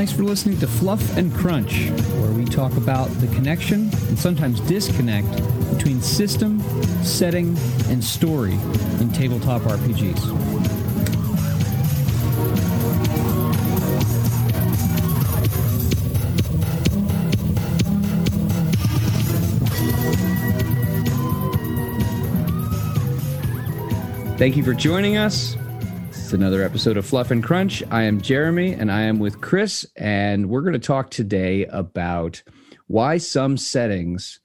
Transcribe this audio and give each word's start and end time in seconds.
Thanks 0.00 0.14
for 0.14 0.22
listening 0.22 0.58
to 0.60 0.66
Fluff 0.66 1.18
and 1.18 1.30
Crunch, 1.34 1.90
where 1.90 2.32
we 2.32 2.46
talk 2.46 2.74
about 2.78 3.10
the 3.20 3.26
connection 3.34 3.90
and 4.08 4.18
sometimes 4.18 4.58
disconnect 4.60 5.28
between 5.76 6.00
system, 6.00 6.62
setting, 7.04 7.54
and 7.88 8.02
story 8.02 8.54
in 8.98 9.12
tabletop 9.12 9.60
RPGs. 9.60 10.48
Thank 24.38 24.56
you 24.56 24.64
for 24.64 24.72
joining 24.72 25.18
us. 25.18 25.58
Is 26.30 26.34
another 26.34 26.62
episode 26.62 26.96
of 26.96 27.04
Fluff 27.04 27.32
and 27.32 27.42
Crunch. 27.42 27.82
I 27.90 28.04
am 28.04 28.20
Jeremy 28.20 28.72
and 28.74 28.92
I 28.92 29.00
am 29.00 29.18
with 29.18 29.40
Chris, 29.40 29.84
and 29.96 30.48
we're 30.48 30.60
going 30.60 30.74
to 30.74 30.78
talk 30.78 31.10
today 31.10 31.64
about 31.66 32.40
why 32.86 33.18
some 33.18 33.56
settings 33.56 34.38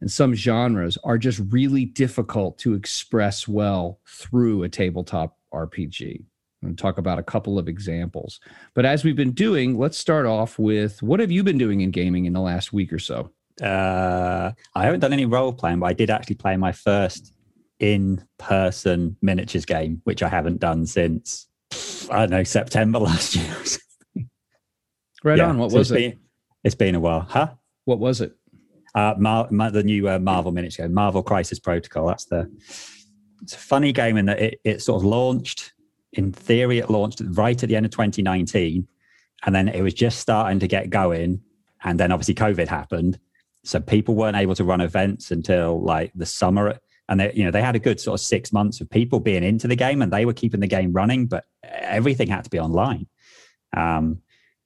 and 0.00 0.10
some 0.10 0.34
genres 0.34 0.96
are 1.04 1.18
just 1.18 1.42
really 1.50 1.84
difficult 1.84 2.56
to 2.60 2.72
express 2.72 3.46
well 3.46 4.00
through 4.06 4.62
a 4.62 4.70
tabletop 4.70 5.36
RPG. 5.52 6.20
I'm 6.20 6.68
going 6.68 6.76
to 6.76 6.80
talk 6.80 6.96
about 6.96 7.18
a 7.18 7.22
couple 7.22 7.58
of 7.58 7.68
examples. 7.68 8.40
But 8.72 8.86
as 8.86 9.04
we've 9.04 9.14
been 9.14 9.32
doing, 9.32 9.76
let's 9.76 9.98
start 9.98 10.24
off 10.24 10.58
with 10.58 11.02
what 11.02 11.20
have 11.20 11.30
you 11.30 11.44
been 11.44 11.58
doing 11.58 11.82
in 11.82 11.90
gaming 11.90 12.24
in 12.24 12.32
the 12.32 12.40
last 12.40 12.72
week 12.72 12.90
or 12.90 12.98
so? 12.98 13.30
Uh, 13.62 14.52
I 14.74 14.82
haven't 14.82 15.00
done 15.00 15.12
any 15.12 15.26
role 15.26 15.52
playing, 15.52 15.80
but 15.80 15.90
I 15.90 15.92
did 15.92 16.08
actually 16.08 16.36
play 16.36 16.56
my 16.56 16.72
first 16.72 17.34
in 17.80 18.24
person 18.38 19.16
miniatures 19.22 19.64
game, 19.64 20.00
which 20.04 20.22
I 20.22 20.28
haven't 20.28 20.60
done 20.60 20.86
since, 20.86 21.48
I 22.10 22.20
don't 22.20 22.30
know, 22.30 22.44
September 22.44 22.98
last 23.00 23.36
year. 23.36 23.54
right 25.24 25.38
yeah, 25.38 25.48
on. 25.48 25.58
What 25.58 25.70
so 25.70 25.78
was 25.78 25.90
it's 25.90 26.00
it? 26.00 26.10
Been, 26.10 26.20
it's 26.64 26.74
been 26.74 26.94
a 26.94 27.00
while. 27.00 27.20
Huh? 27.20 27.50
What 27.84 27.98
was 27.98 28.20
it? 28.20 28.34
Uh, 28.94 29.14
Mar- 29.18 29.48
Mar- 29.50 29.70
the 29.70 29.82
new 29.82 30.08
uh, 30.08 30.18
Marvel 30.18 30.50
miniature 30.50 30.86
game, 30.86 30.94
Marvel 30.94 31.22
Crisis 31.22 31.58
Protocol. 31.58 32.06
That's 32.06 32.24
the. 32.24 32.50
It's 33.42 33.54
a 33.54 33.58
funny 33.58 33.92
game 33.92 34.16
in 34.16 34.26
that 34.26 34.40
it, 34.40 34.60
it 34.64 34.82
sort 34.82 35.00
of 35.00 35.04
launched. 35.04 35.72
In 36.14 36.32
theory, 36.32 36.78
it 36.78 36.90
launched 36.90 37.20
right 37.24 37.62
at 37.62 37.68
the 37.68 37.76
end 37.76 37.84
of 37.84 37.92
2019, 37.92 38.88
and 39.44 39.54
then 39.54 39.68
it 39.68 39.82
was 39.82 39.94
just 39.94 40.18
starting 40.18 40.58
to 40.60 40.66
get 40.66 40.90
going, 40.90 41.42
and 41.84 42.00
then 42.00 42.10
obviously 42.10 42.34
COVID 42.34 42.66
happened, 42.66 43.20
so 43.62 43.78
people 43.78 44.14
weren't 44.14 44.36
able 44.36 44.54
to 44.54 44.64
run 44.64 44.80
events 44.80 45.30
until 45.30 45.80
like 45.82 46.10
the 46.14 46.26
summer 46.26 46.78
and 47.08 47.20
they 47.20 47.32
you 47.32 47.44
know 47.44 47.50
they 47.50 47.62
had 47.62 47.76
a 47.76 47.80
good 47.80 48.00
sort 48.00 48.20
of 48.20 48.24
six 48.24 48.52
months 48.52 48.80
of 48.80 48.90
people 48.90 49.20
being 49.20 49.44
into 49.44 49.68
the 49.68 49.76
game 49.76 50.02
and 50.02 50.12
they 50.12 50.24
were 50.24 50.32
keeping 50.32 50.60
the 50.60 50.66
game 50.66 50.92
running 50.92 51.26
but 51.26 51.44
everything 51.64 52.28
had 52.28 52.44
to 52.44 52.50
be 52.50 52.58
online. 52.58 53.06
Um, 53.76 54.22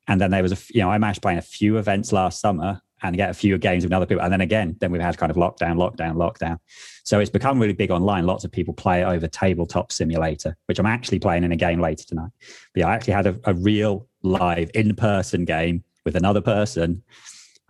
and 0.09 0.21
then 0.21 0.31
there 0.31 0.43
was 0.43 0.53
a 0.53 0.59
you 0.75 0.81
know 0.81 0.91
i 0.91 0.99
managed 0.99 1.23
playing 1.23 1.39
a 1.39 1.43
few 1.43 1.79
events 1.79 2.13
last 2.13 2.41
summer 2.41 2.81
and 3.05 3.17
get 3.17 3.31
a 3.31 3.35
few 3.35 3.59
games 3.59 3.83
with 3.83 3.93
other 3.93 4.07
people. 4.07 4.23
And 4.23 4.33
then 4.33 4.41
again 4.41 4.77
then 4.81 4.93
we've 4.93 5.03
had 5.03 5.19
kind 5.19 5.31
of 5.31 5.37
lockdown 5.37 5.77
lockdown 5.77 6.15
lockdown. 6.15 6.59
So 7.05 7.19
it's 7.19 7.31
become 7.31 7.59
really 7.59 7.73
big 7.73 7.91
online. 7.91 8.27
Lots 8.27 8.45
of 8.45 8.53
people 8.53 8.75
play 8.75 9.03
it 9.03 9.05
over 9.05 9.27
tabletop 9.29 9.93
simulator 9.93 10.57
which 10.67 10.79
i'm 10.79 10.87
actually 10.87 11.19
playing 11.19 11.45
in 11.45 11.53
a 11.53 11.57
game 11.57 11.81
later 11.81 12.05
tonight. 12.05 12.31
But 12.75 12.81
yeah, 12.81 12.89
i 12.89 12.95
actually 12.95 13.15
had 13.15 13.27
a, 13.27 13.39
a 13.45 13.55
real 13.55 14.09
live 14.23 14.71
in-person 14.75 15.45
game 15.45 15.85
with 16.05 16.17
another 16.17 16.41
person 16.41 17.03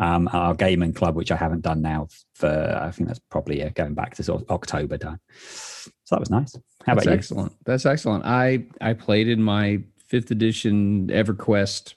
um, 0.03 0.29
our 0.33 0.53
gaming 0.53 0.93
club, 0.93 1.15
which 1.15 1.31
I 1.31 1.37
haven't 1.37 1.61
done 1.61 1.81
now 1.81 2.09
for 2.35 2.79
I 2.83 2.91
think 2.91 3.07
that's 3.07 3.21
probably 3.31 3.63
uh, 3.63 3.71
going 3.71 3.95
back 3.95 4.17
to 4.17 4.25
sort 4.25 4.43
of 4.43 4.51
October 4.51 4.99
time. 4.99 5.21
So 5.37 6.17
that 6.17 6.21
was 6.21 6.31
nice. 6.31 6.57
How 6.85 6.95
that's 6.95 7.07
about 7.07 7.17
excellent. 7.17 7.53
That's 7.65 7.87
excellent. 7.87 8.25
I 8.27 8.65
I 8.81 8.95
played 8.95 9.29
in 9.29 9.41
my 9.41 9.83
fifth 10.09 10.33
edition 10.33 11.07
EverQuest 11.07 11.95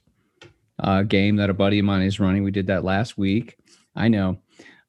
uh, 0.80 1.02
game 1.02 1.38
that 1.38 1.50
a 1.50 1.53
buddy 1.53 1.80
of 1.80 1.86
mine 1.86 2.03
is 2.03 2.20
running. 2.20 2.44
We 2.44 2.52
did 2.52 2.67
that 2.67 2.83
last 2.83 3.17
week. 3.17 3.58
I 3.95 4.08
know. 4.08 4.38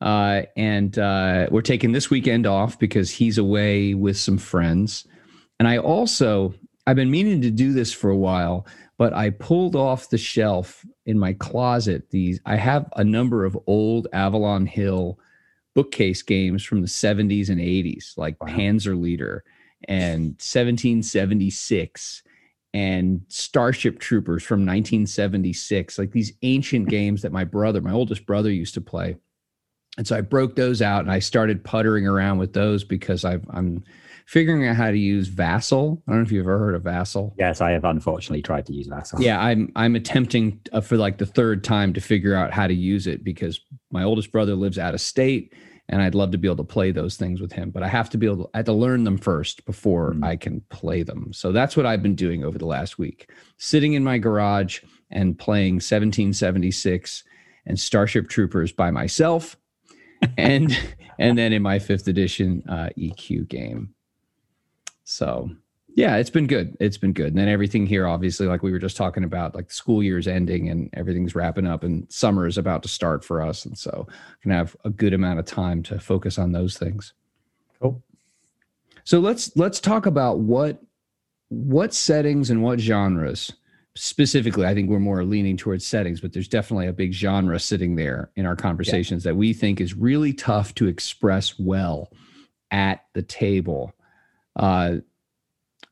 Uh, 0.00 0.42
and 0.54 0.98
uh, 0.98 1.46
we're 1.50 1.62
taking 1.62 1.92
this 1.92 2.10
weekend 2.10 2.46
off 2.46 2.78
because 2.78 3.10
he's 3.10 3.38
away 3.38 3.94
with 3.94 4.18
some 4.18 4.36
friends. 4.36 5.06
And 5.58 5.66
I 5.66 5.78
also, 5.78 6.52
I've 6.86 6.96
been 6.96 7.10
meaning 7.10 7.40
to 7.40 7.50
do 7.50 7.72
this 7.72 7.94
for 7.94 8.10
a 8.10 8.16
while, 8.16 8.66
but 8.98 9.12
I 9.12 9.30
pulled 9.30 9.76
off 9.76 10.08
the 10.08 10.18
shelf 10.18 10.84
in 11.06 11.18
my 11.18 11.32
closet 11.34 12.10
these 12.10 12.40
i 12.44 12.56
have 12.56 12.88
a 12.96 13.04
number 13.04 13.44
of 13.44 13.58
old 13.66 14.08
avalon 14.12 14.66
hill 14.66 15.18
bookcase 15.74 16.22
games 16.22 16.64
from 16.64 16.80
the 16.80 16.88
70s 16.88 17.48
and 17.48 17.60
80s 17.60 18.16
like 18.16 18.42
wow. 18.42 18.48
panzer 18.48 19.00
Leader 19.00 19.44
and 19.88 20.30
1776 20.40 22.22
and 22.74 23.20
starship 23.28 23.98
troopers 24.00 24.42
from 24.42 24.60
1976 24.60 25.98
like 25.98 26.10
these 26.10 26.32
ancient 26.42 26.88
games 26.88 27.22
that 27.22 27.32
my 27.32 27.44
brother 27.44 27.80
my 27.80 27.92
oldest 27.92 28.26
brother 28.26 28.50
used 28.50 28.74
to 28.74 28.80
play 28.80 29.16
and 29.96 30.06
so 30.06 30.16
i 30.16 30.20
broke 30.20 30.56
those 30.56 30.82
out 30.82 31.02
and 31.02 31.12
i 31.12 31.18
started 31.18 31.62
puttering 31.62 32.06
around 32.06 32.38
with 32.38 32.52
those 32.52 32.82
because 32.82 33.24
i 33.24 33.38
i'm 33.50 33.84
figuring 34.26 34.66
out 34.66 34.76
how 34.76 34.90
to 34.90 34.98
use 34.98 35.28
Vassal. 35.28 36.02
I 36.06 36.10
don't 36.10 36.20
know 36.20 36.26
if 36.26 36.32
you've 36.32 36.46
ever 36.46 36.58
heard 36.58 36.74
of 36.74 36.82
Vassal. 36.82 37.34
Yes, 37.38 37.60
I 37.60 37.70
have 37.70 37.84
unfortunately 37.84 38.42
tried 38.42 38.66
to 38.66 38.74
use 38.74 38.88
Vassal. 38.88 39.22
Yeah, 39.22 39.40
I'm 39.40 39.72
I'm 39.76 39.96
attempting 39.96 40.60
uh, 40.72 40.80
for 40.80 40.96
like 40.96 41.18
the 41.18 41.26
third 41.26 41.64
time 41.64 41.92
to 41.94 42.00
figure 42.00 42.34
out 42.34 42.52
how 42.52 42.66
to 42.66 42.74
use 42.74 43.06
it 43.06 43.24
because 43.24 43.60
my 43.90 44.02
oldest 44.02 44.32
brother 44.32 44.54
lives 44.54 44.78
out 44.78 44.94
of 44.94 45.00
state 45.00 45.54
and 45.88 46.02
I'd 46.02 46.14
love 46.14 46.32
to 46.32 46.38
be 46.38 46.48
able 46.48 46.56
to 46.56 46.64
play 46.64 46.90
those 46.90 47.16
things 47.16 47.40
with 47.40 47.52
him, 47.52 47.70
but 47.70 47.82
I 47.82 47.88
have 47.88 48.10
to 48.10 48.18
be 48.18 48.26
able 48.26 48.44
to, 48.44 48.50
I 48.54 48.58
have 48.58 48.66
to 48.66 48.72
learn 48.72 49.04
them 49.04 49.18
first 49.18 49.64
before 49.66 50.14
mm. 50.14 50.24
I 50.24 50.36
can 50.36 50.60
play 50.68 51.02
them. 51.02 51.32
So 51.32 51.52
that's 51.52 51.76
what 51.76 51.86
I've 51.86 52.02
been 52.02 52.16
doing 52.16 52.44
over 52.44 52.58
the 52.58 52.66
last 52.66 52.98
week, 52.98 53.30
sitting 53.58 53.92
in 53.92 54.02
my 54.02 54.18
garage 54.18 54.80
and 55.10 55.38
playing 55.38 55.74
1776 55.74 57.22
and 57.66 57.78
Starship 57.78 58.28
Troopers 58.28 58.72
by 58.72 58.90
myself, 58.90 59.56
and 60.36 60.76
and 61.18 61.38
then 61.38 61.52
in 61.52 61.62
my 61.62 61.78
fifth 61.78 62.08
edition 62.08 62.62
uh, 62.68 62.88
EQ 62.98 63.48
game. 63.48 63.94
So 65.06 65.50
yeah, 65.94 66.16
it's 66.16 66.30
been 66.30 66.46
good. 66.46 66.76
It's 66.78 66.98
been 66.98 67.14
good. 67.14 67.28
And 67.28 67.38
then 67.38 67.48
everything 67.48 67.86
here, 67.86 68.06
obviously, 68.06 68.46
like 68.46 68.62
we 68.62 68.70
were 68.70 68.78
just 68.78 68.98
talking 68.98 69.24
about, 69.24 69.54
like 69.54 69.68
the 69.68 69.74
school 69.74 70.02
year's 70.02 70.28
ending 70.28 70.68
and 70.68 70.90
everything's 70.92 71.34
wrapping 71.34 71.66
up 71.66 71.84
and 71.84 72.12
summer 72.12 72.46
is 72.46 72.58
about 72.58 72.82
to 72.82 72.88
start 72.88 73.24
for 73.24 73.40
us. 73.40 73.64
And 73.64 73.78
so 73.78 74.06
can 74.42 74.50
have 74.50 74.76
a 74.84 74.90
good 74.90 75.14
amount 75.14 75.38
of 75.38 75.46
time 75.46 75.82
to 75.84 75.98
focus 75.98 76.38
on 76.38 76.52
those 76.52 76.76
things. 76.76 77.14
Cool. 77.80 78.02
So 79.04 79.20
let's 79.20 79.56
let's 79.56 79.80
talk 79.80 80.04
about 80.04 80.40
what 80.40 80.82
what 81.48 81.94
settings 81.94 82.50
and 82.50 82.62
what 82.62 82.80
genres 82.80 83.52
specifically. 83.94 84.66
I 84.66 84.74
think 84.74 84.90
we're 84.90 84.98
more 84.98 85.24
leaning 85.24 85.56
towards 85.56 85.86
settings, 85.86 86.20
but 86.20 86.32
there's 86.32 86.48
definitely 86.48 86.88
a 86.88 86.92
big 86.92 87.12
genre 87.12 87.58
sitting 87.58 87.94
there 87.94 88.30
in 88.34 88.44
our 88.44 88.56
conversations 88.56 89.24
yeah. 89.24 89.30
that 89.30 89.36
we 89.36 89.52
think 89.52 89.80
is 89.80 89.94
really 89.94 90.34
tough 90.34 90.74
to 90.74 90.88
express 90.88 91.58
well 91.58 92.12
at 92.70 93.04
the 93.14 93.22
table 93.22 93.94
uh, 94.56 94.96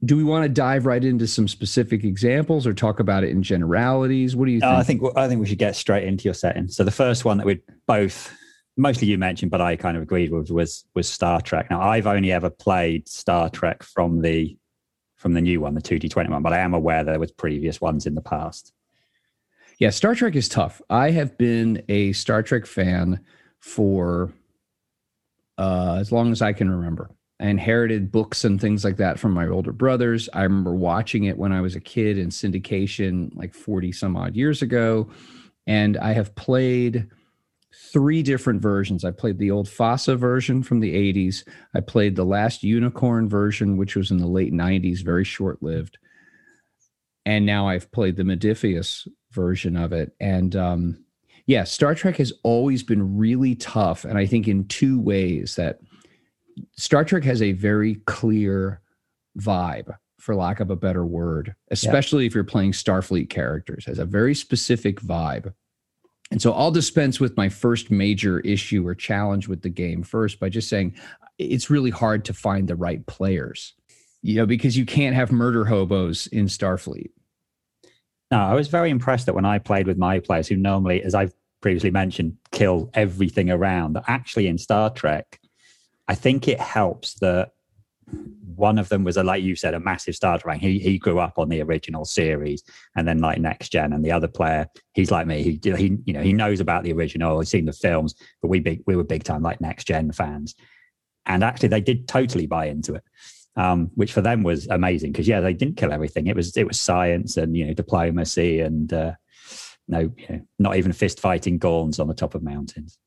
do 0.04 0.16
we 0.16 0.24
want 0.24 0.44
to 0.44 0.48
dive 0.48 0.86
right 0.86 1.02
into 1.02 1.26
some 1.26 1.48
specific 1.48 2.04
examples 2.04 2.66
or 2.66 2.74
talk 2.74 3.00
about 3.00 3.24
it 3.24 3.30
in 3.30 3.42
generalities? 3.42 4.34
What 4.36 4.46
do 4.46 4.52
you 4.52 4.60
think? 4.60 4.72
Uh, 4.72 4.76
I 4.76 4.82
think 4.82 5.02
I 5.16 5.28
think 5.28 5.40
we 5.40 5.46
should 5.46 5.58
get 5.58 5.76
straight 5.76 6.04
into 6.04 6.24
your 6.24 6.34
setting. 6.34 6.68
So 6.68 6.84
the 6.84 6.90
first 6.90 7.24
one 7.24 7.38
that 7.38 7.46
we 7.46 7.60
both 7.86 8.34
mostly 8.76 9.08
you 9.08 9.18
mentioned, 9.18 9.50
but 9.50 9.60
I 9.60 9.76
kind 9.76 9.96
of 9.96 10.02
agreed 10.02 10.30
with 10.30 10.50
was 10.50 10.84
was 10.94 11.08
Star 11.08 11.40
Trek. 11.40 11.70
Now 11.70 11.80
I've 11.80 12.06
only 12.06 12.32
ever 12.32 12.50
played 12.50 13.08
Star 13.08 13.48
Trek 13.48 13.82
from 13.82 14.20
the 14.20 14.56
from 15.16 15.32
the 15.32 15.40
new 15.40 15.60
one, 15.60 15.74
the 15.74 15.80
2D20 15.80 16.28
one, 16.28 16.42
but 16.42 16.52
I 16.52 16.58
am 16.58 16.74
aware 16.74 17.02
there 17.02 17.18
was 17.18 17.32
previous 17.32 17.80
ones 17.80 18.06
in 18.06 18.14
the 18.14 18.20
past. 18.20 18.72
Yeah, 19.78 19.90
Star 19.90 20.14
Trek 20.14 20.36
is 20.36 20.48
tough. 20.48 20.82
I 20.90 21.10
have 21.12 21.38
been 21.38 21.82
a 21.88 22.12
Star 22.12 22.42
Trek 22.42 22.66
fan 22.66 23.20
for 23.58 24.32
uh, 25.56 25.96
as 25.98 26.12
long 26.12 26.30
as 26.32 26.42
I 26.42 26.52
can 26.52 26.70
remember. 26.70 27.10
I 27.40 27.46
inherited 27.46 28.12
books 28.12 28.44
and 28.44 28.60
things 28.60 28.84
like 28.84 28.96
that 28.98 29.18
from 29.18 29.32
my 29.32 29.48
older 29.48 29.72
brothers. 29.72 30.28
I 30.32 30.42
remember 30.44 30.74
watching 30.74 31.24
it 31.24 31.36
when 31.36 31.52
I 31.52 31.60
was 31.60 31.74
a 31.74 31.80
kid 31.80 32.16
in 32.16 32.28
syndication 32.28 33.34
like 33.34 33.54
40 33.54 33.92
some 33.92 34.16
odd 34.16 34.36
years 34.36 34.62
ago. 34.62 35.10
And 35.66 35.96
I 35.96 36.12
have 36.12 36.34
played 36.36 37.08
three 37.92 38.22
different 38.22 38.62
versions. 38.62 39.04
I 39.04 39.10
played 39.10 39.38
the 39.38 39.50
old 39.50 39.66
FASA 39.66 40.16
version 40.16 40.62
from 40.62 40.80
the 40.80 40.94
80s. 40.94 41.46
I 41.74 41.80
played 41.80 42.14
the 42.14 42.24
last 42.24 42.62
Unicorn 42.62 43.28
version, 43.28 43.76
which 43.76 43.96
was 43.96 44.10
in 44.10 44.18
the 44.18 44.26
late 44.26 44.52
90s, 44.52 45.04
very 45.04 45.24
short 45.24 45.62
lived. 45.62 45.98
And 47.26 47.46
now 47.46 47.68
I've 47.68 47.90
played 47.90 48.16
the 48.16 48.22
Modiphius 48.22 49.08
version 49.32 49.76
of 49.76 49.92
it. 49.92 50.14
And 50.20 50.54
um, 50.54 51.04
yeah, 51.46 51.64
Star 51.64 51.94
Trek 51.94 52.16
has 52.16 52.32
always 52.42 52.82
been 52.82 53.16
really 53.16 53.54
tough. 53.56 54.04
And 54.04 54.18
I 54.18 54.26
think 54.26 54.46
in 54.46 54.68
two 54.68 55.00
ways 55.00 55.56
that 55.56 55.80
Star 56.76 57.04
Trek 57.04 57.24
has 57.24 57.42
a 57.42 57.52
very 57.52 57.96
clear 58.06 58.80
vibe, 59.38 59.94
for 60.18 60.34
lack 60.34 60.60
of 60.60 60.70
a 60.70 60.76
better 60.76 61.04
word, 61.04 61.54
especially 61.70 62.24
yeah. 62.24 62.28
if 62.28 62.34
you're 62.34 62.44
playing 62.44 62.72
Starfleet 62.72 63.28
characters, 63.28 63.84
has 63.86 63.98
a 63.98 64.06
very 64.06 64.34
specific 64.34 65.00
vibe. 65.00 65.52
And 66.30 66.40
so 66.40 66.52
I'll 66.52 66.70
dispense 66.70 67.20
with 67.20 67.36
my 67.36 67.48
first 67.48 67.90
major 67.90 68.40
issue 68.40 68.86
or 68.86 68.94
challenge 68.94 69.48
with 69.48 69.62
the 69.62 69.68
game 69.68 70.02
first 70.02 70.40
by 70.40 70.48
just 70.48 70.68
saying 70.68 70.94
it's 71.38 71.68
really 71.68 71.90
hard 71.90 72.24
to 72.24 72.32
find 72.32 72.66
the 72.66 72.76
right 72.76 73.04
players, 73.06 73.74
you 74.22 74.36
know, 74.36 74.46
because 74.46 74.76
you 74.76 74.86
can't 74.86 75.14
have 75.14 75.30
murder 75.30 75.66
hobos 75.66 76.26
in 76.28 76.46
Starfleet. 76.46 77.10
No, 78.30 78.38
I 78.38 78.54
was 78.54 78.68
very 78.68 78.90
impressed 78.90 79.26
that 79.26 79.34
when 79.34 79.44
I 79.44 79.58
played 79.58 79.86
with 79.86 79.98
my 79.98 80.18
players, 80.20 80.48
who 80.48 80.56
normally, 80.56 81.02
as 81.02 81.14
I've 81.14 81.34
previously 81.60 81.90
mentioned, 81.90 82.36
kill 82.50 82.90
everything 82.94 83.50
around, 83.50 83.92
that 83.92 84.04
actually 84.08 84.46
in 84.46 84.56
Star 84.56 84.90
Trek, 84.90 85.38
I 86.08 86.14
think 86.14 86.48
it 86.48 86.60
helps 86.60 87.14
that 87.20 87.50
one 88.56 88.78
of 88.78 88.88
them 88.88 89.04
was 89.04 89.16
a 89.16 89.22
like 89.22 89.42
you 89.42 89.56
said 89.56 89.74
a 89.74 89.80
massive 89.80 90.14
Star 90.14 90.38
Trek. 90.38 90.60
He 90.60 90.78
he 90.78 90.98
grew 90.98 91.18
up 91.18 91.38
on 91.38 91.48
the 91.48 91.62
original 91.62 92.04
series 92.04 92.62
and 92.96 93.06
then 93.06 93.18
like 93.18 93.38
next 93.38 93.70
gen. 93.70 93.92
And 93.92 94.04
the 94.04 94.12
other 94.12 94.28
player, 94.28 94.68
he's 94.92 95.10
like 95.10 95.26
me. 95.26 95.42
He 95.42 95.60
he 95.76 95.98
you 96.04 96.12
know 96.12 96.22
he 96.22 96.32
knows 96.32 96.60
about 96.60 96.84
the 96.84 96.92
original. 96.92 97.40
He's 97.40 97.50
seen 97.50 97.64
the 97.64 97.72
films, 97.72 98.14
but 98.40 98.48
we 98.48 98.60
big 98.60 98.82
we 98.86 98.96
were 98.96 99.04
big 99.04 99.24
time 99.24 99.42
like 99.42 99.60
next 99.60 99.84
gen 99.84 100.12
fans. 100.12 100.54
And 101.26 101.42
actually, 101.42 101.68
they 101.68 101.80
did 101.80 102.06
totally 102.06 102.46
buy 102.46 102.66
into 102.66 102.94
it, 102.94 103.02
um, 103.56 103.90
which 103.94 104.12
for 104.12 104.20
them 104.20 104.42
was 104.42 104.66
amazing 104.68 105.12
because 105.12 105.26
yeah, 105.26 105.40
they 105.40 105.54
didn't 105.54 105.76
kill 105.76 105.92
everything. 105.92 106.26
It 106.26 106.36
was 106.36 106.56
it 106.56 106.66
was 106.66 106.80
science 106.80 107.36
and 107.36 107.56
you 107.56 107.66
know 107.66 107.74
diplomacy 107.74 108.60
and 108.60 108.92
uh, 108.92 109.12
no, 109.88 110.12
you 110.16 110.26
know, 110.28 110.40
not 110.58 110.76
even 110.76 110.92
fist 110.92 111.20
fighting 111.20 111.58
Gorns 111.58 111.98
on 111.98 112.08
the 112.08 112.14
top 112.14 112.34
of 112.34 112.42
mountains. 112.42 112.98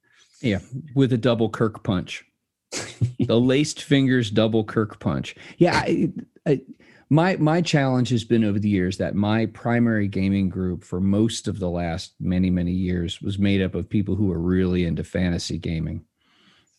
Yeah, 0.42 0.60
with 0.94 1.14
a 1.14 1.18
double 1.18 1.50
Kirk 1.50 1.84
punch 1.84 2.24
the 2.72 3.40
laced 3.40 3.84
fingers 3.84 4.31
double 4.31 4.64
Kirk 4.64 5.00
punch. 5.00 5.36
Yeah, 5.58 5.75
I, 5.75 6.12
I, 6.46 6.62
my 7.10 7.38
my 7.38 7.62
challenge 7.62 8.10
has 8.10 8.24
been 8.24 8.44
over 8.44 8.60
the 8.60 8.69
years 8.69 8.98
that 8.98 9.16
my 9.16 9.46
primary 9.48 10.08
gaming 10.08 10.50
group 10.50 10.84
for 10.84 11.00
most 11.00 11.48
of 11.48 11.60
the 11.60 11.69
last 11.69 12.14
many 12.19 12.50
many 12.50 12.74
years 12.74 13.22
was 13.22 13.40
made 13.40 13.62
up 13.62 13.75
of 13.75 13.90
people 13.90 14.16
who 14.16 14.31
are 14.31 14.40
really 14.40 14.86
into 14.86 15.04
fantasy 15.04 15.58
gaming, 15.58 16.04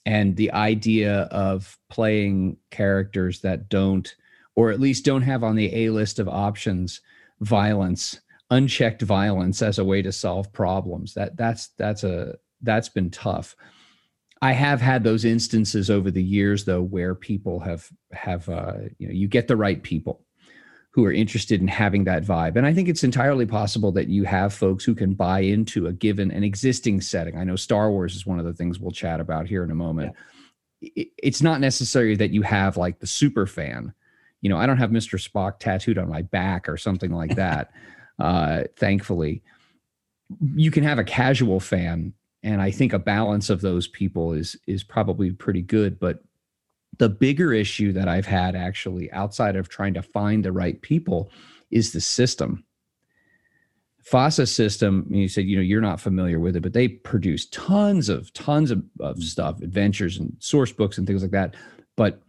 and 0.05 0.37
the 0.37 0.52
idea 0.52 1.23
of 1.31 1.79
playing 1.88 2.58
characters 2.70 3.40
that 3.40 3.69
don't, 3.69 4.14
or 4.55 4.70
at 4.70 4.81
least 4.81 5.05
don't 5.05 5.23
have 5.23 5.43
on 5.43 5.56
the 5.56 5.75
A 5.75 5.90
list 5.90 6.19
of 6.19 6.29
options, 6.29 7.00
violence, 7.40 8.20
unchecked 8.50 9.02
violence 9.02 9.62
as 9.62 9.79
a 9.79 9.85
way 9.85 10.02
to 10.02 10.12
solve 10.12 10.52
problems. 10.52 11.14
That 11.14 11.38
that's 11.38 11.69
that's 11.79 12.05
a 12.05 12.37
that's 12.61 12.90
been 12.90 13.11
tough 13.11 13.56
I 14.40 14.52
have 14.52 14.81
had 14.81 15.02
those 15.02 15.25
instances 15.25 15.90
over 15.90 16.11
the 16.11 16.23
years, 16.23 16.64
though, 16.64 16.82
where 16.82 17.14
people 17.14 17.61
have 17.61 17.88
have 18.12 18.49
uh, 18.49 18.75
you 18.99 19.08
know 19.08 19.14
you 19.14 19.29
get 19.29 19.49
the 19.49 19.56
right 19.56 19.82
people 19.82 20.25
who 20.90 21.05
are 21.05 21.12
interested 21.12 21.61
in 21.61 21.69
having 21.69 22.05
that 22.05 22.25
vibe, 22.25 22.56
and 22.56 22.67
I 22.67 22.73
think 22.73 22.88
it's 22.88 23.05
entirely 23.05 23.46
possible 23.46 23.93
that 23.93 24.08
you 24.08 24.25
have 24.25 24.55
folks 24.55 24.85
who 24.85 24.94
can 24.94 25.14
buy 25.14 25.40
into 25.40 25.87
a 25.87 25.93
given 25.93 26.31
an 26.31 26.44
existing 26.44 27.00
setting. 27.00 27.37
I 27.37 27.44
know 27.44 27.56
Star 27.56 27.90
Wars 27.90 28.14
is 28.14 28.26
one 28.26 28.38
of 28.38 28.44
the 28.44 28.55
things 28.55 28.79
we'll 28.79 28.93
chat 28.93 29.20
about 29.20 29.46
here 29.46 29.64
in 29.64 29.70
a 29.70 29.76
moment. 29.76 30.14
Yeah. 30.81 31.05
It's 31.17 31.43
not 31.43 31.61
necessary 31.61 32.14
that 32.17 32.31
you 32.31 32.43
have 32.43 32.76
like 32.76 33.00
the 33.00 33.06
super 33.06 33.46
fan. 33.46 33.93
You 34.40 34.49
know, 34.49 34.58
I 34.58 34.67
don't 34.67 34.79
have 34.79 34.90
Mr. 34.90 35.19
Spock 35.19 35.58
tattooed 35.58 35.99
on 35.99 36.08
my 36.08 36.23
back 36.23 36.69
or 36.69 36.76
something 36.76 37.11
like 37.11 37.35
that. 37.35 37.73
uh, 38.20 38.62
thankfully, 38.76 39.43
you 40.55 40.70
can 40.70 40.85
have 40.85 40.99
a 40.99 41.05
casual 41.05 41.58
fan 41.58 42.12
and 42.43 42.62
I 42.62 42.70
think 42.70 42.93
a 42.93 42.99
balance 42.99 43.50
of 43.50 43.61
those 43.61 43.88
people 43.88 44.32
is 44.32 44.56
is 44.67 44.85
probably 44.85 45.31
pretty 45.32 45.62
good. 45.62 45.99
But 45.99 46.23
the 46.99 47.08
bigger 47.08 47.52
issue 47.52 47.93
that 47.93 48.08
I've 48.08 48.26
had 48.26 48.56
actually 48.56 49.11
outside 49.12 49.56
of 49.56 49.69
trying 49.69 49.94
to 49.94 50.02
find 50.02 50.44
the 50.44 50.52
right 50.52 50.81
people 50.81 51.31
is 51.70 51.93
the 51.93 52.00
system. 52.00 52.64
FASA 54.11 54.49
system, 54.49 55.06
you 55.11 55.29
said, 55.29 55.44
you 55.44 55.56
know, 55.56 55.62
you're 55.62 55.82
not 55.82 56.00
familiar 56.00 56.40
with 56.40 56.56
it, 56.56 56.62
but 56.62 56.73
they 56.73 56.88
produce 56.88 57.46
tons 57.46 58.08
of 58.08 58.32
tons 58.32 58.70
of, 58.70 58.82
of 59.00 59.17
mm. 59.17 59.23
stuff, 59.23 59.61
adventures 59.61 60.19
and 60.19 60.35
source 60.38 60.73
books 60.73 60.96
and 60.96 61.06
things 61.06 61.23
like 61.23 61.32
that. 61.32 61.55
But 61.96 62.23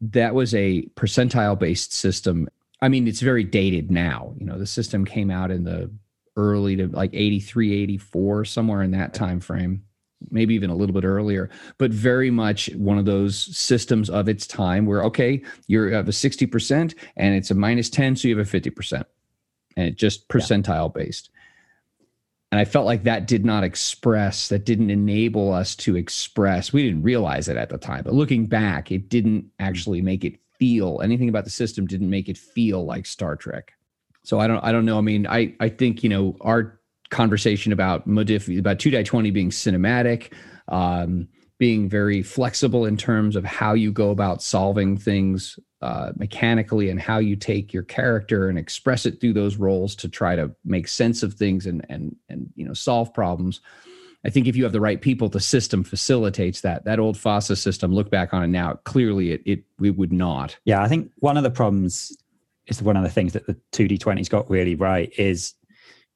that 0.00 0.34
was 0.34 0.54
a 0.54 0.82
percentile 0.94 1.58
based 1.58 1.92
system. 1.92 2.48
I 2.80 2.88
mean, 2.88 3.06
it's 3.06 3.20
very 3.20 3.44
dated 3.44 3.90
now. 3.90 4.34
You 4.38 4.46
know, 4.46 4.58
the 4.58 4.66
system 4.66 5.04
came 5.04 5.30
out 5.30 5.50
in 5.50 5.64
the 5.64 5.90
early 6.36 6.76
to 6.76 6.88
like 6.88 7.10
83 7.12 7.82
84 7.82 8.44
somewhere 8.44 8.82
in 8.82 8.92
that 8.92 9.14
time 9.14 9.40
frame 9.40 9.82
maybe 10.30 10.54
even 10.54 10.70
a 10.70 10.74
little 10.74 10.94
bit 10.94 11.04
earlier 11.04 11.50
but 11.78 11.90
very 11.90 12.30
much 12.30 12.70
one 12.74 12.98
of 12.98 13.04
those 13.04 13.56
systems 13.56 14.08
of 14.08 14.28
its 14.28 14.46
time 14.46 14.86
where 14.86 15.04
okay 15.04 15.42
you 15.66 15.82
have 15.82 16.08
a 16.08 16.12
60% 16.12 16.94
and 17.16 17.34
it's 17.34 17.50
a 17.50 17.54
minus 17.54 17.90
10 17.90 18.16
so 18.16 18.28
you 18.28 18.36
have 18.36 18.54
a 18.54 18.60
50% 18.60 19.04
and 19.76 19.88
it 19.88 19.96
just 19.96 20.26
percentile 20.28 20.94
yeah. 20.94 21.02
based. 21.02 21.30
And 22.50 22.60
i 22.60 22.64
felt 22.64 22.86
like 22.86 23.04
that 23.04 23.26
did 23.26 23.44
not 23.44 23.64
express 23.64 24.48
that 24.48 24.64
didn't 24.64 24.90
enable 24.90 25.52
us 25.52 25.76
to 25.76 25.96
express 25.96 26.72
we 26.72 26.82
didn't 26.82 27.02
realize 27.02 27.48
it 27.48 27.56
at 27.56 27.68
the 27.68 27.78
time 27.78 28.04
but 28.04 28.14
looking 28.14 28.46
back 28.46 28.90
it 28.90 29.08
didn't 29.08 29.42
mm-hmm. 29.42 29.64
actually 29.66 30.00
make 30.00 30.24
it 30.24 30.38
feel 30.58 31.00
anything 31.02 31.28
about 31.28 31.44
the 31.44 31.50
system 31.50 31.86
didn't 31.86 32.08
make 32.08 32.28
it 32.28 32.38
feel 32.38 32.84
like 32.84 33.04
star 33.04 33.36
trek 33.36 33.75
so 34.26 34.40
I 34.40 34.48
don't 34.48 34.62
I 34.64 34.72
don't 34.72 34.84
know. 34.84 34.98
I 34.98 35.02
mean, 35.02 35.24
I 35.28 35.54
I 35.60 35.68
think 35.68 36.02
you 36.02 36.08
know 36.08 36.36
our 36.40 36.80
conversation 37.10 37.72
about 37.72 38.08
modif 38.08 38.58
about 38.58 38.80
two 38.80 38.90
die 38.90 39.04
twenty 39.04 39.30
being 39.30 39.50
cinematic, 39.50 40.32
um, 40.66 41.28
being 41.58 41.88
very 41.88 42.22
flexible 42.22 42.86
in 42.86 42.96
terms 42.96 43.36
of 43.36 43.44
how 43.44 43.74
you 43.74 43.92
go 43.92 44.10
about 44.10 44.42
solving 44.42 44.98
things 44.98 45.60
uh, 45.80 46.10
mechanically 46.16 46.90
and 46.90 47.00
how 47.00 47.18
you 47.18 47.36
take 47.36 47.72
your 47.72 47.84
character 47.84 48.48
and 48.48 48.58
express 48.58 49.06
it 49.06 49.20
through 49.20 49.34
those 49.34 49.58
roles 49.58 49.94
to 49.94 50.08
try 50.08 50.34
to 50.34 50.50
make 50.64 50.88
sense 50.88 51.22
of 51.22 51.34
things 51.34 51.64
and 51.64 51.86
and 51.88 52.16
and 52.28 52.50
you 52.56 52.66
know 52.66 52.74
solve 52.74 53.14
problems. 53.14 53.60
I 54.24 54.30
think 54.30 54.48
if 54.48 54.56
you 54.56 54.64
have 54.64 54.72
the 54.72 54.80
right 54.80 55.00
people, 55.00 55.28
the 55.28 55.38
system 55.38 55.84
facilitates 55.84 56.62
that. 56.62 56.84
That 56.84 56.98
old 56.98 57.16
FASA 57.16 57.56
system, 57.56 57.94
look 57.94 58.10
back 58.10 58.34
on 58.34 58.42
it 58.42 58.48
now, 58.48 58.74
clearly 58.82 59.30
it 59.30 59.42
it, 59.46 59.62
it 59.80 59.96
would 59.96 60.12
not. 60.12 60.58
Yeah, 60.64 60.82
I 60.82 60.88
think 60.88 61.12
one 61.20 61.36
of 61.36 61.44
the 61.44 61.50
problems 61.50 62.12
is 62.66 62.82
one 62.82 62.96
of 62.96 63.02
the 63.02 63.10
things 63.10 63.32
that 63.34 63.46
the 63.46 63.56
2D20's 63.72 64.28
got 64.28 64.50
really 64.50 64.74
right 64.74 65.12
is, 65.18 65.54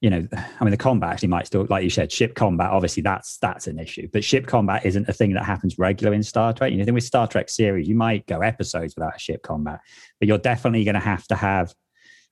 you 0.00 0.10
know, 0.10 0.26
I 0.32 0.64
mean, 0.64 0.70
the 0.70 0.76
combat 0.76 1.10
actually 1.10 1.28
might 1.28 1.46
still, 1.46 1.66
like 1.68 1.84
you 1.84 1.90
said, 1.90 2.10
ship 2.10 2.34
combat, 2.34 2.70
obviously 2.70 3.02
that's 3.02 3.38
that's 3.38 3.66
an 3.66 3.78
issue. 3.78 4.08
But 4.12 4.24
ship 4.24 4.46
combat 4.46 4.86
isn't 4.86 5.08
a 5.08 5.12
thing 5.12 5.34
that 5.34 5.44
happens 5.44 5.78
regular 5.78 6.14
in 6.14 6.22
Star 6.22 6.52
Trek. 6.52 6.72
You 6.72 6.84
know, 6.84 6.92
with 6.92 7.04
Star 7.04 7.26
Trek 7.26 7.48
series, 7.48 7.88
you 7.88 7.94
might 7.94 8.26
go 8.26 8.40
episodes 8.40 8.94
without 8.96 9.20
ship 9.20 9.42
combat, 9.42 9.80
but 10.18 10.28
you're 10.28 10.38
definitely 10.38 10.84
going 10.84 10.94
to 10.94 11.00
have 11.00 11.26
to 11.28 11.36
have 11.36 11.74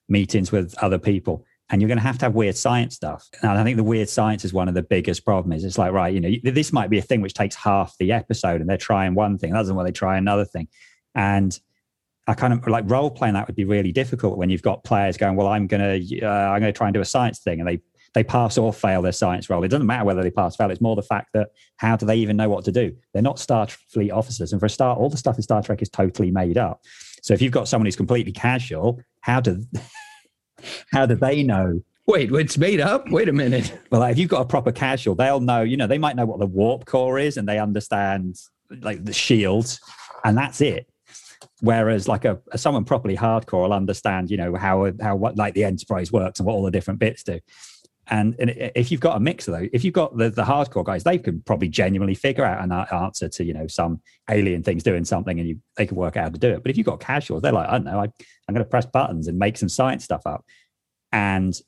meetings 0.09 0.51
with 0.51 0.75
other 0.83 0.99
people 0.99 1.45
and 1.71 1.81
you're 1.81 1.89
going 1.89 1.99
to 1.99 2.05
have 2.05 2.19
to 2.19 2.25
have 2.25 2.35
weird 2.35 2.57
science 2.57 2.95
stuff. 2.95 3.29
And 3.43 3.51
I 3.51 3.63
think 3.63 3.77
the 3.77 3.85
weird 3.85 4.09
science 4.09 4.45
is 4.45 4.53
one 4.53 4.69
of 4.69 4.75
the 4.75 4.83
biggest 4.83 5.25
problems. 5.25 5.65
It's 5.65 5.77
like, 5.77 5.93
right, 5.93 6.13
you 6.13 6.21
know, 6.21 6.31
this 6.43 6.73
might 6.73 6.89
be 6.89 6.99
a 6.99 7.03
thing 7.03 7.21
which 7.21 7.35
takes 7.35 7.55
half 7.55 7.95
the 7.99 8.13
episode 8.13 8.61
and 8.61 8.69
they're 8.69 8.79
trying 8.79 9.15
one 9.15 9.37
thing, 9.37 9.53
doesn't 9.53 9.75
well, 9.75 9.85
they 9.85 9.93
try 9.93 10.17
another 10.17 10.47
thing. 10.47 10.69
And 11.15 11.59
I 12.29 12.35
kind 12.35 12.53
of 12.53 12.67
like 12.67 12.85
role 12.87 13.11
playing 13.11 13.35
that 13.35 13.47
would 13.47 13.57
be 13.57 13.65
really 13.65 13.91
difficult 13.91 14.37
when 14.37 14.51
you've 14.51 14.63
got 14.63 14.85
players 14.85 15.17
going, 15.17 15.35
well, 15.35 15.47
I'm 15.47 15.67
going 15.67 15.81
to, 15.81 16.21
uh, 16.23 16.29
I'm 16.29 16.61
going 16.61 16.73
to 16.73 16.77
try 16.77 16.87
and 16.87 16.95
do 16.95 17.01
a 17.01 17.05
science 17.05 17.39
thing. 17.39 17.59
And 17.59 17.69
they, 17.69 17.81
they 18.13 18.23
pass 18.23 18.59
or 18.59 18.71
fail 18.71 19.01
their 19.01 19.13
science 19.13 19.49
role. 19.49 19.65
It 19.65 19.69
doesn't 19.69 19.87
matter 19.87 20.05
whether 20.05 20.23
they 20.23 20.31
pass 20.31 20.55
or 20.55 20.59
fail. 20.59 20.71
It's 20.71 20.83
more 20.83 20.95
the 20.95 21.03
fact 21.03 21.31
that 21.33 21.49
how 21.79 21.97
do 21.97 22.05
they 22.05 22.17
even 22.17 22.37
know 22.37 22.51
what 22.51 22.67
to 22.67 22.73
do? 22.73 22.95
They're 23.15 23.23
not 23.23 23.37
Starfleet 23.37 24.13
officers. 24.13 24.53
And 24.53 24.61
for 24.61 24.67
a 24.67 24.71
start, 24.71 24.99
all 24.99 25.09
the 25.09 25.17
stuff 25.17 25.37
in 25.37 25.43
Star 25.43 25.63
Trek 25.63 25.81
is 25.81 25.89
totally 25.89 26.31
made 26.31 26.59
up. 26.59 26.83
So 27.23 27.33
if 27.33 27.41
you've 27.41 27.53
got 27.53 27.67
someone 27.67 27.87
who's 27.87 27.97
completely 27.97 28.33
casual, 28.33 29.01
how 29.23 29.41
do, 29.41 29.65
how 30.93 31.07
do 31.07 31.15
they 31.15 31.43
know 31.43 31.81
Wait, 32.09 32.33
it's 32.33 32.57
made 32.57 32.81
up? 32.81 33.07
Wait 33.11 33.29
a 33.29 33.33
minute. 33.35 33.79
Well, 33.91 34.03
if 34.05 34.17
you've 34.17 34.31
got 34.31 34.41
a 34.41 34.47
proper 34.47 34.73
casual, 34.73 35.15
they'll 35.15 35.41
know, 35.41 35.61
you 35.61 35.77
know, 35.77 35.87
they 35.87 35.99
might 35.99 36.17
know 36.17 36.25
what 36.25 36.39
the 36.39 36.47
warp 36.47 36.87
core 36.87 37.19
is 37.19 37.37
and 37.37 37.47
they 37.47 37.59
understand 37.59 38.37
like 38.81 39.05
the 39.05 39.13
shields, 39.13 39.79
and 40.25 40.37
that's 40.37 40.63
it. 40.63 40.87
Whereas, 41.61 42.07
like 42.07 42.25
a, 42.25 42.39
someone 42.57 42.85
properly 42.85 43.17
hardcore 43.17 43.63
will 43.63 43.73
understand, 43.73 44.31
you 44.31 44.37
know, 44.37 44.55
how 44.55 44.93
how 45.01 45.17
what 45.17 45.37
like 45.37 45.55
the 45.55 45.65
enterprise 45.65 46.13
works 46.13 46.39
and 46.39 46.47
what 46.47 46.55
all 46.55 46.63
the 46.63 46.71
different 46.71 47.01
bits 47.01 47.23
do. 47.23 47.41
And, 48.11 48.35
and 48.39 48.51
if 48.75 48.91
you've 48.91 49.03
got 49.03 49.19
a 49.19 49.21
mix 49.21 49.49
of 49.49 49.55
those, 49.59 49.69
if 49.73 49.85
you've 49.85 49.93
got 49.93 50.17
the, 50.17 50.31
the 50.31 50.45
hardcore 50.45 50.85
guys, 50.85 51.05
they 51.05 51.19
can 51.19 51.43
probably 51.43 51.69
genuinely 51.69 52.15
figure 52.15 52.45
out 52.45 52.65
an 52.65 52.73
answer 52.73 53.29
to 53.29 53.45
you 53.45 53.53
know 53.53 53.67
some 53.67 54.01
alien 54.31 54.63
things 54.63 54.83
doing 54.83 55.05
something, 55.05 55.39
and 55.39 55.49
you 55.49 55.61
they 55.77 55.87
can 55.87 55.97
work 55.97 56.17
out 56.17 56.25
how 56.25 56.31
to 56.31 56.39
do 56.39 56.51
it. 56.51 56.63
But 56.63 56.71
if 56.71 56.79
you've 56.79 56.87
got 56.87 57.01
casuals, 57.01 57.43
they're 57.43 57.53
like, 57.53 57.69
I 57.69 57.73
don't 57.73 57.85
know, 57.85 57.99
I, 57.99 58.05
I'm 58.05 58.55
going 58.55 58.65
to 58.65 58.71
press 58.71 58.87
buttons 58.87 59.29
and 59.29 59.39
make 59.39 59.59
some 59.59 59.69
science 59.69 60.05
stuff 60.05 60.23
up, 60.27 60.45
and 61.13 61.61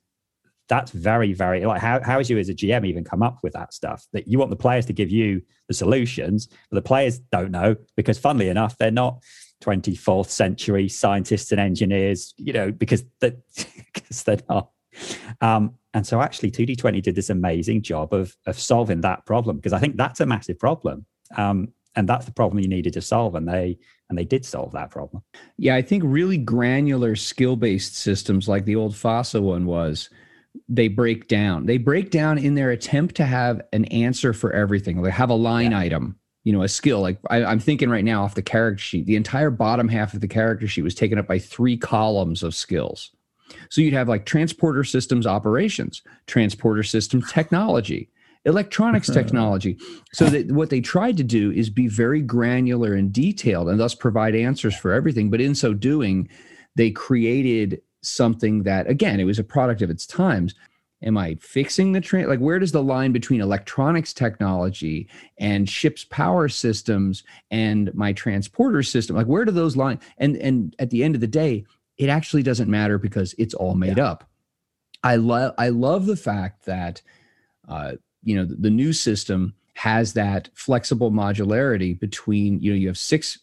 that's 0.68 0.92
very 0.92 1.32
very 1.32 1.66
like 1.66 1.80
how 1.80 2.00
how 2.00 2.20
is 2.20 2.30
you 2.30 2.38
as 2.38 2.48
a 2.48 2.54
gm 2.54 2.86
even 2.86 3.02
come 3.02 3.24
up 3.24 3.38
with 3.42 3.52
that 3.52 3.74
stuff 3.74 4.06
that 4.12 4.28
you 4.28 4.38
want 4.38 4.50
the 4.50 4.56
players 4.56 4.86
to 4.86 4.92
give 4.92 5.10
you 5.10 5.42
the 5.66 5.74
solutions 5.74 6.46
but 6.46 6.76
the 6.76 6.82
players 6.82 7.18
don't 7.32 7.50
know 7.50 7.74
because 7.96 8.20
funnily 8.20 8.48
enough 8.48 8.78
they're 8.78 8.92
not 8.92 9.20
24th 9.60 10.28
century 10.28 10.88
scientists 10.88 11.52
and 11.52 11.60
engineers, 11.60 12.34
you 12.36 12.52
know, 12.52 12.70
because 12.70 13.04
that 13.20 13.38
because 13.94 14.22
they're 14.22 14.38
not. 14.48 14.70
Um, 15.40 15.74
and 15.94 16.06
so 16.06 16.20
actually 16.20 16.50
2D20 16.50 17.02
did 17.02 17.14
this 17.14 17.30
amazing 17.30 17.82
job 17.82 18.12
of 18.12 18.36
of 18.46 18.58
solving 18.58 19.00
that 19.02 19.26
problem 19.26 19.56
because 19.56 19.72
I 19.72 19.78
think 19.78 19.96
that's 19.96 20.20
a 20.20 20.26
massive 20.26 20.58
problem. 20.58 21.06
Um, 21.36 21.72
and 21.96 22.08
that's 22.08 22.24
the 22.24 22.32
problem 22.32 22.62
you 22.62 22.68
needed 22.68 22.92
to 22.92 23.00
solve 23.00 23.34
and 23.34 23.48
they 23.48 23.78
and 24.08 24.18
they 24.18 24.24
did 24.24 24.44
solve 24.44 24.72
that 24.72 24.90
problem. 24.90 25.22
Yeah, 25.56 25.76
I 25.76 25.82
think 25.82 26.02
really 26.06 26.38
granular 26.38 27.16
skill-based 27.16 27.96
systems 27.96 28.48
like 28.48 28.64
the 28.64 28.76
old 28.76 28.92
FASA 28.92 29.40
one 29.40 29.66
was 29.66 30.10
they 30.68 30.88
break 30.88 31.28
down. 31.28 31.66
They 31.66 31.78
break 31.78 32.10
down 32.10 32.38
in 32.38 32.54
their 32.54 32.70
attempt 32.70 33.14
to 33.16 33.24
have 33.24 33.62
an 33.72 33.84
answer 33.86 34.32
for 34.32 34.52
everything. 34.52 35.02
They 35.02 35.10
have 35.10 35.30
a 35.30 35.34
line 35.34 35.72
yeah. 35.72 35.78
item 35.78 36.19
you 36.44 36.52
know 36.52 36.62
a 36.62 36.68
skill 36.68 37.00
like 37.00 37.18
I, 37.28 37.44
i'm 37.44 37.60
thinking 37.60 37.90
right 37.90 38.04
now 38.04 38.24
off 38.24 38.34
the 38.34 38.42
character 38.42 38.82
sheet 38.82 39.06
the 39.06 39.16
entire 39.16 39.50
bottom 39.50 39.88
half 39.88 40.14
of 40.14 40.20
the 40.20 40.28
character 40.28 40.66
sheet 40.66 40.82
was 40.82 40.94
taken 40.94 41.18
up 41.18 41.26
by 41.26 41.38
three 41.38 41.76
columns 41.76 42.42
of 42.42 42.54
skills 42.54 43.10
So 43.68 43.80
you'd 43.80 43.94
have 43.94 44.08
like 44.08 44.26
transporter 44.26 44.84
systems 44.84 45.26
operations, 45.26 46.02
transporter 46.26 46.82
system 46.82 47.22
technology, 47.22 48.08
electronics 48.44 49.08
technology. 49.12 49.78
So 50.12 50.26
that 50.26 50.50
what 50.52 50.70
they 50.70 50.80
tried 50.80 51.16
to 51.18 51.24
do 51.24 51.50
is 51.52 51.70
be 51.70 51.88
very 51.88 52.22
granular 52.22 52.94
and 52.94 53.12
detailed 53.12 53.68
and 53.68 53.78
thus 53.78 53.94
provide 53.94 54.34
answers 54.34 54.76
for 54.76 54.92
everything. 54.92 55.30
But 55.30 55.40
in 55.40 55.54
so 55.54 55.74
doing, 55.74 56.28
they 56.76 56.90
created 56.90 57.82
something 58.02 58.62
that 58.62 58.88
again, 58.88 59.20
it 59.20 59.24
was 59.24 59.38
a 59.38 59.44
product 59.44 59.82
of 59.82 59.90
its 59.90 60.06
times. 60.06 60.54
Am 61.02 61.16
I 61.16 61.36
fixing 61.40 61.92
the 61.92 62.00
train? 62.00 62.28
Like, 62.28 62.40
where 62.40 62.58
does 62.58 62.72
the 62.72 62.82
line 62.82 63.12
between 63.12 63.40
electronics 63.40 64.12
technology 64.12 65.08
and 65.38 65.68
ship's 65.68 66.04
power 66.04 66.48
systems 66.48 67.22
and 67.50 67.92
my 67.94 68.12
transporter 68.12 68.82
system? 68.82 69.16
Like, 69.16 69.26
where 69.26 69.44
do 69.44 69.52
those 69.52 69.76
line 69.76 69.98
And 70.18 70.36
and 70.36 70.76
at 70.78 70.90
the 70.90 71.02
end 71.02 71.14
of 71.14 71.22
the 71.22 71.26
day, 71.26 71.64
it 71.96 72.08
actually 72.08 72.42
doesn't 72.42 72.68
matter 72.68 72.98
because 72.98 73.34
it's 73.38 73.54
all 73.54 73.74
made 73.74 73.96
yeah. 73.96 74.10
up. 74.10 74.28
I 75.02 75.16
love 75.16 75.54
I 75.56 75.70
love 75.70 76.06
the 76.06 76.16
fact 76.16 76.66
that 76.66 77.00
uh, 77.68 77.92
you 78.22 78.36
know 78.36 78.44
the, 78.44 78.56
the 78.56 78.70
new 78.70 78.92
system 78.92 79.54
has 79.74 80.12
that 80.12 80.50
flexible 80.54 81.10
modularity 81.10 81.98
between 81.98 82.60
you 82.60 82.72
know 82.72 82.76
you 82.76 82.88
have 82.88 82.98
six 82.98 83.38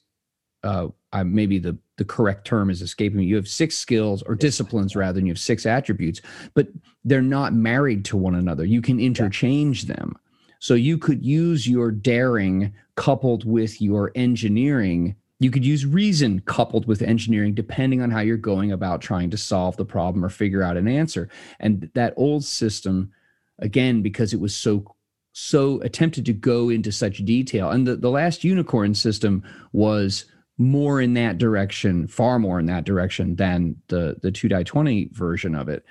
uh, 0.63 0.87
uh, 1.13 1.23
maybe 1.23 1.59
the 1.59 1.77
the 1.97 2.05
correct 2.05 2.45
term 2.45 2.69
is 2.69 2.81
escaping 2.81 3.17
me. 3.17 3.25
You 3.25 3.35
have 3.35 3.47
six 3.47 3.75
skills 3.75 4.21
or 4.23 4.35
disciplines 4.35 4.95
rather 4.95 5.13
than 5.13 5.25
you 5.25 5.31
have 5.31 5.39
six 5.39 5.65
attributes, 5.65 6.21
but 6.53 6.67
they're 7.03 7.21
not 7.21 7.53
married 7.53 8.05
to 8.05 8.17
one 8.17 8.35
another. 8.35 8.65
You 8.65 8.81
can 8.81 8.99
interchange 8.99 9.85
yeah. 9.85 9.95
them. 9.95 10.15
So 10.59 10.73
you 10.73 10.97
could 10.97 11.25
use 11.25 11.67
your 11.67 11.91
daring 11.91 12.73
coupled 12.95 13.45
with 13.45 13.81
your 13.81 14.11
engineering. 14.15 15.15
You 15.39 15.51
could 15.51 15.65
use 15.65 15.85
reason 15.85 16.39
coupled 16.41 16.87
with 16.87 17.01
engineering, 17.01 17.53
depending 17.53 18.01
on 18.01 18.11
how 18.11 18.21
you're 18.21 18.37
going 18.37 18.71
about 18.71 19.01
trying 19.01 19.29
to 19.31 19.37
solve 19.37 19.77
the 19.77 19.85
problem 19.85 20.23
or 20.23 20.29
figure 20.29 20.63
out 20.63 20.77
an 20.77 20.87
answer. 20.87 21.29
And 21.59 21.89
that 21.93 22.13
old 22.17 22.43
system 22.43 23.11
again 23.59 24.01
because 24.01 24.33
it 24.33 24.39
was 24.39 24.55
so 24.55 24.95
so 25.33 25.79
attempted 25.81 26.25
to 26.25 26.33
go 26.33 26.69
into 26.69 26.91
such 26.91 27.23
detail 27.23 27.69
and 27.69 27.85
the, 27.85 27.95
the 27.95 28.09
last 28.09 28.43
unicorn 28.43 28.95
system 28.95 29.43
was 29.71 30.25
more 30.57 31.01
in 31.01 31.13
that 31.13 31.37
direction 31.37 32.07
far 32.07 32.39
more 32.39 32.59
in 32.59 32.65
that 32.65 32.83
direction 32.83 33.35
than 33.35 33.75
the 33.87 34.17
the 34.21 34.31
2 34.31 34.49
die 34.49 34.63
20 34.63 35.09
version 35.11 35.55
of 35.55 35.69
it. 35.69 35.85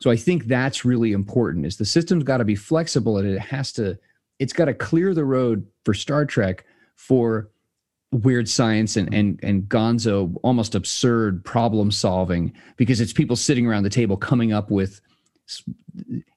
So 0.00 0.10
i 0.10 0.16
think 0.16 0.44
that's 0.44 0.84
really 0.84 1.12
important 1.12 1.66
is 1.66 1.76
the 1.76 1.84
system's 1.84 2.24
got 2.24 2.38
to 2.38 2.44
be 2.44 2.56
flexible 2.56 3.18
and 3.18 3.28
it 3.28 3.38
has 3.38 3.72
to 3.72 3.98
it's 4.38 4.52
got 4.52 4.64
to 4.64 4.74
clear 4.74 5.14
the 5.14 5.24
road 5.24 5.66
for 5.84 5.94
star 5.94 6.24
trek 6.24 6.64
for 6.96 7.50
weird 8.12 8.48
science 8.48 8.96
and 8.96 9.12
and 9.14 9.40
and 9.42 9.64
gonzo 9.64 10.34
almost 10.42 10.74
absurd 10.74 11.44
problem 11.44 11.90
solving 11.90 12.52
because 12.76 13.00
it's 13.00 13.12
people 13.12 13.36
sitting 13.36 13.66
around 13.66 13.84
the 13.84 13.90
table 13.90 14.16
coming 14.16 14.52
up 14.52 14.70
with 14.70 15.00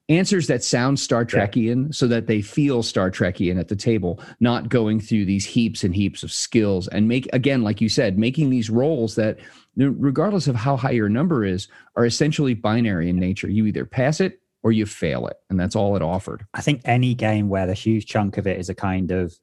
answers 0.08 0.46
that 0.46 0.62
sound 0.62 1.00
Star 1.00 1.24
Trekian 1.24 1.92
so 1.94 2.06
that 2.06 2.26
they 2.26 2.40
feel 2.40 2.82
Star 2.82 3.10
Trekian 3.10 3.58
at 3.58 3.68
the 3.68 3.76
table, 3.76 4.20
not 4.38 4.68
going 4.68 5.00
through 5.00 5.24
these 5.24 5.44
heaps 5.44 5.82
and 5.82 5.94
heaps 5.94 6.22
of 6.22 6.30
skills 6.30 6.86
and 6.88 7.08
make, 7.08 7.28
again, 7.32 7.62
like 7.62 7.80
you 7.80 7.88
said, 7.88 8.18
making 8.18 8.50
these 8.50 8.70
roles 8.70 9.16
that, 9.16 9.38
regardless 9.76 10.46
of 10.46 10.54
how 10.54 10.76
high 10.76 10.92
your 10.92 11.08
number 11.08 11.44
is, 11.44 11.68
are 11.96 12.06
essentially 12.06 12.54
binary 12.54 13.10
in 13.10 13.18
nature. 13.18 13.50
You 13.50 13.66
either 13.66 13.84
pass 13.84 14.20
it 14.20 14.40
or 14.62 14.72
you 14.72 14.86
fail 14.86 15.26
it. 15.26 15.36
And 15.50 15.58
that's 15.58 15.74
all 15.76 15.96
it 15.96 16.02
offered. 16.02 16.46
I 16.54 16.60
think 16.60 16.82
any 16.84 17.14
game 17.14 17.48
where 17.48 17.66
the 17.66 17.74
huge 17.74 18.06
chunk 18.06 18.38
of 18.38 18.46
it 18.46 18.58
is 18.60 18.68
a 18.68 18.74
kind 18.74 19.10
of, 19.10 19.36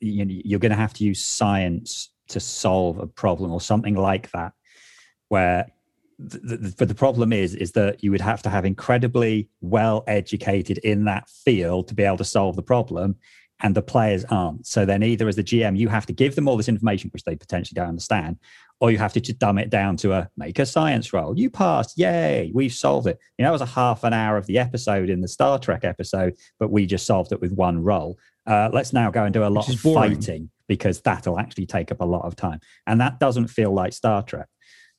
you 0.00 0.24
know, 0.24 0.34
you're 0.44 0.60
going 0.60 0.70
to 0.70 0.76
have 0.76 0.94
to 0.94 1.04
use 1.04 1.24
science 1.24 2.10
to 2.28 2.40
solve 2.40 2.98
a 2.98 3.06
problem 3.06 3.52
or 3.52 3.60
something 3.60 3.94
like 3.94 4.30
that, 4.30 4.52
where 5.28 5.66
the, 6.18 6.38
the, 6.38 6.74
but 6.78 6.88
the 6.88 6.94
problem 6.94 7.32
is 7.32 7.54
is 7.54 7.72
that 7.72 8.02
you 8.02 8.10
would 8.10 8.20
have 8.20 8.42
to 8.42 8.50
have 8.50 8.64
incredibly 8.64 9.48
well 9.60 10.02
educated 10.06 10.78
in 10.78 11.04
that 11.04 11.28
field 11.28 11.88
to 11.88 11.94
be 11.94 12.04
able 12.04 12.16
to 12.16 12.24
solve 12.24 12.56
the 12.56 12.62
problem 12.62 13.16
and 13.62 13.74
the 13.74 13.82
players 13.82 14.24
aren't. 14.26 14.66
So 14.66 14.84
then 14.84 15.02
either 15.02 15.28
as 15.28 15.36
the 15.36 15.44
gm 15.44 15.76
you 15.76 15.88
have 15.88 16.06
to 16.06 16.12
give 16.12 16.34
them 16.34 16.48
all 16.48 16.56
this 16.56 16.68
information 16.68 17.10
which 17.12 17.24
they 17.24 17.36
potentially 17.36 17.74
don't 17.74 17.88
understand 17.88 18.38
or 18.80 18.90
you 18.90 18.98
have 18.98 19.12
to 19.14 19.20
just 19.20 19.38
dumb 19.38 19.58
it 19.58 19.70
down 19.70 19.96
to 19.98 20.12
a 20.12 20.28
make 20.36 20.58
a 20.58 20.66
science 20.66 21.12
roll. 21.12 21.38
You 21.38 21.50
passed 21.50 21.98
yay 21.98 22.50
we've 22.54 22.72
solved 22.72 23.06
it. 23.08 23.18
You 23.36 23.42
know 23.42 23.48
that 23.50 23.60
was 23.60 23.68
a 23.68 23.74
half 23.74 24.02
an 24.02 24.14
hour 24.14 24.38
of 24.38 24.46
the 24.46 24.58
episode 24.58 25.10
in 25.10 25.20
the 25.20 25.28
star 25.28 25.58
trek 25.58 25.84
episode 25.84 26.34
but 26.58 26.70
we 26.70 26.86
just 26.86 27.06
solved 27.06 27.32
it 27.32 27.40
with 27.40 27.52
one 27.52 27.82
roll. 27.82 28.18
Uh, 28.46 28.70
let's 28.72 28.92
now 28.92 29.10
go 29.10 29.24
and 29.24 29.34
do 29.34 29.44
a 29.44 29.48
lot 29.48 29.68
of 29.68 29.78
fighting 29.80 30.50
because 30.68 31.00
that'll 31.02 31.38
actually 31.38 31.66
take 31.66 31.92
up 31.92 32.00
a 32.00 32.04
lot 32.04 32.24
of 32.24 32.36
time. 32.36 32.60
And 32.86 33.00
that 33.00 33.18
doesn't 33.20 33.48
feel 33.48 33.72
like 33.72 33.92
star 33.92 34.22
trek. 34.22 34.48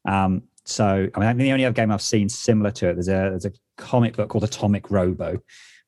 Um, 0.07 0.43
so, 0.67 1.07
I 1.15 1.19
mean, 1.19 1.37
the 1.37 1.51
only 1.53 1.65
other 1.65 1.73
game 1.73 1.91
I've 1.91 2.01
seen 2.01 2.27
similar 2.27 2.71
to 2.71 2.89
it, 2.89 2.93
there's 2.95 3.07
a 3.07 3.29
there's 3.31 3.45
a 3.45 3.53
comic 3.77 4.17
book 4.17 4.29
called 4.29 4.43
Atomic 4.43 4.91
Robo, 4.91 5.41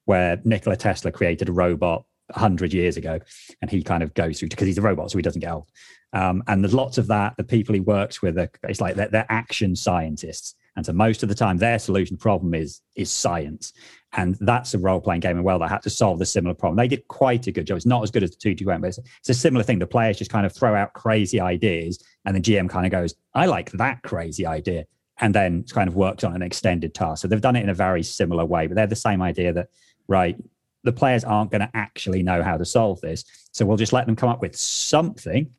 where 0.06 0.40
Nikola 0.46 0.78
Tesla 0.78 1.12
created 1.12 1.50
a 1.50 1.52
robot 1.52 2.06
100 2.28 2.74
years 2.74 2.96
ago, 2.96 3.20
and 3.62 3.70
he 3.70 3.84
kind 3.84 4.04
of 4.04 4.14
goes 4.14 4.40
through 4.40 4.48
because 4.48 4.68
he's 4.68 4.78
a 4.78 4.82
robot, 4.82 5.12
so 5.12 5.18
he 5.18 5.22
doesn't 5.22 5.42
get 5.42 5.52
old. 5.52 5.68
Um, 6.14 6.44
and 6.48 6.64
there's 6.64 6.74
lots 6.74 6.98
of 6.98 7.08
that. 7.08 7.36
The 7.36 7.44
people 7.44 7.76
he 7.76 7.82
works 7.82 8.22
with, 8.22 8.38
are, 8.40 8.50
it's 8.64 8.80
like 8.80 8.96
they're, 8.96 9.10
they're 9.10 9.26
action 9.28 9.76
scientists, 9.76 10.56
and 10.78 10.86
so 10.86 10.94
most 10.94 11.24
of 11.24 11.30
the 11.30 11.36
time, 11.36 11.58
their 11.58 11.78
solution 11.78 12.16
problem 12.16 12.54
is 12.54 12.80
is 12.96 13.12
science. 13.12 13.74
And 14.14 14.36
that's 14.42 14.74
a 14.74 14.80
role 14.80 15.00
playing 15.00 15.22
game 15.22 15.38
as 15.38 15.44
well 15.44 15.60
that 15.60 15.70
had 15.70 15.84
to 15.84 15.90
solve 15.90 16.18
the 16.18 16.26
similar 16.26 16.56
problem. 16.56 16.78
They 16.78 16.88
did 16.88 17.08
quite 17.08 17.46
a 17.46 17.52
good 17.52 17.68
job. 17.68 17.78
It's 17.78 17.86
not 17.86 18.02
as 18.02 18.10
good 18.10 18.24
as 18.24 18.32
the 18.32 18.38
2 18.38 18.56
2 18.56 18.66
but 18.66 18.84
it's, 18.84 18.98
it's 18.98 19.30
a 19.30 19.34
similar 19.34 19.64
thing. 19.64 19.78
The 19.78 19.86
players 19.86 20.18
just 20.18 20.32
kind 20.32 20.46
of 20.46 20.54
throw 20.54 20.76
out 20.76 20.94
crazy 20.94 21.40
ideas, 21.40 22.04
and 22.26 22.36
the 22.36 22.42
GM 22.42 22.70
kind 22.70 22.86
of 22.86 22.92
goes, 22.92 23.14
I 23.36 23.46
like 23.46 23.72
that 23.72 24.02
crazy 24.02 24.46
idea. 24.46 24.86
And 25.22 25.36
then 25.36 25.60
it's 25.60 25.72
kind 25.72 25.88
of 25.88 25.96
works 25.96 26.24
on 26.24 26.34
an 26.34 26.42
extended 26.42 26.94
task. 26.94 27.22
So 27.22 27.28
they've 27.28 27.42
done 27.42 27.56
it 27.56 27.64
in 27.64 27.70
a 27.70 27.74
very 27.74 28.04
similar 28.04 28.46
way, 28.46 28.68
but 28.68 28.76
they're 28.76 28.88
the 28.88 28.96
same 28.96 29.22
idea 29.22 29.54
that, 29.54 29.68
right, 30.08 30.38
the 30.84 30.94
players 30.94 31.24
aren't 31.24 31.52
going 31.52 31.62
to 31.62 31.70
actually 31.74 32.24
know 32.24 32.42
how 32.42 32.58
to 32.58 32.66
solve 32.66 33.02
this. 33.02 33.26
So 33.52 33.66
we'll 33.66 33.78
just 33.78 33.94
let 33.94 34.06
them 34.06 34.16
come 34.16 34.30
up 34.30 34.42
with 34.42 34.56
something, 34.56 35.52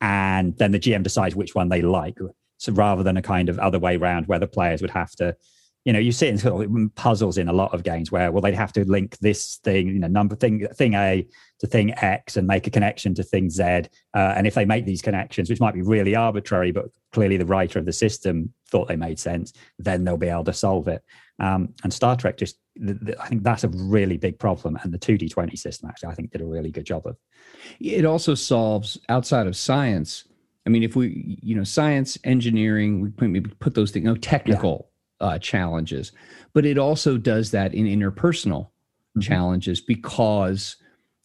and 0.00 0.56
then 0.58 0.70
the 0.70 0.78
GM 0.78 1.02
decides 1.02 1.34
which 1.34 1.54
one 1.54 1.68
they 1.68 1.82
like. 1.82 2.18
So 2.58 2.72
rather 2.72 3.02
than 3.02 3.16
a 3.16 3.22
kind 3.22 3.48
of 3.48 3.58
other 3.58 3.80
way 3.80 3.96
around 3.96 4.26
where 4.26 4.38
the 4.38 4.46
players 4.46 4.82
would 4.82 4.90
have 4.90 5.10
to 5.16 5.36
you 5.84 5.92
know, 5.92 5.98
you 5.98 6.12
see 6.12 6.28
in 6.28 6.38
sort 6.38 6.64
of 6.64 6.94
puzzles 6.94 7.38
in 7.38 7.48
a 7.48 7.52
lot 7.52 7.74
of 7.74 7.82
games 7.82 8.12
where, 8.12 8.30
well, 8.30 8.40
they'd 8.40 8.54
have 8.54 8.72
to 8.74 8.84
link 8.84 9.18
this 9.18 9.56
thing, 9.64 9.88
you 9.88 9.98
know, 9.98 10.06
number 10.06 10.36
thing, 10.36 10.66
thing 10.74 10.94
A 10.94 11.26
to 11.58 11.66
thing 11.66 11.92
X 11.96 12.36
and 12.36 12.46
make 12.46 12.68
a 12.68 12.70
connection 12.70 13.14
to 13.14 13.24
thing 13.24 13.50
Z. 13.50 13.62
Uh, 14.14 14.34
and 14.36 14.46
if 14.46 14.54
they 14.54 14.64
make 14.64 14.84
these 14.84 15.02
connections, 15.02 15.50
which 15.50 15.60
might 15.60 15.74
be 15.74 15.82
really 15.82 16.14
arbitrary, 16.14 16.70
but 16.70 16.86
clearly 17.10 17.36
the 17.36 17.46
writer 17.46 17.80
of 17.80 17.84
the 17.84 17.92
system 17.92 18.52
thought 18.68 18.86
they 18.86 18.96
made 18.96 19.18
sense, 19.18 19.52
then 19.78 20.04
they'll 20.04 20.16
be 20.16 20.28
able 20.28 20.44
to 20.44 20.52
solve 20.52 20.86
it. 20.86 21.02
Um, 21.40 21.74
and 21.82 21.92
Star 21.92 22.14
Trek 22.16 22.36
just, 22.36 22.58
I 23.18 23.26
think 23.26 23.42
that's 23.42 23.64
a 23.64 23.68
really 23.68 24.18
big 24.18 24.38
problem. 24.38 24.78
And 24.82 24.92
the 24.92 24.98
2D20 24.98 25.58
system 25.58 25.88
actually, 25.88 26.10
I 26.10 26.14
think, 26.14 26.30
did 26.30 26.42
a 26.42 26.46
really 26.46 26.70
good 26.70 26.86
job 26.86 27.06
of. 27.06 27.16
It 27.80 28.04
also 28.04 28.36
solves 28.36 28.98
outside 29.08 29.48
of 29.48 29.56
science. 29.56 30.28
I 30.64 30.70
mean, 30.70 30.84
if 30.84 30.94
we, 30.94 31.38
you 31.42 31.56
know, 31.56 31.64
science, 31.64 32.16
engineering, 32.22 33.12
we 33.18 33.40
put 33.40 33.74
those 33.74 33.90
things, 33.90 34.04
no, 34.04 34.14
technical. 34.14 34.82
Yeah 34.84 34.88
uh, 35.22 35.38
challenges, 35.38 36.12
but 36.52 36.66
it 36.66 36.76
also 36.76 37.16
does 37.16 37.50
that 37.52 37.74
in 37.74 37.86
interpersonal 37.86 38.66
mm-hmm. 38.66 39.20
challenges 39.20 39.80
because 39.80 40.76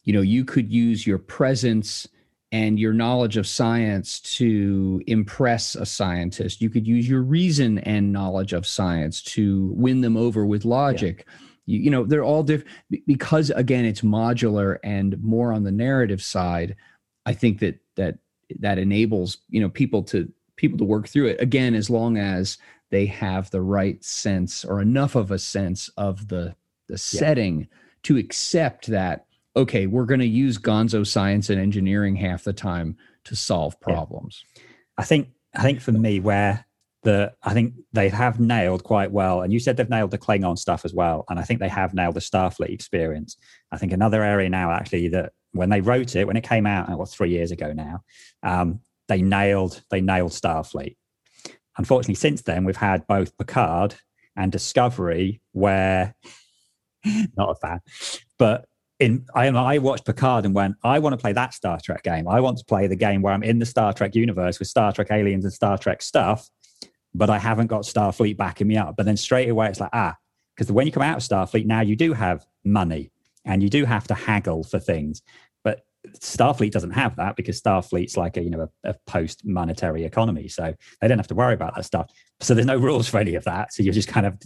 you 0.04 0.12
know 0.12 0.22
you 0.22 0.44
could 0.44 0.72
use 0.72 1.06
your 1.06 1.18
presence 1.18 2.08
and 2.50 2.78
your 2.78 2.94
knowledge 2.94 3.36
of 3.36 3.46
science 3.46 4.20
to 4.20 5.02
impress 5.06 5.74
a 5.74 5.84
scientist. 5.84 6.62
You 6.62 6.70
could 6.70 6.86
use 6.86 7.06
your 7.06 7.20
reason 7.20 7.78
and 7.80 8.10
knowledge 8.10 8.54
of 8.54 8.66
science 8.66 9.22
to 9.24 9.70
win 9.74 10.00
them 10.00 10.16
over 10.16 10.46
with 10.46 10.64
logic. 10.64 11.26
Yeah. 11.26 11.34
You, 11.66 11.80
you 11.80 11.90
know, 11.90 12.04
they're 12.04 12.24
all 12.24 12.42
different 12.42 12.72
because 13.06 13.50
again, 13.50 13.84
it's 13.84 14.00
modular 14.00 14.78
and 14.82 15.22
more 15.22 15.52
on 15.52 15.64
the 15.64 15.72
narrative 15.72 16.22
side. 16.22 16.76
I 17.26 17.34
think 17.34 17.58
that 17.58 17.78
that 17.96 18.18
that 18.60 18.78
enables 18.78 19.38
you 19.50 19.60
know 19.60 19.68
people 19.68 20.02
to 20.04 20.32
people 20.56 20.78
to 20.78 20.84
work 20.84 21.08
through 21.08 21.26
it 21.26 21.40
again 21.40 21.74
as 21.74 21.90
long 21.90 22.16
as 22.16 22.56
they 22.90 23.06
have 23.06 23.50
the 23.50 23.60
right 23.60 24.02
sense 24.04 24.64
or 24.64 24.80
enough 24.80 25.14
of 25.14 25.30
a 25.30 25.38
sense 25.38 25.88
of 25.96 26.28
the 26.28 26.54
the 26.88 26.98
setting 26.98 27.68
to 28.02 28.16
accept 28.16 28.86
that 28.86 29.26
okay 29.56 29.86
we're 29.86 30.06
going 30.06 30.20
to 30.20 30.26
use 30.26 30.58
gonzo 30.58 31.06
science 31.06 31.50
and 31.50 31.60
engineering 31.60 32.16
half 32.16 32.44
the 32.44 32.52
time 32.52 32.96
to 33.24 33.36
solve 33.36 33.78
problems. 33.80 34.44
Yeah. 34.56 34.62
i 34.98 35.04
think 35.04 35.28
i 35.54 35.62
think 35.62 35.80
for 35.80 35.92
me 35.92 36.20
where 36.20 36.64
the 37.02 37.32
i 37.42 37.52
think 37.52 37.74
they 37.92 38.08
have 38.08 38.40
nailed 38.40 38.84
quite 38.84 39.12
well 39.12 39.42
and 39.42 39.52
you 39.52 39.60
said 39.60 39.76
they've 39.76 39.90
nailed 39.90 40.10
the 40.10 40.18
klingon 40.18 40.58
stuff 40.58 40.84
as 40.84 40.94
well 40.94 41.24
and 41.28 41.38
i 41.38 41.42
think 41.42 41.60
they 41.60 41.68
have 41.68 41.94
nailed 41.94 42.14
the 42.14 42.20
starfleet 42.20 42.70
experience. 42.70 43.36
I 43.70 43.76
think 43.76 43.92
another 43.92 44.22
area 44.22 44.48
now 44.48 44.72
actually 44.72 45.08
that 45.08 45.32
when 45.52 45.68
they 45.68 45.80
wrote 45.80 46.16
it 46.16 46.26
when 46.26 46.36
it 46.36 46.44
came 46.44 46.66
out 46.66 46.88
what 46.98 47.08
three 47.10 47.30
years 47.30 47.50
ago 47.50 47.72
now 47.72 48.02
um, 48.42 48.80
they 49.08 49.22
nailed 49.22 49.82
they 49.90 50.00
nailed 50.00 50.32
starfleet 50.32 50.96
unfortunately, 51.78 52.14
since 52.14 52.42
then, 52.42 52.64
we've 52.64 52.76
had 52.76 53.06
both 53.06 53.36
Picard 53.38 53.94
and 54.36 54.52
Discovery, 54.52 55.40
where 55.52 56.14
not 57.36 57.50
a 57.50 57.54
fan, 57.54 57.80
but 58.38 58.66
in 58.98 59.24
I, 59.34 59.48
I 59.48 59.78
watched 59.78 60.04
Picard 60.04 60.44
and 60.44 60.54
went, 60.54 60.76
I 60.82 60.98
want 60.98 61.12
to 61.12 61.16
play 61.16 61.32
that 61.32 61.54
Star 61.54 61.78
Trek 61.82 62.02
game. 62.02 62.28
I 62.28 62.40
want 62.40 62.58
to 62.58 62.64
play 62.64 62.86
the 62.86 62.96
game 62.96 63.22
where 63.22 63.32
I'm 63.32 63.42
in 63.42 63.58
the 63.58 63.66
Star 63.66 63.92
Trek 63.92 64.14
universe 64.14 64.58
with 64.58 64.68
Star 64.68 64.92
Trek 64.92 65.08
aliens 65.10 65.44
and 65.44 65.52
Star 65.52 65.78
Trek 65.78 66.02
stuff, 66.02 66.48
but 67.14 67.30
I 67.30 67.38
haven't 67.38 67.68
got 67.68 67.82
Starfleet 67.82 68.36
backing 68.36 68.66
me 68.68 68.76
up. 68.76 68.96
But 68.96 69.06
then 69.06 69.16
straight 69.16 69.48
away, 69.48 69.68
it's 69.68 69.80
like, 69.80 69.90
ah, 69.92 70.16
because 70.54 70.72
when 70.72 70.86
you 70.86 70.92
come 70.92 71.02
out 71.02 71.18
of 71.18 71.22
Starfleet, 71.22 71.66
now 71.66 71.80
you 71.80 71.94
do 71.94 72.12
have 72.12 72.44
money 72.64 73.10
and 73.44 73.62
you 73.62 73.68
do 73.68 73.84
have 73.84 74.06
to 74.08 74.14
haggle 74.14 74.64
for 74.64 74.80
things. 74.80 75.22
Starfleet 76.20 76.70
doesn't 76.70 76.90
have 76.90 77.16
that 77.16 77.36
because 77.36 77.60
Starfleet's 77.60 78.16
like 78.16 78.36
a 78.36 78.42
you 78.42 78.50
know 78.50 78.68
a, 78.84 78.90
a 78.90 78.94
post 79.06 79.44
monetary 79.44 80.04
economy, 80.04 80.48
so 80.48 80.74
they 81.00 81.08
don't 81.08 81.18
have 81.18 81.28
to 81.28 81.34
worry 81.34 81.54
about 81.54 81.74
that 81.76 81.84
stuff. 81.84 82.10
So 82.40 82.54
there's 82.54 82.66
no 82.66 82.76
rules 82.76 83.08
for 83.08 83.18
any 83.18 83.34
of 83.34 83.44
that. 83.44 83.72
So 83.72 83.82
you 83.82 83.92
just 83.92 84.08
kind 84.08 84.26
of 84.26 84.38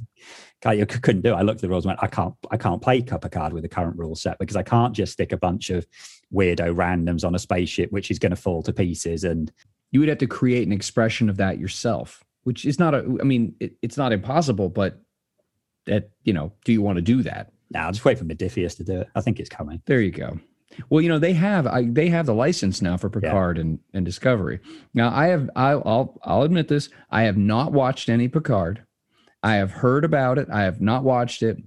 you 0.71 0.87
couldn't 0.87 1.23
do. 1.23 1.33
It. 1.33 1.37
I 1.37 1.43
looked 1.43 1.59
at 1.59 1.63
the 1.63 1.69
rules 1.69 1.85
and 1.85 1.91
went, 1.91 2.03
I 2.03 2.07
can't 2.07 2.35
I 2.51 2.57
can't 2.57 2.81
play 2.81 3.03
Cup 3.03 3.25
of 3.25 3.31
Card 3.31 3.53
with 3.53 3.63
the 3.63 3.69
current 3.69 3.99
rule 3.99 4.15
set 4.15 4.39
because 4.39 4.57
I 4.57 4.63
can't 4.63 4.95
just 4.95 5.13
stick 5.13 5.33
a 5.33 5.37
bunch 5.37 5.71
of 5.71 5.87
weirdo 6.33 6.75
randoms 6.75 7.25
on 7.25 7.35
a 7.35 7.39
spaceship 7.39 7.93
which 7.93 8.11
is 8.11 8.19
going 8.19 8.31
to 8.31 8.37
fall 8.37 8.63
to 8.63 8.73
pieces. 8.73 9.25
And 9.25 9.53
you 9.91 10.01
would 10.01 10.09
have 10.09 10.19
to 10.19 10.27
create 10.27 10.67
an 10.67 10.73
expression 10.73 11.29
of 11.29 11.37
that 11.37 11.59
yourself, 11.59 12.23
which 12.45 12.65
is 12.65 12.79
not 12.79 12.95
a. 12.95 12.99
I 13.21 13.25
mean, 13.25 13.55
it, 13.61 13.77
it's 13.83 13.97
not 13.97 14.13
impossible, 14.13 14.69
but 14.69 15.01
that 15.87 16.11
you 16.25 16.33
know, 16.33 16.53
do 16.65 16.73
you 16.73 16.83
want 16.83 16.97
to 16.97 17.03
do 17.03 17.23
that? 17.23 17.53
Now, 17.71 17.87
I'll 17.87 17.93
just 17.93 18.05
wait 18.05 18.19
for 18.19 18.25
Modiphius 18.25 18.77
to 18.77 18.85
do 18.85 19.01
it. 19.01 19.09
I 19.15 19.21
think 19.21 19.41
it's 19.41 19.49
coming. 19.49 19.83
There 19.87 20.01
you 20.01 20.11
go. 20.11 20.39
Well, 20.89 21.01
you 21.01 21.09
know 21.09 21.19
they 21.19 21.35
have 21.35 21.67
I, 21.67 21.85
they 21.85 22.09
have 22.09 22.27
the 22.27 22.35
license 22.35 22.83
now 22.83 22.97
for 22.97 23.11
Picard 23.11 23.57
yeah. 23.57 23.63
and, 23.63 23.79
and 23.93 24.05
Discovery. 24.05 24.61
Now 24.95 25.15
I 25.15 25.27
have 25.27 25.51
I, 25.57 25.75
will 25.75 26.21
I'll 26.23 26.43
admit 26.43 26.69
this 26.69 26.89
I 27.11 27.23
have 27.23 27.37
not 27.37 27.73
watched 27.73 28.09
any 28.09 28.29
Picard. 28.29 28.85
I 29.43 29.55
have 29.55 29.73
heard 29.73 30.05
about 30.05 30.39
it. 30.39 30.49
I 30.51 30.63
have 30.63 30.81
not 30.81 31.03
watched 31.03 31.43
it. 31.43 31.59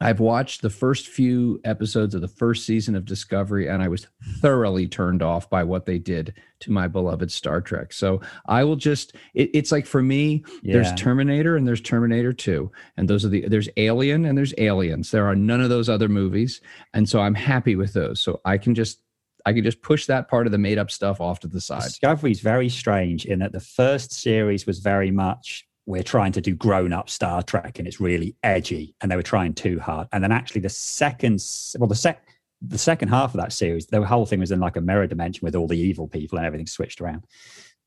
I've 0.00 0.20
watched 0.20 0.62
the 0.62 0.70
first 0.70 1.08
few 1.08 1.60
episodes 1.64 2.14
of 2.14 2.20
the 2.20 2.28
first 2.28 2.64
season 2.64 2.94
of 2.94 3.04
Discovery, 3.04 3.68
and 3.68 3.82
I 3.82 3.88
was 3.88 4.06
thoroughly 4.40 4.86
turned 4.86 5.22
off 5.22 5.50
by 5.50 5.64
what 5.64 5.86
they 5.86 5.98
did 5.98 6.34
to 6.60 6.70
my 6.70 6.86
beloved 6.86 7.32
Star 7.32 7.60
Trek. 7.60 7.92
So 7.92 8.20
I 8.46 8.62
will 8.62 8.76
just, 8.76 9.14
it, 9.34 9.50
it's 9.54 9.72
like 9.72 9.86
for 9.86 10.02
me, 10.02 10.44
yeah. 10.62 10.74
there's 10.74 10.92
Terminator 10.94 11.56
and 11.56 11.66
there's 11.66 11.80
Terminator 11.80 12.32
2. 12.32 12.70
And 12.96 13.08
those 13.08 13.24
are 13.24 13.28
the, 13.28 13.48
there's 13.48 13.68
Alien 13.76 14.24
and 14.24 14.38
there's 14.38 14.54
Aliens. 14.58 15.10
There 15.10 15.26
are 15.26 15.36
none 15.36 15.60
of 15.60 15.68
those 15.68 15.88
other 15.88 16.08
movies. 16.08 16.60
And 16.94 17.08
so 17.08 17.20
I'm 17.20 17.34
happy 17.34 17.74
with 17.74 17.92
those. 17.92 18.20
So 18.20 18.40
I 18.44 18.58
can 18.58 18.74
just, 18.74 19.00
I 19.46 19.52
can 19.52 19.64
just 19.64 19.82
push 19.82 20.06
that 20.06 20.28
part 20.28 20.46
of 20.46 20.52
the 20.52 20.58
made 20.58 20.78
up 20.78 20.90
stuff 20.90 21.20
off 21.20 21.40
to 21.40 21.48
the 21.48 21.60
side. 21.60 21.82
Discovery 21.82 22.32
is 22.32 22.40
very 22.40 22.68
strange 22.68 23.24
in 23.24 23.38
that 23.40 23.52
the 23.52 23.60
first 23.60 24.12
series 24.12 24.66
was 24.66 24.78
very 24.78 25.10
much 25.10 25.67
we're 25.88 26.02
trying 26.02 26.32
to 26.32 26.42
do 26.42 26.54
grown 26.54 26.92
up 26.92 27.08
Star 27.08 27.42
Trek 27.42 27.78
and 27.78 27.88
it's 27.88 27.98
really 27.98 28.36
edgy, 28.42 28.94
and 29.00 29.10
they 29.10 29.16
were 29.16 29.22
trying 29.22 29.54
too 29.54 29.80
hard. 29.80 30.06
And 30.12 30.22
then 30.22 30.32
actually 30.32 30.60
the 30.60 30.68
second, 30.68 31.42
well, 31.78 31.88
the 31.88 31.94
sec, 31.94 32.22
the 32.60 32.76
second 32.76 33.08
half 33.08 33.32
of 33.32 33.40
that 33.40 33.54
series, 33.54 33.86
the 33.86 34.04
whole 34.04 34.26
thing 34.26 34.38
was 34.38 34.50
in 34.50 34.60
like 34.60 34.76
a 34.76 34.82
mirror 34.82 35.06
dimension 35.06 35.46
with 35.46 35.56
all 35.56 35.66
the 35.66 35.78
evil 35.78 36.06
people 36.06 36.36
and 36.36 36.46
everything 36.46 36.66
switched 36.66 37.00
around. 37.00 37.24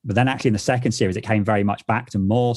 But 0.04 0.16
then 0.16 0.28
actually 0.28 0.48
in 0.48 0.54
the 0.54 0.60
second 0.60 0.94
series, 0.94 1.16
it 1.16 1.22
came 1.22 1.44
very 1.44 1.64
much 1.64 1.86
back 1.86 2.10
to 2.10 2.18
more 2.18 2.56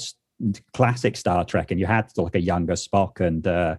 classic 0.72 1.14
Star 1.14 1.44
Trek, 1.44 1.70
and 1.70 1.78
you 1.78 1.84
had 1.84 2.10
like 2.16 2.36
a 2.36 2.40
younger 2.40 2.72
Spock 2.72 3.20
and 3.20 3.46
uh, 3.46 3.76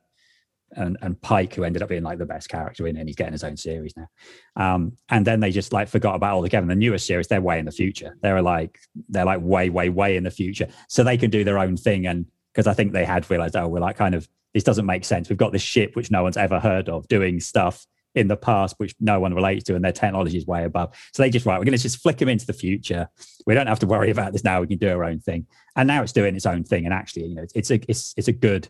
and, 0.71 0.97
and 1.01 1.19
Pike, 1.21 1.53
who 1.53 1.63
ended 1.63 1.81
up 1.81 1.89
being 1.89 2.03
like 2.03 2.17
the 2.17 2.25
best 2.25 2.49
character 2.49 2.87
in 2.87 2.97
and 2.97 3.07
he's 3.07 3.15
getting 3.15 3.33
his 3.33 3.43
own 3.43 3.57
series 3.57 3.93
now. 3.95 4.07
Um, 4.55 4.97
and 5.09 5.25
then 5.25 5.39
they 5.39 5.51
just 5.51 5.73
like 5.73 5.87
forgot 5.87 6.15
about 6.15 6.33
all 6.33 6.41
the 6.41 6.49
Kevin. 6.49 6.67
The 6.67 6.75
newest 6.75 7.07
series, 7.07 7.27
they're 7.27 7.41
way 7.41 7.59
in 7.59 7.65
the 7.65 7.71
future. 7.71 8.17
They're 8.21 8.41
like 8.41 8.79
they're 9.09 9.25
like 9.25 9.41
way, 9.41 9.69
way, 9.69 9.89
way 9.89 10.17
in 10.17 10.23
the 10.23 10.31
future, 10.31 10.67
so 10.89 11.03
they 11.03 11.17
can 11.17 11.29
do 11.29 11.43
their 11.43 11.59
own 11.59 11.77
thing. 11.77 12.07
And 12.07 12.25
because 12.53 12.67
I 12.67 12.73
think 12.73 12.93
they 12.93 13.05
had 13.05 13.29
realized, 13.29 13.55
oh, 13.55 13.67
we're 13.67 13.79
like 13.79 13.97
kind 13.97 14.15
of 14.15 14.27
this 14.53 14.63
doesn't 14.63 14.85
make 14.85 15.05
sense. 15.05 15.29
We've 15.29 15.37
got 15.37 15.51
this 15.51 15.61
ship 15.61 15.95
which 15.95 16.11
no 16.11 16.23
one's 16.23 16.37
ever 16.37 16.59
heard 16.59 16.89
of 16.89 17.07
doing 17.07 17.39
stuff 17.39 17.85
in 18.15 18.29
the 18.29 18.37
past 18.37 18.75
which 18.77 18.95
no 19.01 19.19
one 19.19 19.33
relates 19.33 19.65
to, 19.65 19.75
and 19.75 19.83
their 19.83 19.91
technology 19.91 20.37
is 20.37 20.47
way 20.47 20.63
above. 20.63 20.95
So 21.13 21.21
they 21.21 21.29
just 21.29 21.45
right, 21.45 21.59
we're 21.59 21.65
going 21.65 21.77
to 21.77 21.83
just 21.83 22.01
flick 22.01 22.17
them 22.17 22.29
into 22.29 22.45
the 22.45 22.53
future. 22.53 23.09
We 23.45 23.53
don't 23.53 23.67
have 23.67 23.79
to 23.79 23.85
worry 23.85 24.09
about 24.09 24.31
this 24.31 24.43
now. 24.43 24.61
We 24.61 24.67
can 24.67 24.77
do 24.77 24.89
our 24.89 25.03
own 25.03 25.19
thing. 25.19 25.45
And 25.75 25.87
now 25.87 26.01
it's 26.01 26.13
doing 26.13 26.35
its 26.35 26.45
own 26.45 26.63
thing. 26.63 26.85
And 26.85 26.93
actually, 26.93 27.25
you 27.25 27.35
know, 27.35 27.45
it's 27.53 27.71
a 27.71 27.79
it's 27.89 28.13
it's 28.17 28.29
a 28.29 28.33
good 28.33 28.69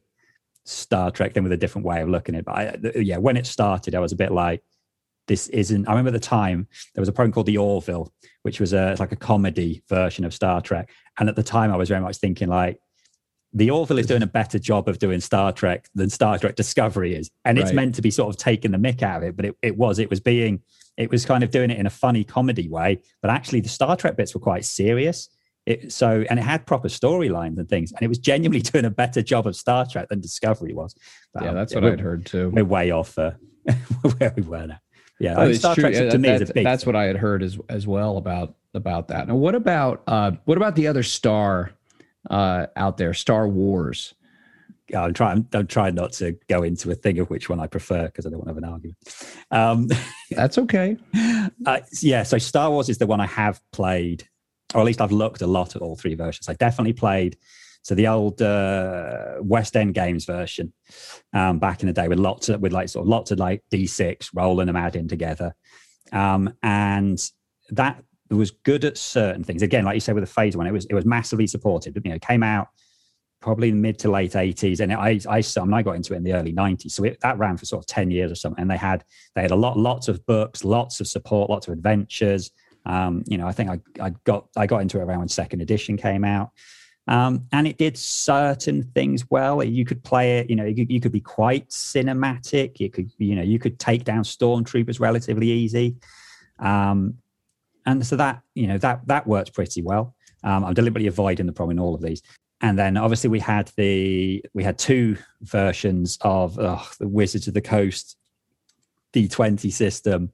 Star 0.66 1.12
Trek 1.12 1.34
then 1.34 1.44
with 1.44 1.52
a 1.52 1.58
different 1.58 1.86
way 1.86 2.02
of 2.02 2.10
looking 2.10 2.36
at 2.36 2.40
it. 2.40 2.46
But 2.46 2.56
I, 2.56 3.00
yeah, 3.00 3.18
when 3.18 3.38
it 3.38 3.46
started, 3.46 3.96
I 3.96 4.00
was 4.00 4.12
a 4.12 4.16
bit 4.16 4.32
like, 4.32 4.64
this 5.28 5.48
isn't. 5.48 5.88
I 5.88 5.92
remember 5.92 6.10
at 6.10 6.14
the 6.14 6.20
time 6.20 6.68
there 6.94 7.01
was 7.01 7.10
a 7.10 7.14
program 7.14 7.32
called 7.32 7.48
The 7.48 7.58
Orville, 7.58 8.12
which 8.44 8.60
was 8.60 8.74
a 8.74 8.96
like 9.00 9.12
a 9.12 9.16
comedy 9.16 9.84
version 9.90 10.25
of 10.25 10.34
Star 10.34 10.62
Trek, 10.62 10.92
and 11.20 11.30
at 11.30 11.36
the 11.36 11.44
time 11.44 11.72
I 11.72 11.78
was 11.78 11.90
very 11.90 12.01
much 12.01 12.18
thinking 12.18 12.48
like, 12.48 12.80
the 13.54 13.72
Orville 13.72 13.98
is 13.98 14.06
doing 14.06 14.22
a 14.22 14.28
better 14.28 14.60
job 14.60 14.88
of 14.88 15.00
doing 15.00 15.20
Star 15.20 15.51
Trek 15.51 15.90
than 15.96 16.10
Star 16.10 16.38
Trek 16.38 16.56
Discovery 16.56 17.16
is, 17.16 17.32
and 17.44 17.58
it's 17.58 17.74
meant 17.74 17.96
to 17.96 18.01
be 18.01 18.12
sort 18.12 18.30
of 18.30 18.38
taking 18.38 18.72
the 18.72 18.78
mick 18.78 19.01
out 19.01 19.24
of 19.24 19.30
it, 19.30 19.36
but 19.36 19.46
it, 19.46 19.56
it 19.62 19.78
was 19.78 19.98
it 19.98 20.10
was 20.10 20.20
being 20.20 20.62
it 20.98 21.10
was 21.10 21.25
kind 21.25 21.44
of 21.44 21.51
doing 21.51 21.72
it 21.72 21.78
in 21.78 21.86
a 21.86 21.92
funny 21.92 22.24
comedy 22.24 22.70
way, 22.70 23.01
but 23.22 23.32
actually 23.32 23.62
the 23.62 23.70
Star 23.70 23.96
Trek 23.96 24.16
bits 24.16 24.34
were 24.34 24.42
quite 24.42 24.66
serious. 24.66 25.30
It, 25.66 25.92
so 25.92 26.24
and 26.30 26.38
it 26.38 26.44
had 26.44 26.66
proper 26.68 26.88
storylines 26.88 27.58
and 27.58 27.68
things, 27.68 27.92
and 27.92 28.01
it 28.01 28.08
was 28.08 28.20
genuinely 28.20 28.62
doing 28.72 28.86
a 28.86 28.90
better 28.90 29.22
job 29.22 29.48
of 29.48 29.56
Star 29.56 29.86
Trek 29.86 30.10
than 30.10 30.22
Discovery 30.22 30.74
was. 30.74 30.96
But, 31.34 31.44
yeah, 31.44 31.54
that's 31.54 31.75
um, 31.75 31.84
what 31.84 31.94
I'd 31.94 32.00
heard 32.00 32.25
too. 32.25 32.51
We're 32.51 32.66
way 32.66 32.92
off 32.92 33.18
uh, 33.18 33.32
where 34.18 34.34
we 34.36 34.44
were 34.44 34.68
now. 34.68 34.80
Yeah, 35.20 35.51
Star 35.54 35.75
Trek 35.75 35.94
to 35.94 36.18
me 36.18 36.30
is 36.30 36.51
That's 36.54 36.86
what 36.86 36.96
I 36.96 37.06
had 37.06 37.16
heard 37.18 37.42
as 37.42 37.58
as 37.70 37.88
well 37.88 38.18
about 38.18 38.56
about 38.74 39.08
that. 39.08 39.28
Now, 39.28 39.36
what 39.36 39.56
about 39.56 40.04
uh, 40.08 40.32
what 40.44 40.58
about 40.58 40.75
the 40.75 40.88
other 40.88 41.04
star 41.04 41.72
uh, 42.30 42.68
out 42.75 42.98
there, 42.98 43.14
Star 43.14 43.48
Wars? 43.48 44.14
I'm 44.96 45.14
trying. 45.14 45.48
I'm 45.54 45.68
trying 45.68 45.96
not 45.96 46.12
to 46.14 46.38
go 46.48 46.62
into 46.62 46.92
a 46.92 46.96
thing 46.96 47.18
of 47.20 47.30
which 47.30 47.50
one 47.50 47.60
I 47.60 47.66
prefer 47.66 48.06
because 48.06 48.25
I 48.25 48.30
don't 48.30 48.40
want 48.40 48.50
to 48.50 48.54
have 48.54 48.58
an 48.58 48.66
argument. 48.66 48.98
Um, 49.50 49.90
That's 50.32 50.58
okay. 50.60 50.98
Uh, 51.66 51.80
yeah, 52.01 52.24
so 52.24 52.38
Star 52.38 52.70
Wars 52.70 52.90
is 52.90 53.00
the 53.00 53.08
one 53.08 53.20
I 53.20 53.25
have 53.25 53.60
played 53.72 54.28
or 54.74 54.82
at 54.82 54.86
least 54.86 55.01
I've 55.01 55.12
looked 55.12 55.42
a 55.42 55.48
lot 55.48 55.75
at 55.75 55.82
all 55.82 55.96
three 55.96 56.16
versions. 56.16 56.50
I 56.50 56.54
definitely 56.54 56.94
played 56.94 57.38
so 57.86 57.94
the 57.94 58.08
old 58.08 58.42
uh, 58.42 59.36
West 59.42 59.75
End 59.75 59.94
Games 59.94 60.25
version 60.25 60.74
um, 61.34 61.60
back 61.60 61.82
in 61.82 61.88
the 61.88 61.94
day 61.94 62.08
with 62.08 62.18
lots 62.18 62.50
of 62.50 62.60
with 62.60 62.74
like 62.74 62.90
sort 62.90 63.04
of 63.04 63.10
lots 63.10 63.30
of 63.30 63.38
like 63.38 63.64
D6 63.72 64.30
rolling 64.34 64.66
them 64.66 64.75
out 64.75 64.96
in 64.96 65.08
together, 65.08 65.54
um, 66.12 66.51
and 66.64 67.20
that 67.70 68.04
was 68.32 68.50
good 68.50 68.86
at 68.86 68.98
certain 68.98 69.44
things. 69.44 69.62
Again, 69.62 69.86
like 69.86 69.94
you 69.94 70.00
said 70.00 70.16
with 70.16 70.24
the 70.24 70.34
phase 70.34 70.58
one, 70.58 70.66
it 70.66 70.72
was 70.72 70.86
it 70.86 70.96
was 70.96 71.06
massively 71.06 71.46
supported. 71.46 71.96
You 72.04 72.12
know, 72.12 72.18
came 72.18 72.42
out 72.42 72.70
probably 73.46 73.70
the 73.70 73.78
mid 73.78 74.00
to 74.00 74.10
late 74.10 74.32
80s 74.32 74.80
and 74.80 74.92
I, 74.92 75.20
I, 75.30 75.38
I, 75.38 75.78
I 75.78 75.82
got 75.84 75.96
into 75.96 76.16
it 76.16 76.18
in 76.18 76.24
the 76.24 76.34
early 76.34 76.51
90s 76.51 76.90
so 76.90 77.04
it, 77.04 77.20
that 77.22 77.38
ran 77.38 77.58
for 77.58 77.66
sort 77.66 77.84
of 77.84 77.86
10 77.86 78.10
years 78.10 78.32
or 78.32 78.36
something 78.36 78.60
and 78.60 78.72
they 78.72 78.78
had 78.78 79.04
they 79.36 79.44
had 79.44 79.51
a 79.51 79.56
lot 79.56 79.78
lots 79.78 80.08
of 80.08 80.25
books 80.25 80.64
lots 80.64 81.00
of 81.00 81.08
support 81.08 81.48
lots 81.48 81.68
of 81.68 81.74
adventures 81.74 82.50
um, 82.86 83.24
you 83.28 83.38
know, 83.38 83.48
I 83.48 83.52
think 83.52 83.70
I, 83.70 83.80
I 84.00 84.10
got 84.24 84.48
I 84.56 84.68
got 84.68 84.82
into 84.82 85.00
it 85.00 85.04
around 85.04 85.20
when 85.20 85.30
second 85.30 85.62
edition 85.62 85.98
came 85.98 86.24
out. 86.24 86.52
Um, 87.08 87.46
and 87.52 87.68
it 87.68 87.78
did 87.78 87.98
certain 87.98 88.82
things 88.82 89.30
well. 89.30 89.64
You 89.64 89.86
could 89.86 90.04
play 90.04 90.40
it, 90.40 90.50
you 90.50 90.56
know, 90.56 90.66
you 90.66 90.76
could, 90.76 90.92
you 90.92 91.00
could, 91.00 91.12
be 91.12 91.20
quite 91.20 91.70
cinematic. 91.70 92.80
You 92.80 92.90
could, 92.90 93.12
you 93.20 93.36
know, 93.36 93.44
you 93.44 93.60
could 93.60 93.80
take 93.80 94.04
down 94.04 94.24
stormtroopers 94.24 95.00
relatively 95.00 95.52
easy. 95.52 95.98
Um, 96.58 97.16
and 97.86 98.06
so 98.06 98.16
that, 98.16 98.42
you 98.56 98.66
know, 98.66 98.80
that 98.80 99.06
that 99.06 99.28
works 99.28 99.52
pretty 99.52 99.84
well. 99.84 100.16
Um, 100.44 100.66
I'm 100.66 100.74
deliberately 100.74 101.08
avoiding 101.08 101.46
the 101.46 101.54
problem 101.54 101.78
in 101.78 101.84
all 101.84 101.94
of 101.94 102.02
these. 102.02 102.24
And 102.62 102.80
then 102.80 102.98
obviously 102.98 103.30
we 103.30 103.40
had 103.40 103.72
the 103.78 104.44
we 104.54 104.64
had 104.64 104.80
two 104.80 105.18
versions 105.42 106.18
of 106.22 106.56
the 106.56 107.08
Wizards 107.08 107.48
of 107.48 107.54
the 107.54 107.62
Coast 107.62 108.18
D20 109.14 109.72
system. 109.72 110.32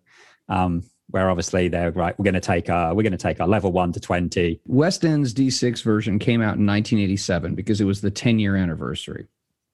Um, 0.48 0.84
where 1.12 1.30
obviously 1.30 1.68
they're 1.68 1.92
right. 1.92 2.18
We're 2.18 2.24
going 2.24 2.34
to 2.34 2.40
take 2.40 2.70
our 2.70 2.94
we're 2.94 3.04
going 3.04 3.12
to 3.12 3.18
take 3.18 3.40
our 3.40 3.48
level 3.48 3.72
one 3.72 3.92
to 3.94 4.00
twenty. 4.00 4.60
West 4.66 5.06
End's 5.06 5.34
D6 5.34 5.84
version 5.84 6.20
came 6.20 6.42
out 6.42 6.58
in 6.58 6.66
1987 6.66 7.56
because 7.56 7.80
it 7.80 7.86
was 7.86 8.02
the 8.02 8.12
10 8.12 8.40
year 8.40 8.56
anniversary, 8.56 9.28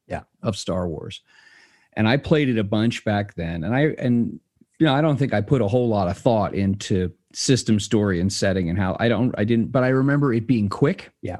yeah, 0.07 0.23
of 0.43 0.57
Star 0.57 0.87
Wars, 0.87 1.21
and 1.93 2.07
I 2.07 2.17
played 2.17 2.49
it 2.49 2.57
a 2.57 2.63
bunch 2.63 3.05
back 3.05 3.35
then. 3.35 3.63
And 3.63 3.75
I 3.75 3.95
and 3.99 4.39
you 4.79 4.85
know 4.85 4.93
I 4.93 5.01
don't 5.01 5.17
think 5.17 5.33
I 5.33 5.41
put 5.41 5.61
a 5.61 5.67
whole 5.67 5.87
lot 5.87 6.07
of 6.07 6.17
thought 6.17 6.53
into 6.53 7.11
system 7.33 7.79
story 7.79 8.19
and 8.19 8.31
setting 8.31 8.69
and 8.69 8.79
how 8.79 8.97
I 8.99 9.07
don't 9.09 9.33
I 9.37 9.43
didn't, 9.43 9.71
but 9.71 9.83
I 9.83 9.89
remember 9.89 10.33
it 10.33 10.47
being 10.47 10.69
quick. 10.69 11.11
Yeah. 11.21 11.37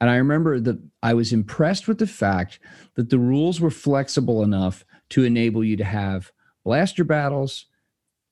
And 0.00 0.10
I 0.10 0.16
remember 0.16 0.60
that 0.60 0.78
I 1.02 1.14
was 1.14 1.32
impressed 1.32 1.88
with 1.88 1.98
the 1.98 2.06
fact 2.06 2.58
that 2.94 3.10
the 3.10 3.18
rules 3.18 3.60
were 3.60 3.70
flexible 3.70 4.42
enough 4.42 4.84
to 5.10 5.24
enable 5.24 5.64
you 5.64 5.76
to 5.76 5.84
have 5.84 6.32
blaster 6.64 7.04
battles, 7.04 7.66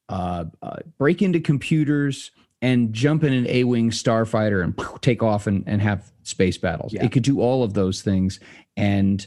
uh, 0.09 0.45
uh, 0.63 0.77
break 0.99 1.23
into 1.23 1.41
computers 1.41 2.31
and 2.63 2.93
jump 2.93 3.25
in 3.25 3.33
an 3.33 3.47
A-wing 3.49 3.91
starfighter 3.91 4.63
and 4.63 4.79
take 5.03 5.23
off 5.23 5.47
and, 5.47 5.65
and 5.67 5.83
have 5.83 6.11
space 6.23 6.57
battles. 6.57 6.93
Yeah. 6.93 7.05
It 7.05 7.13
could 7.13 7.23
do 7.23 7.41
all 7.41 7.63
of 7.63 7.75
those 7.75 8.03
things. 8.03 8.41
And 8.77 9.27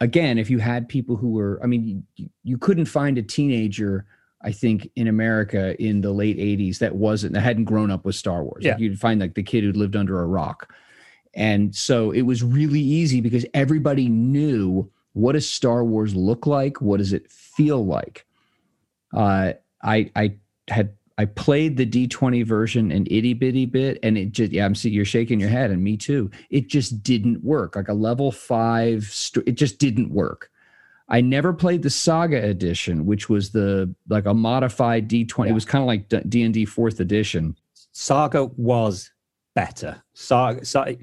again, 0.00 0.38
if 0.38 0.50
you 0.50 0.58
had 0.58 0.88
people 0.88 1.16
who 1.16 1.30
were, 1.30 1.60
I 1.62 1.66
mean, 1.66 2.04
you, 2.16 2.28
you 2.42 2.58
couldn't 2.58 2.86
find 2.86 3.18
a 3.18 3.22
teenager, 3.22 4.06
I 4.42 4.52
think, 4.52 4.90
in 4.96 5.08
America 5.08 5.80
in 5.82 6.00
the 6.00 6.12
late 6.12 6.38
'80s 6.38 6.78
that 6.78 6.94
wasn't 6.94 7.34
that 7.34 7.40
hadn't 7.40 7.64
grown 7.64 7.90
up 7.90 8.04
with 8.04 8.14
Star 8.14 8.42
Wars. 8.42 8.64
Yeah. 8.64 8.72
Like 8.72 8.80
you'd 8.80 9.00
find 9.00 9.20
like 9.20 9.34
the 9.34 9.42
kid 9.42 9.64
who 9.64 9.72
lived 9.72 9.96
under 9.96 10.20
a 10.20 10.26
rock. 10.26 10.72
And 11.34 11.74
so 11.74 12.12
it 12.12 12.22
was 12.22 12.42
really 12.42 12.80
easy 12.80 13.20
because 13.20 13.44
everybody 13.52 14.08
knew 14.08 14.90
what 15.12 15.32
does 15.32 15.48
Star 15.48 15.84
Wars 15.84 16.14
look 16.14 16.46
like? 16.46 16.80
What 16.80 16.96
does 16.96 17.12
it 17.12 17.30
feel 17.30 17.84
like? 17.84 18.26
Uh, 19.14 19.52
I 19.86 20.10
I 20.14 20.36
had 20.68 20.94
I 21.18 21.24
played 21.24 21.76
the 21.76 21.86
D20 21.86 22.44
version 22.44 22.92
an 22.92 23.06
itty 23.10 23.32
bitty 23.32 23.64
bit, 23.66 23.98
and 24.02 24.18
it 24.18 24.32
just 24.32 24.52
yeah, 24.52 24.66
I'm 24.66 24.74
see 24.74 24.90
you're 24.90 25.04
shaking 25.04 25.40
your 25.40 25.48
head, 25.48 25.70
and 25.70 25.82
me 25.82 25.96
too. 25.96 26.30
It 26.50 26.68
just 26.68 27.02
didn't 27.02 27.42
work. 27.42 27.76
Like 27.76 27.88
a 27.88 27.94
level 27.94 28.30
five, 28.30 29.04
st- 29.04 29.48
it 29.48 29.52
just 29.52 29.78
didn't 29.78 30.10
work. 30.10 30.50
I 31.08 31.20
never 31.20 31.52
played 31.52 31.82
the 31.82 31.90
Saga 31.90 32.44
edition, 32.44 33.06
which 33.06 33.28
was 33.28 33.50
the 33.52 33.94
like 34.08 34.26
a 34.26 34.34
modified 34.34 35.08
D20. 35.08 35.44
Yeah. 35.44 35.50
It 35.50 35.54
was 35.54 35.64
kind 35.64 35.82
of 35.82 35.86
like 35.86 36.28
D 36.28 36.42
and 36.42 36.52
D 36.52 36.64
fourth 36.64 37.00
edition. 37.00 37.56
Saga 37.92 38.44
was 38.56 39.10
better. 39.54 40.02
Saga, 40.12 40.64
Saga 40.64 40.96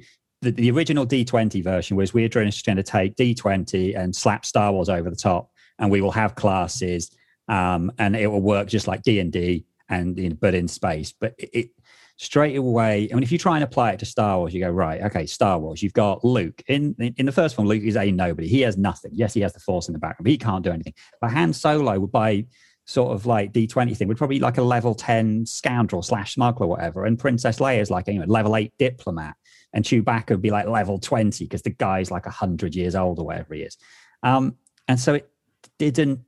the, 0.43 0.51
the 0.51 0.71
original 0.71 1.07
D20 1.07 1.63
version 1.63 1.97
was 1.97 2.13
we're 2.13 2.29
just 2.29 2.65
going 2.65 2.75
to 2.75 2.83
take 2.83 3.15
D20 3.15 3.97
and 3.97 4.15
slap 4.15 4.45
Star 4.45 4.71
Wars 4.71 4.89
over 4.89 5.09
the 5.09 5.15
top, 5.15 5.49
and 5.79 5.89
we 5.89 6.01
will 6.01 6.11
have 6.11 6.35
classes, 6.35 7.09
um, 7.47 7.91
and 7.97 8.15
it 8.15 8.27
will 8.27 8.41
work 8.41 8.67
just 8.67 8.87
like 8.87 9.03
D 9.03 9.19
and 9.19 9.31
D 9.31 9.65
and 9.89 10.39
but 10.39 10.53
in 10.53 10.67
space. 10.67 11.13
But 11.17 11.35
it, 11.37 11.49
it, 11.53 11.69
straight 12.17 12.55
away, 12.55 13.09
I 13.11 13.15
mean, 13.15 13.23
if 13.23 13.31
you 13.31 13.37
try 13.37 13.55
and 13.55 13.63
apply 13.63 13.91
it 13.91 13.99
to 13.99 14.05
Star 14.05 14.39
Wars, 14.39 14.53
you 14.53 14.59
go 14.59 14.69
right, 14.69 15.01
okay, 15.03 15.25
Star 15.25 15.59
Wars. 15.59 15.81
You've 15.81 15.93
got 15.93 16.23
Luke 16.23 16.61
in 16.67 16.95
in 17.17 17.25
the 17.25 17.31
first 17.31 17.57
one. 17.57 17.67
Luke 17.67 17.83
is 17.83 17.95
a 17.95 18.11
nobody. 18.11 18.47
He 18.47 18.61
has 18.61 18.77
nothing. 18.77 19.11
Yes, 19.13 19.33
he 19.33 19.41
has 19.41 19.53
the 19.53 19.59
Force 19.59 19.87
in 19.87 19.93
the 19.93 19.99
background, 19.99 20.25
but 20.25 20.31
he 20.31 20.37
can't 20.37 20.63
do 20.63 20.71
anything. 20.71 20.93
But 21.21 21.31
Han 21.31 21.53
Solo 21.53 21.99
would 21.99 22.11
by 22.11 22.45
sort 22.85 23.13
of 23.13 23.25
like 23.25 23.53
D20 23.53 23.95
thing 23.95 24.07
would 24.07 24.17
probably 24.17 24.39
like 24.39 24.57
a 24.57 24.61
level 24.61 24.93
10 24.93 25.45
scoundrel 25.45 26.01
slash 26.01 26.33
smuggler, 26.35 26.67
whatever. 26.67 27.05
And 27.05 27.17
Princess 27.17 27.59
Leia 27.59 27.79
is 27.79 27.89
like, 27.89 28.07
know, 28.07 28.25
level 28.25 28.55
eight 28.55 28.73
diplomat. 28.77 29.35
And 29.73 29.83
Chewbacca 29.83 30.31
would 30.31 30.41
be 30.41 30.51
like 30.51 30.67
level 30.67 30.99
20 30.99 31.45
because 31.45 31.61
the 31.61 31.71
guy's 31.71 32.11
like 32.11 32.25
a 32.25 32.29
100 32.29 32.75
years 32.75 32.95
old 32.95 33.19
or 33.19 33.25
whatever 33.25 33.53
he 33.55 33.61
is. 33.61 33.77
Um, 34.21 34.55
and 34.87 34.99
so 34.99 35.15
it 35.15 35.29
didn't, 35.77 36.19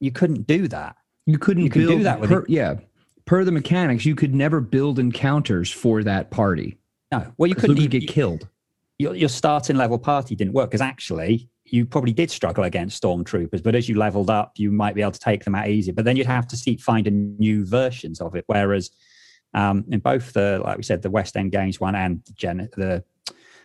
you 0.00 0.10
couldn't 0.10 0.46
do 0.46 0.68
that. 0.68 0.96
You 1.26 1.38
couldn't 1.38 1.64
you 1.64 1.70
build, 1.70 1.88
do 1.88 2.02
that 2.02 2.20
with 2.20 2.30
per, 2.30 2.44
yeah 2.48 2.76
per 3.26 3.44
the 3.44 3.52
mechanics, 3.52 4.04
you 4.04 4.14
could 4.14 4.34
never 4.34 4.60
build 4.60 4.98
encounters 4.98 5.70
for 5.70 6.02
that 6.02 6.30
party. 6.30 6.78
No, 7.12 7.32
well, 7.36 7.48
you 7.48 7.54
couldn't 7.54 7.76
you, 7.78 7.88
get 7.88 8.08
killed. 8.08 8.48
Your, 8.98 9.14
your 9.14 9.28
starting 9.28 9.76
level 9.76 9.98
party 9.98 10.34
didn't 10.34 10.52
work 10.52 10.70
because 10.70 10.80
actually 10.80 11.48
you 11.64 11.86
probably 11.86 12.12
did 12.12 12.30
struggle 12.30 12.64
against 12.64 13.02
stormtroopers, 13.02 13.62
but 13.62 13.74
as 13.74 13.88
you 13.88 13.96
leveled 13.96 14.30
up, 14.30 14.52
you 14.56 14.70
might 14.70 14.94
be 14.94 15.00
able 15.00 15.12
to 15.12 15.20
take 15.20 15.44
them 15.44 15.54
out 15.54 15.68
easier. 15.68 15.94
But 15.94 16.04
then 16.04 16.16
you'd 16.16 16.26
have 16.26 16.46
to 16.48 16.56
see 16.56 16.76
finding 16.76 17.36
new 17.38 17.64
versions 17.64 18.20
of 18.20 18.34
it. 18.34 18.44
Whereas 18.46 18.90
um, 19.54 19.84
in 19.90 20.00
both 20.00 20.32
the, 20.32 20.60
like 20.62 20.76
we 20.76 20.82
said, 20.82 21.02
the 21.02 21.10
West 21.10 21.36
End 21.36 21.52
Games 21.52 21.80
one 21.80 21.94
and 21.94 22.22
the, 22.26 22.32
Gen- 22.32 22.68
the 22.76 23.02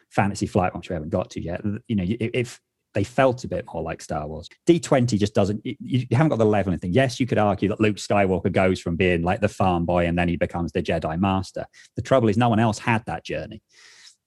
Fantasy 0.10 0.48
Flight, 0.48 0.76
which 0.76 0.90
we 0.90 0.94
haven't 0.94 1.10
got 1.10 1.30
to 1.32 1.42
yet, 1.42 1.62
you 1.88 1.96
know, 1.96 2.06
if 2.08 2.62
they 2.94 3.04
felt 3.04 3.44
a 3.44 3.48
bit 3.48 3.66
more 3.72 3.84
like 3.84 4.02
Star 4.02 4.28
Wars. 4.28 4.50
D20 4.68 5.20
just 5.20 5.36
doesn't, 5.36 5.62
you, 5.64 6.06
haven't 6.12 6.30
got 6.30 6.40
the 6.40 6.46
level 6.46 6.74
and 6.74 6.82
thing. 6.82 6.94
Yes, 6.94 7.20
you 7.20 7.28
could 7.28 7.38
argue 7.38 7.70
that 7.70 7.80
Luke 7.80 7.98
Skywalker 7.98 8.52
goes 8.52 8.80
from 8.80 8.96
being 8.96 9.22
like 9.22 9.42
the 9.42 9.48
farm 9.48 9.86
boy 9.86 10.06
and 10.08 10.18
then 10.18 10.28
he 10.28 10.38
becomes 10.38 10.72
the 10.72 10.82
Jedi 10.82 11.20
Master. 11.20 11.66
The 11.96 12.02
trouble 12.02 12.30
is, 12.30 12.38
no 12.38 12.50
one 12.50 12.60
else 12.60 12.80
had 12.80 13.06
that 13.06 13.24
journey. 13.24 13.62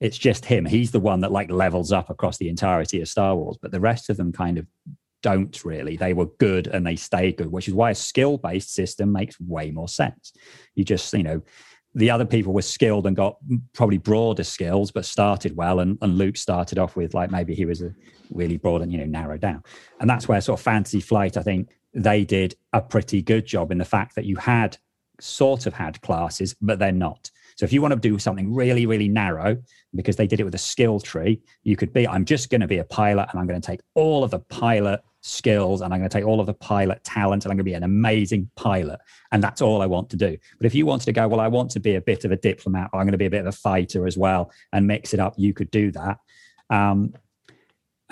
It's 0.01 0.19
just 0.19 0.45
him. 0.45 0.65
He's 0.65 0.91
the 0.91 1.01
one 1.01 1.21
that 1.21 1.33
like 1.33 1.51
levels 1.51 1.93
up 1.93 2.11
across 2.11 2.39
the 2.39 2.49
entirety 2.49 3.01
of 3.01 3.09
Star 3.09 3.37
Wars, 3.37 3.59
but 3.61 3.73
the 3.73 3.81
rest 3.81 4.11
of 4.11 4.17
them 4.17 4.33
kind 4.33 4.59
of 4.59 4.67
don't 5.23 5.65
really. 5.65 5.97
They 5.97 6.13
were 6.13 6.27
good 6.27 6.67
and 6.67 6.87
they 6.87 6.97
stay 6.97 7.33
good, 7.33 7.51
which 7.51 7.69
is 7.69 7.75
why 7.75 7.91
a 7.91 7.95
skill 7.95 8.37
based 8.39 8.75
system 8.75 9.13
makes 9.13 9.41
way 9.41 9.71
more 9.71 9.89
sense. 9.89 10.33
You 10.75 10.85
just, 10.85 11.13
you 11.15 11.23
know, 11.23 11.43
the 11.95 12.11
other 12.11 12.25
people 12.25 12.53
were 12.53 12.63
skilled 12.63 13.07
and 13.07 13.15
got 13.15 13.37
probably 13.75 13.99
broader 13.99 14.45
skills, 14.45 14.91
but 14.91 15.05
started 15.05 15.57
well. 15.57 15.81
And, 15.81 15.99
and 16.01 16.17
Luke 16.17 16.37
started 16.37 16.79
off 16.79 16.97
with 16.97 17.15
like 17.15 17.31
maybe 17.31 17.55
he 17.55 17.65
was 17.65 17.83
a 17.83 17.95
really 18.31 18.57
broad 18.57 18.83
and 18.83 18.91
you 18.91 18.99
know 18.99 19.05
narrowed 19.05 19.41
down. 19.41 19.63
And 20.01 20.09
that's 20.09 20.27
where 20.27 20.41
sort 20.41 20.59
of 20.59 20.65
Fantasy 20.65 21.01
Flight, 21.01 21.37
I 21.37 21.43
think 21.43 21.69
they 21.95 22.25
did 22.25 22.55
a 22.73 22.81
pretty 22.81 23.21
good 23.21 23.45
job 23.45 23.71
in 23.71 23.79
the 23.79 23.85
fact 23.85 24.15
that 24.15 24.25
you 24.25 24.37
had 24.37 24.79
sort 25.21 25.67
of 25.67 25.75
had 25.75 26.01
classes, 26.01 26.55
but 26.61 26.79
they're 26.79 26.93
not. 26.93 27.31
So 27.57 27.65
if 27.65 27.73
you 27.73 27.83
want 27.83 27.93
to 27.93 28.01
do 28.01 28.19
something 28.19 28.53
really, 28.55 28.87
really 28.87 29.09
narrow, 29.09 29.59
because 29.95 30.17
they 30.17 30.27
did 30.27 30.41
it 30.41 30.45
with 30.45 30.55
a 30.55 30.59
skill 30.59 31.01
tree, 31.01 31.41
you 31.65 31.77
could 31.77 31.93
be, 31.93 32.09
I'm 32.09 32.25
just 32.25 32.51
going 32.51 32.63
to 32.63 32.67
be 32.67 32.79
a 32.79 32.85
pilot 32.85 33.29
and 33.31 33.39
I'm 33.39 33.47
going 33.47 33.61
to 33.61 33.67
take 33.67 33.81
all 33.95 34.25
of 34.25 34.31
the 34.31 34.39
pilot 34.41 35.03
skills 35.23 35.81
and 35.81 35.95
I'm 35.95 36.01
going 36.01 36.11
to 36.11 36.17
take 36.19 36.27
all 36.27 36.41
of 36.41 36.47
the 36.47 36.55
pilot 36.55 37.03
talent 37.05 37.45
and 37.45 37.51
I'm 37.51 37.57
going 37.57 37.65
to 37.65 37.71
be 37.71 37.75
an 37.75 37.85
amazing 37.85 38.51
pilot. 38.57 39.01
And 39.31 39.43
that's 39.43 39.63
all 39.63 39.81
I 39.81 39.87
want 39.87 40.11
to 40.11 40.17
do. 40.17 40.37
But 40.59 40.67
if 40.67 40.75
you 40.75 40.85
wanted 40.85 41.07
to 41.07 41.13
go, 41.13 41.27
well, 41.29 41.41
I 41.41 41.49
want 41.49 41.71
to 41.71 41.81
be 41.81 41.95
a 41.95 42.01
bit 42.01 42.25
of 42.25 42.33
a 42.33 42.37
diplomat, 42.37 42.91
or 42.93 43.01
I'm 43.01 43.07
going 43.07 43.13
to 43.13 43.19
be 43.19 43.27
a 43.27 43.31
bit 43.31 43.41
of 43.41 43.47
a 43.47 43.53
fighter 43.53 44.07
as 44.07 44.19
well 44.19 44.53
and 44.73 44.87
mix 44.87 45.15
it 45.15 45.21
up, 45.21 45.35
you 45.37 45.55
could 45.55 45.71
do 45.71 45.91
that. 45.93 46.19
Um, 46.69 47.15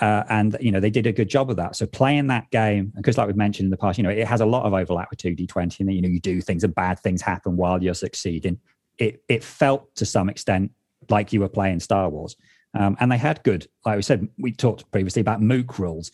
uh, 0.01 0.25
and 0.31 0.57
you 0.61 0.73
know 0.73 0.81
they 0.81 0.88
did 0.88 1.07
a 1.07 1.12
good 1.12 1.29
job 1.29 1.51
of 1.51 1.57
that. 1.57 1.77
So 1.77 1.85
playing 1.85 2.29
that 2.29 2.51
game, 2.51 2.90
because 2.96 3.18
like 3.18 3.27
we've 3.27 3.37
mentioned 3.37 3.66
in 3.66 3.70
the 3.70 3.77
past, 3.77 3.99
you 3.99 4.05
know 4.05 4.11
it 4.11 4.27
has 4.27 4.40
a 4.40 4.46
lot 4.46 4.64
of 4.64 4.73
overlap 4.73 5.11
with 5.11 5.18
2D20, 5.18 5.81
and 5.81 5.92
you 5.92 6.01
know 6.01 6.09
you 6.09 6.20
do 6.20 6.40
things 6.40 6.64
and 6.64 6.75
bad 6.75 6.99
things 6.99 7.20
happen 7.20 7.57
while 7.57 7.83
you're 7.83 7.92
succeeding. 7.92 8.59
It 8.96 9.23
it 9.29 9.44
felt 9.44 9.94
to 9.96 10.07
some 10.07 10.31
extent 10.31 10.73
like 11.11 11.35
you 11.35 11.40
were 11.40 11.51
playing 11.51 11.81
Star 11.81 12.09
Wars. 12.09 12.35
Um, 12.79 12.97
and 13.01 13.11
they 13.11 13.19
had 13.19 13.43
good, 13.43 13.67
like 13.85 13.97
we 13.97 14.03
said, 14.03 14.29
we 14.39 14.53
talked 14.53 14.91
previously 14.93 15.21
about 15.21 15.43
mook 15.43 15.79
rules. 15.79 16.13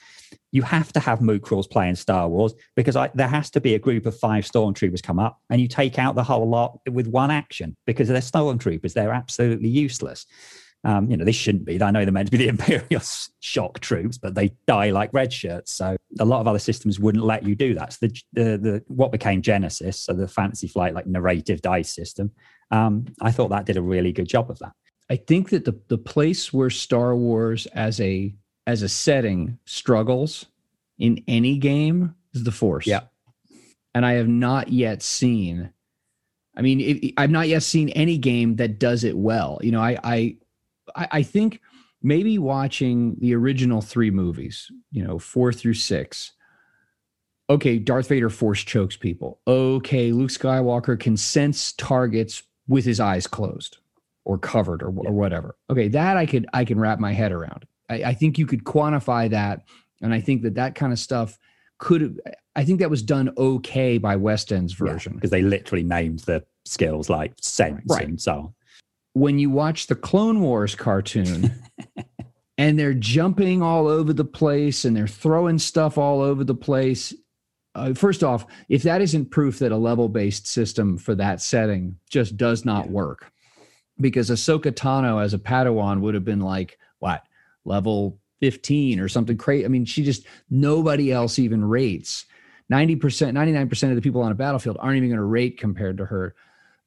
You 0.52 0.62
have 0.62 0.92
to 0.94 1.00
have 1.00 1.20
mook 1.20 1.50
rules 1.50 1.66
playing 1.66 1.96
Star 1.96 2.28
Wars 2.28 2.54
because 2.76 2.96
I, 2.96 3.10
there 3.14 3.28
has 3.28 3.50
to 3.50 3.60
be 3.60 3.74
a 3.74 3.78
group 3.78 4.06
of 4.06 4.18
five 4.18 4.44
stormtroopers 4.44 5.02
come 5.02 5.18
up 5.18 5.38
and 5.50 5.60
you 5.60 5.68
take 5.68 5.98
out 5.98 6.14
the 6.14 6.24
whole 6.24 6.48
lot 6.48 6.80
with 6.90 7.08
one 7.08 7.30
action 7.30 7.76
because 7.86 8.08
they're 8.08 8.20
stormtroopers. 8.20 8.94
They're 8.94 9.12
absolutely 9.12 9.68
useless. 9.68 10.24
Um, 10.84 11.10
you 11.10 11.16
know, 11.16 11.24
they 11.24 11.32
shouldn't 11.32 11.64
be. 11.64 11.82
I 11.82 11.90
know 11.90 12.04
they're 12.04 12.12
meant 12.12 12.30
to 12.30 12.38
be 12.38 12.44
the 12.44 12.48
Imperial 12.70 13.02
shock 13.40 13.80
troops, 13.80 14.18
but 14.18 14.34
they 14.34 14.52
die 14.66 14.90
like 14.90 15.12
red 15.12 15.32
shirts. 15.32 15.72
So 15.72 15.96
a 16.20 16.24
lot 16.24 16.40
of 16.40 16.46
other 16.46 16.58
systems 16.58 17.00
wouldn't 17.00 17.24
let 17.24 17.42
you 17.42 17.54
do 17.54 17.74
that. 17.74 17.94
So 17.94 18.06
the, 18.06 18.22
the, 18.32 18.58
the 18.58 18.84
what 18.86 19.12
became 19.12 19.42
Genesis, 19.42 20.00
so 20.00 20.14
the 20.14 20.28
Fantasy 20.28 20.68
Flight 20.68 20.94
like 20.94 21.06
narrative 21.06 21.60
dice 21.60 21.92
system, 21.92 22.30
um, 22.70 23.06
I 23.20 23.32
thought 23.32 23.48
that 23.48 23.66
did 23.66 23.76
a 23.76 23.82
really 23.82 24.12
good 24.12 24.28
job 24.28 24.50
of 24.50 24.58
that. 24.60 24.72
I 25.08 25.16
think 25.16 25.50
that 25.50 25.64
the 25.64 25.78
the 25.88 25.98
place 25.98 26.52
where 26.52 26.70
Star 26.70 27.14
Wars 27.16 27.66
as 27.66 28.00
a 28.00 28.34
as 28.66 28.82
a 28.82 28.88
setting 28.88 29.58
struggles 29.64 30.46
in 30.98 31.22
any 31.28 31.58
game 31.58 32.14
is 32.34 32.44
the 32.44 32.52
Force. 32.52 32.86
Yeah, 32.86 33.02
and 33.94 34.04
I 34.04 34.14
have 34.14 34.28
not 34.28 34.68
yet 34.68 35.02
seen. 35.02 35.72
I 36.56 36.62
mean, 36.62 36.80
it, 36.80 37.14
I've 37.16 37.30
not 37.30 37.48
yet 37.48 37.62
seen 37.62 37.90
any 37.90 38.18
game 38.18 38.56
that 38.56 38.78
does 38.78 39.04
it 39.04 39.16
well. 39.16 39.58
You 39.62 39.72
know, 39.72 39.80
I 39.80 39.98
I 40.02 40.36
I 40.96 41.22
think 41.22 41.60
maybe 42.02 42.38
watching 42.38 43.16
the 43.20 43.34
original 43.34 43.80
three 43.80 44.10
movies, 44.10 44.70
you 44.90 45.04
know, 45.04 45.18
four 45.18 45.52
through 45.52 45.74
six. 45.74 46.32
Okay, 47.48 47.78
Darth 47.78 48.08
Vader 48.08 48.30
force 48.30 48.64
chokes 48.64 48.96
people. 48.96 49.38
Okay, 49.46 50.10
Luke 50.10 50.30
Skywalker 50.30 50.98
can 50.98 51.16
sense 51.16 51.70
targets 51.72 52.42
with 52.66 52.84
his 52.84 52.98
eyes 52.98 53.28
closed 53.28 53.78
or 54.26 54.36
covered 54.36 54.82
or, 54.82 54.92
yeah. 54.92 55.08
or 55.08 55.12
whatever. 55.12 55.56
Okay, 55.70 55.88
that 55.88 56.16
I 56.16 56.26
could 56.26 56.46
I 56.52 56.64
can 56.64 56.78
wrap 56.78 56.98
my 56.98 57.12
head 57.12 57.32
around. 57.32 57.64
I, 57.88 58.02
I 58.02 58.14
think 58.14 58.38
you 58.38 58.46
could 58.46 58.64
quantify 58.64 59.30
that, 59.30 59.64
and 60.02 60.12
I 60.12 60.20
think 60.20 60.42
that 60.42 60.56
that 60.56 60.74
kind 60.74 60.92
of 60.92 60.98
stuff 60.98 61.38
could. 61.78 62.20
I 62.54 62.64
think 62.64 62.80
that 62.80 62.90
was 62.90 63.02
done 63.02 63.32
okay 63.38 63.98
by 63.98 64.16
West 64.16 64.52
End's 64.52 64.72
version 64.72 65.14
because 65.14 65.30
yeah, 65.30 65.38
they 65.38 65.42
literally 65.42 65.84
named 65.84 66.20
the 66.20 66.44
skills 66.64 67.08
like 67.08 67.34
sense 67.40 67.82
right. 67.88 68.06
and 68.06 68.20
so 68.20 68.32
on. 68.32 68.54
When 69.12 69.38
you 69.38 69.48
watch 69.48 69.86
the 69.86 69.94
Clone 69.94 70.40
Wars 70.40 70.74
cartoon. 70.74 71.54
and 72.58 72.78
they're 72.78 72.94
jumping 72.94 73.62
all 73.62 73.86
over 73.86 74.14
the 74.14 74.24
place 74.24 74.86
and 74.86 74.96
they're 74.96 75.06
throwing 75.06 75.58
stuff 75.58 75.98
all 75.98 76.22
over 76.22 76.42
the 76.42 76.54
place. 76.54 77.12
Uh, 77.74 77.92
first 77.92 78.24
off, 78.24 78.46
if 78.70 78.82
that 78.82 79.02
isn't 79.02 79.30
proof 79.30 79.58
that 79.58 79.72
a 79.72 79.76
level 79.76 80.08
based 80.08 80.46
system 80.46 80.96
for 80.96 81.14
that 81.14 81.42
setting 81.42 81.98
just 82.08 82.38
does 82.38 82.64
not 82.64 82.86
yeah. 82.86 82.92
work, 82.92 83.30
because 84.00 84.30
Ahsoka 84.30 84.72
Tano 84.72 85.22
as 85.22 85.34
a 85.34 85.38
Padawan 85.38 86.00
would 86.00 86.14
have 86.14 86.24
been 86.24 86.40
like 86.40 86.78
what 86.98 87.24
level 87.64 88.18
15 88.40 89.00
or 89.00 89.08
something 89.08 89.36
crazy. 89.36 89.64
I 89.64 89.68
mean, 89.68 89.84
she 89.84 90.02
just 90.02 90.26
nobody 90.50 91.12
else 91.12 91.38
even 91.38 91.64
rates. 91.64 92.26
90%, 92.70 92.98
99% 93.00 93.90
of 93.90 93.94
the 93.94 94.02
people 94.02 94.22
on 94.22 94.32
a 94.32 94.34
battlefield 94.34 94.76
aren't 94.80 94.96
even 94.96 95.08
going 95.08 95.18
to 95.18 95.24
rate 95.24 95.58
compared 95.58 95.98
to 95.98 96.04
her. 96.04 96.34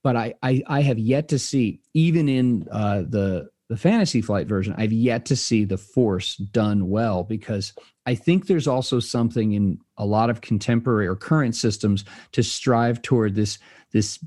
But 0.04 0.16
I, 0.16 0.34
I, 0.44 0.64
I 0.68 0.82
have 0.82 1.00
yet 1.00 1.30
to 1.30 1.40
see, 1.40 1.82
even 1.94 2.30
in 2.30 2.68
uh, 2.72 3.04
the 3.08 3.50
the 3.70 3.78
fantasy 3.78 4.22
flight 4.22 4.48
version, 4.48 4.74
I've 4.78 4.92
yet 4.92 5.26
to 5.26 5.36
see 5.36 5.64
the 5.64 5.78
force 5.78 6.36
done 6.38 6.90
well 6.90 7.24
because 7.24 7.74
I 8.08 8.16
think 8.16 8.48
there's 8.48 8.68
also 8.68 9.00
something 9.00 9.54
in 9.54 9.80
a 9.96 10.08
lot 10.08 10.32
of 10.32 10.42
contemporary 10.42 11.06
or 11.06 11.16
current 11.16 11.56
systems 11.56 12.04
to 12.32 12.42
strive 12.42 13.04
toward 13.04 13.36
this 13.36 13.60
this 13.92 14.18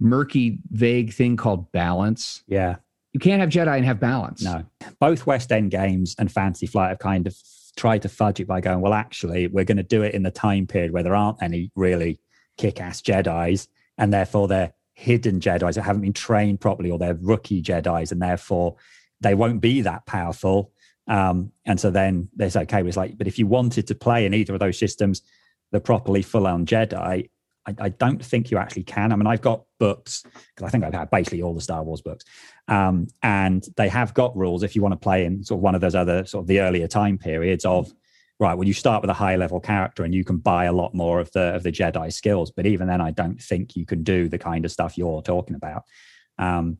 murky, 0.00 0.58
vague 0.70 1.12
thing 1.12 1.36
called 1.36 1.70
balance. 1.72 2.42
Yeah. 2.46 2.76
You 3.12 3.20
can't 3.20 3.40
have 3.40 3.50
Jedi 3.50 3.76
and 3.76 3.84
have 3.84 3.98
balance. 3.98 4.42
No. 4.42 4.64
Both 5.00 5.26
West 5.26 5.50
End 5.50 5.70
games 5.70 6.14
and 6.18 6.30
Fantasy 6.30 6.66
Flight 6.66 6.90
have 6.90 6.98
kind 6.98 7.26
of 7.26 7.34
tried 7.76 8.02
to 8.02 8.08
fudge 8.08 8.40
it 8.40 8.46
by 8.46 8.60
going, 8.60 8.80
well, 8.80 8.94
actually, 8.94 9.46
we're 9.46 9.64
going 9.64 9.76
to 9.78 9.82
do 9.82 10.02
it 10.02 10.14
in 10.14 10.22
the 10.22 10.30
time 10.30 10.66
period 10.66 10.92
where 10.92 11.02
there 11.02 11.14
aren't 11.14 11.42
any 11.42 11.70
really 11.74 12.20
kick 12.58 12.80
ass 12.80 13.00
Jedi's, 13.00 13.68
and 13.96 14.12
therefore 14.12 14.48
they're 14.48 14.72
hidden 14.94 15.40
Jedi's 15.40 15.76
that 15.76 15.82
haven't 15.82 16.02
been 16.02 16.12
trained 16.12 16.60
properly, 16.60 16.90
or 16.90 16.98
they're 16.98 17.18
rookie 17.20 17.62
Jedi's, 17.62 18.12
and 18.12 18.20
therefore 18.20 18.76
they 19.20 19.34
won't 19.34 19.60
be 19.60 19.80
that 19.82 20.06
powerful. 20.06 20.72
Um, 21.06 21.52
and 21.64 21.80
so 21.80 21.90
then 21.90 22.28
there's 22.36 22.56
okay, 22.56 22.82
it's 22.82 22.96
like, 22.96 23.16
but 23.16 23.26
if 23.26 23.38
you 23.38 23.46
wanted 23.46 23.86
to 23.86 23.94
play 23.94 24.26
in 24.26 24.34
either 24.34 24.54
of 24.54 24.60
those 24.60 24.78
systems, 24.78 25.22
the 25.72 25.80
properly 25.80 26.22
full 26.22 26.46
on 26.46 26.66
Jedi, 26.66 27.30
I, 27.68 27.84
I, 27.84 27.88
don't 27.90 28.24
think 28.24 28.50
you 28.50 28.56
actually 28.56 28.84
can. 28.84 29.12
I 29.12 29.16
mean, 29.16 29.26
I've 29.26 29.42
got 29.42 29.64
books 29.78 30.22
because 30.22 30.66
I 30.66 30.70
think 30.70 30.84
I've 30.84 30.94
had 30.94 31.10
basically 31.10 31.42
all 31.42 31.54
the 31.54 31.60
Star 31.60 31.82
Wars 31.82 32.00
books, 32.00 32.24
um, 32.66 33.08
and 33.22 33.66
they 33.76 33.88
have 33.88 34.14
got 34.14 34.36
rules 34.36 34.62
if 34.62 34.74
you 34.74 34.82
want 34.82 34.92
to 34.92 34.98
play 34.98 35.24
in 35.24 35.44
sort 35.44 35.58
of 35.58 35.62
one 35.62 35.74
of 35.74 35.80
those 35.80 35.94
other 35.94 36.24
sort 36.24 36.44
of 36.44 36.48
the 36.48 36.60
earlier 36.60 36.88
time 36.88 37.18
periods 37.18 37.64
of 37.64 37.92
right. 38.40 38.54
Well, 38.54 38.66
you 38.66 38.72
start 38.72 39.02
with 39.02 39.10
a 39.10 39.14
high 39.14 39.36
level 39.36 39.60
character 39.60 40.04
and 40.04 40.14
you 40.14 40.24
can 40.24 40.38
buy 40.38 40.64
a 40.64 40.72
lot 40.72 40.94
more 40.94 41.20
of 41.20 41.30
the 41.32 41.54
of 41.54 41.62
the 41.62 41.72
Jedi 41.72 42.12
skills, 42.12 42.50
but 42.50 42.66
even 42.66 42.88
then, 42.88 43.00
I 43.00 43.10
don't 43.10 43.40
think 43.40 43.76
you 43.76 43.84
can 43.84 44.02
do 44.02 44.28
the 44.28 44.38
kind 44.38 44.64
of 44.64 44.72
stuff 44.72 44.96
you're 44.96 45.22
talking 45.22 45.54
about. 45.56 45.82
Um, 46.38 46.78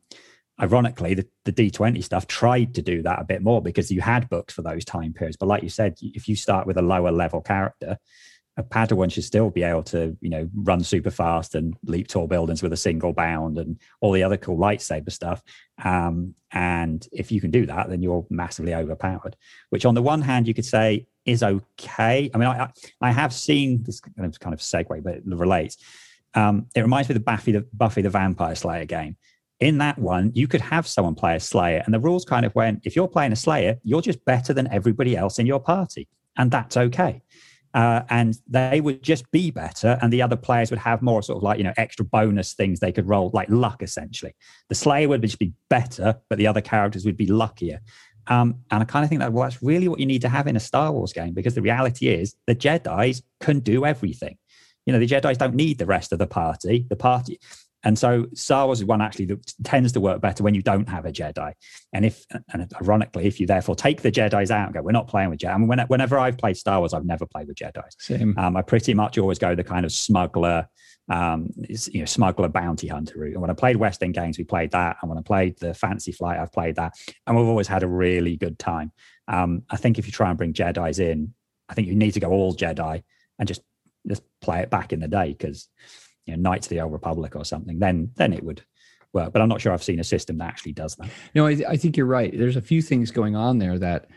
ironically, 0.60 1.14
the, 1.14 1.26
the 1.44 1.52
D20 1.52 2.02
stuff 2.02 2.26
tried 2.26 2.74
to 2.74 2.82
do 2.82 3.02
that 3.02 3.20
a 3.20 3.24
bit 3.24 3.42
more 3.42 3.60
because 3.60 3.90
you 3.90 4.00
had 4.00 4.28
books 4.28 4.54
for 4.54 4.62
those 4.62 4.84
time 4.84 5.12
periods. 5.12 5.36
But 5.36 5.46
like 5.48 5.62
you 5.62 5.68
said, 5.68 5.96
if 6.00 6.28
you 6.28 6.36
start 6.36 6.66
with 6.66 6.78
a 6.78 6.82
lower 6.82 7.12
level 7.12 7.40
character, 7.40 7.98
a 8.58 8.62
Padawan 8.64 9.10
should 9.10 9.22
still 9.22 9.50
be 9.50 9.62
able 9.62 9.84
to, 9.84 10.16
you 10.20 10.28
know, 10.28 10.50
run 10.52 10.82
super 10.82 11.12
fast 11.12 11.54
and 11.54 11.76
leap 11.84 12.08
tall 12.08 12.26
buildings 12.26 12.60
with 12.60 12.72
a 12.72 12.76
single 12.76 13.12
bound 13.12 13.56
and 13.56 13.78
all 14.00 14.10
the 14.10 14.24
other 14.24 14.36
cool 14.36 14.58
lightsaber 14.58 15.12
stuff. 15.12 15.40
Um, 15.82 16.34
and 16.50 17.06
if 17.12 17.30
you 17.30 17.40
can 17.40 17.52
do 17.52 17.66
that, 17.66 17.88
then 17.88 18.02
you're 18.02 18.26
massively 18.30 18.74
overpowered. 18.74 19.36
Which, 19.70 19.86
on 19.86 19.94
the 19.94 20.02
one 20.02 20.20
hand, 20.20 20.48
you 20.48 20.54
could 20.54 20.64
say 20.64 21.06
is 21.24 21.44
okay. 21.44 22.30
I 22.34 22.38
mean, 22.38 22.48
I 22.48 22.68
I 23.00 23.12
have 23.12 23.32
seen 23.32 23.84
this 23.84 24.00
kind 24.00 24.52
of 24.52 24.60
segue, 24.60 25.04
but 25.04 25.14
it 25.14 25.22
relates. 25.24 25.76
Um, 26.34 26.66
it 26.74 26.82
reminds 26.82 27.08
me 27.08 27.14
of 27.14 27.20
the 27.20 27.24
Buffy 27.24 27.52
the 27.52 27.64
Buffy 27.72 28.02
the 28.02 28.10
Vampire 28.10 28.56
Slayer 28.56 28.86
game. 28.86 29.16
In 29.60 29.78
that 29.78 29.98
one, 29.98 30.32
you 30.34 30.48
could 30.48 30.60
have 30.60 30.86
someone 30.86 31.14
play 31.14 31.36
a 31.36 31.40
Slayer, 31.40 31.82
and 31.84 31.94
the 31.94 32.00
rules 32.00 32.24
kind 32.24 32.44
of 32.44 32.52
went: 32.56 32.80
if 32.84 32.96
you're 32.96 33.08
playing 33.08 33.32
a 33.32 33.36
Slayer, 33.36 33.78
you're 33.84 34.02
just 34.02 34.24
better 34.24 34.52
than 34.52 34.66
everybody 34.72 35.16
else 35.16 35.38
in 35.38 35.46
your 35.46 35.60
party, 35.60 36.08
and 36.36 36.50
that's 36.50 36.76
okay 36.76 37.22
uh, 37.74 38.02
and 38.08 38.38
they 38.48 38.80
would 38.80 39.02
just 39.02 39.30
be 39.30 39.50
better 39.50 39.98
and 40.00 40.12
the 40.12 40.22
other 40.22 40.36
players 40.36 40.70
would 40.70 40.78
have 40.78 41.02
more 41.02 41.22
sort 41.22 41.36
of 41.36 41.42
like 41.42 41.58
you 41.58 41.64
know 41.64 41.72
extra 41.76 42.04
bonus 42.04 42.54
things 42.54 42.80
they 42.80 42.92
could 42.92 43.08
roll 43.08 43.30
like 43.34 43.48
luck 43.50 43.82
essentially. 43.82 44.34
The 44.68 44.74
slayer 44.74 45.08
would 45.08 45.22
just 45.22 45.38
be 45.38 45.52
better 45.68 46.16
but 46.28 46.38
the 46.38 46.46
other 46.46 46.60
characters 46.60 47.04
would 47.04 47.16
be 47.16 47.26
luckier. 47.26 47.80
Um, 48.26 48.56
and 48.70 48.82
i 48.82 48.84
kind 48.84 49.04
of 49.04 49.08
think 49.08 49.20
that 49.20 49.32
well 49.32 49.44
that's 49.44 49.62
really 49.62 49.88
what 49.88 50.00
you 50.00 50.06
need 50.06 50.20
to 50.20 50.28
have 50.28 50.46
in 50.46 50.56
a 50.56 50.60
star 50.60 50.92
wars 50.92 51.14
game 51.14 51.32
because 51.32 51.54
the 51.54 51.62
reality 51.62 52.08
is 52.08 52.34
the 52.46 52.54
jedis 52.54 53.22
can 53.40 53.60
do 53.60 53.84
everything. 53.84 54.36
You 54.86 54.92
know 54.92 54.98
the 54.98 55.06
jedis 55.06 55.38
don't 55.38 55.54
need 55.54 55.78
the 55.78 55.86
rest 55.86 56.12
of 56.12 56.18
the 56.18 56.26
party. 56.26 56.86
The 56.88 56.96
party 56.96 57.38
and 57.84 57.98
so 57.98 58.26
Star 58.34 58.66
Wars 58.66 58.80
is 58.80 58.84
one 58.84 59.00
actually 59.00 59.26
that 59.26 59.52
tends 59.62 59.92
to 59.92 60.00
work 60.00 60.20
better 60.20 60.42
when 60.42 60.54
you 60.54 60.62
don't 60.62 60.88
have 60.88 61.04
a 61.04 61.12
Jedi. 61.12 61.52
And 61.92 62.04
if, 62.04 62.26
and 62.52 62.72
ironically, 62.82 63.26
if 63.26 63.38
you 63.38 63.46
therefore 63.46 63.76
take 63.76 64.02
the 64.02 64.10
Jedi's 64.10 64.50
out 64.50 64.66
and 64.66 64.74
go, 64.74 64.82
we're 64.82 64.92
not 64.92 65.06
playing 65.06 65.30
with 65.30 65.38
Jedi. 65.38 65.54
I 65.54 65.58
mean, 65.58 65.86
whenever 65.86 66.18
I've 66.18 66.38
played 66.38 66.56
Star 66.56 66.80
Wars, 66.80 66.92
I've 66.92 67.04
never 67.04 67.24
played 67.24 67.46
with 67.46 67.56
Jedi's. 67.56 67.94
Same. 67.98 68.36
Um, 68.36 68.56
I 68.56 68.62
pretty 68.62 68.94
much 68.94 69.16
always 69.16 69.38
go 69.38 69.54
the 69.54 69.62
kind 69.62 69.86
of 69.86 69.92
smuggler, 69.92 70.68
um, 71.08 71.50
you 71.56 72.00
know, 72.00 72.04
smuggler 72.04 72.48
bounty 72.48 72.88
hunter 72.88 73.20
route. 73.20 73.34
And 73.34 73.40
when 73.40 73.50
I 73.50 73.54
played 73.54 73.76
West 73.76 74.02
End 74.02 74.14
games, 74.14 74.38
we 74.38 74.44
played 74.44 74.72
that. 74.72 74.96
And 75.00 75.08
when 75.08 75.18
I 75.18 75.22
played 75.22 75.58
the 75.60 75.72
Fantasy 75.72 76.10
Flight, 76.10 76.40
I've 76.40 76.52
played 76.52 76.76
that. 76.76 76.94
And 77.26 77.36
we've 77.36 77.46
always 77.46 77.68
had 77.68 77.84
a 77.84 77.88
really 77.88 78.36
good 78.36 78.58
time. 78.58 78.90
Um, 79.28 79.62
I 79.70 79.76
think 79.76 79.98
if 79.98 80.06
you 80.06 80.12
try 80.12 80.30
and 80.30 80.38
bring 80.38 80.52
Jedi's 80.52 80.98
in, 80.98 81.32
I 81.68 81.74
think 81.74 81.86
you 81.86 81.94
need 81.94 82.12
to 82.12 82.20
go 82.20 82.30
all 82.30 82.54
Jedi 82.54 83.04
and 83.38 83.46
just 83.46 83.62
just 84.06 84.22
play 84.40 84.60
it 84.60 84.70
back 84.70 84.92
in 84.92 85.00
the 85.00 85.08
day 85.08 85.28
because 85.36 85.68
you 86.28 86.36
know, 86.36 86.50
Knights 86.50 86.66
of 86.66 86.70
the 86.70 86.80
Old 86.80 86.92
Republic 86.92 87.34
or 87.34 87.44
something, 87.44 87.78
then 87.78 88.10
then 88.16 88.32
it 88.34 88.44
would 88.44 88.62
work. 89.14 89.32
But 89.32 89.40
I'm 89.40 89.48
not 89.48 89.60
sure 89.60 89.72
I've 89.72 89.82
seen 89.82 89.98
a 89.98 90.04
system 90.04 90.38
that 90.38 90.48
actually 90.48 90.72
does 90.72 90.94
that. 90.96 91.08
No, 91.34 91.46
I, 91.46 91.56
I 91.66 91.76
think 91.76 91.96
you're 91.96 92.06
right. 92.06 92.36
There's 92.36 92.56
a 92.56 92.62
few 92.62 92.82
things 92.82 93.10
going 93.10 93.34
on 93.34 93.58
there 93.58 93.78
that, 93.78 94.10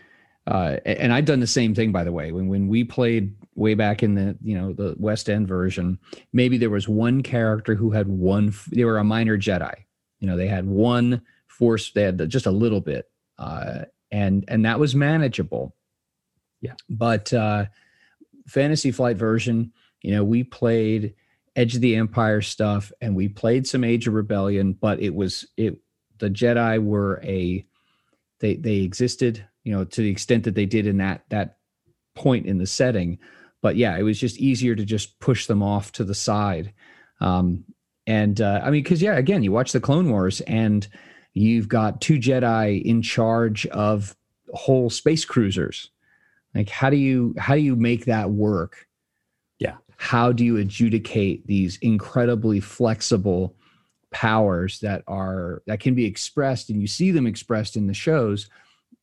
uh, 0.45 0.77
and 0.85 1.13
I've 1.13 1.25
done 1.25 1.39
the 1.39 1.47
same 1.47 1.73
thing 1.73 1.93
by 1.93 2.03
the 2.03 2.11
way. 2.11 2.33
When 2.33 2.49
when 2.49 2.67
we 2.67 2.83
played 2.83 3.33
way 3.55 3.75
back 3.75 4.03
in 4.03 4.15
the 4.15 4.37
you 4.43 4.57
know 4.57 4.73
the 4.73 4.95
West 4.97 5.29
End 5.29 5.47
version, 5.47 5.97
maybe 6.33 6.57
there 6.57 6.69
was 6.69 6.89
one 6.89 7.23
character 7.23 7.75
who 7.75 7.91
had 7.91 8.07
one. 8.07 8.53
They 8.71 8.83
were 8.83 8.97
a 8.97 9.03
minor 9.03 9.37
Jedi. 9.37 9.73
You 10.19 10.27
know, 10.27 10.35
they 10.35 10.47
had 10.47 10.65
one 10.67 11.21
force. 11.47 11.91
They 11.93 12.03
had 12.03 12.29
just 12.29 12.45
a 12.45 12.51
little 12.51 12.81
bit, 12.81 13.09
uh, 13.39 13.85
and 14.11 14.43
and 14.49 14.65
that 14.65 14.79
was 14.79 14.95
manageable. 14.95 15.75
Yeah, 16.59 16.73
but 16.89 17.33
uh, 17.33 17.67
Fantasy 18.47 18.91
Flight 18.91 19.17
version, 19.17 19.71
you 20.01 20.11
know, 20.11 20.23
we 20.23 20.43
played 20.43 21.15
Edge 21.55 21.75
of 21.75 21.81
the 21.81 21.95
Empire 21.95 22.41
stuff, 22.41 22.91
and 23.01 23.15
we 23.15 23.27
played 23.27 23.67
some 23.67 23.83
Age 23.83 24.07
of 24.07 24.13
Rebellion, 24.13 24.73
but 24.73 25.01
it 25.01 25.13
was 25.13 25.45
it 25.57 25.77
the 26.19 26.29
Jedi 26.29 26.81
were 26.81 27.21
a 27.23 27.65
they 28.39 28.55
they 28.55 28.77
existed, 28.77 29.45
you 29.63 29.73
know, 29.73 29.83
to 29.83 30.01
the 30.01 30.09
extent 30.09 30.45
that 30.45 30.55
they 30.55 30.65
did 30.65 30.87
in 30.87 30.97
that 30.97 31.23
that 31.29 31.57
point 32.15 32.45
in 32.45 32.57
the 32.57 32.67
setting. 32.67 33.19
But 33.61 33.75
yeah, 33.75 33.97
it 33.97 34.03
was 34.03 34.19
just 34.19 34.37
easier 34.37 34.75
to 34.75 34.85
just 34.85 35.19
push 35.19 35.45
them 35.45 35.61
off 35.61 35.91
to 35.93 36.03
the 36.03 36.15
side. 36.15 36.73
Um, 37.19 37.63
and 38.07 38.41
uh, 38.41 38.61
I 38.63 38.71
mean, 38.71 38.83
because 38.83 39.01
yeah, 39.01 39.17
again, 39.17 39.43
you 39.43 39.51
watch 39.51 39.71
the 39.71 39.79
Clone 39.79 40.09
Wars, 40.09 40.41
and 40.41 40.87
you've 41.33 41.67
got 41.67 42.01
two 42.01 42.17
Jedi 42.17 42.81
in 42.81 43.01
charge 43.01 43.67
of 43.67 44.15
whole 44.53 44.89
space 44.89 45.25
cruisers. 45.25 45.91
Like, 46.55 46.69
how 46.69 46.89
do 46.89 46.97
you 46.97 47.35
how 47.37 47.55
do 47.55 47.61
you 47.61 47.75
make 47.75 48.05
that 48.05 48.31
work? 48.31 48.87
How 50.01 50.31
do 50.31 50.43
you 50.43 50.57
adjudicate 50.57 51.45
these 51.45 51.77
incredibly 51.83 52.59
flexible 52.59 53.55
powers 54.09 54.79
that 54.79 55.03
are 55.05 55.61
that 55.67 55.79
can 55.79 55.93
be 55.93 56.05
expressed 56.05 56.71
and 56.71 56.81
you 56.81 56.87
see 56.87 57.11
them 57.11 57.27
expressed 57.27 57.77
in 57.77 57.85
the 57.85 57.93
shows 57.93 58.49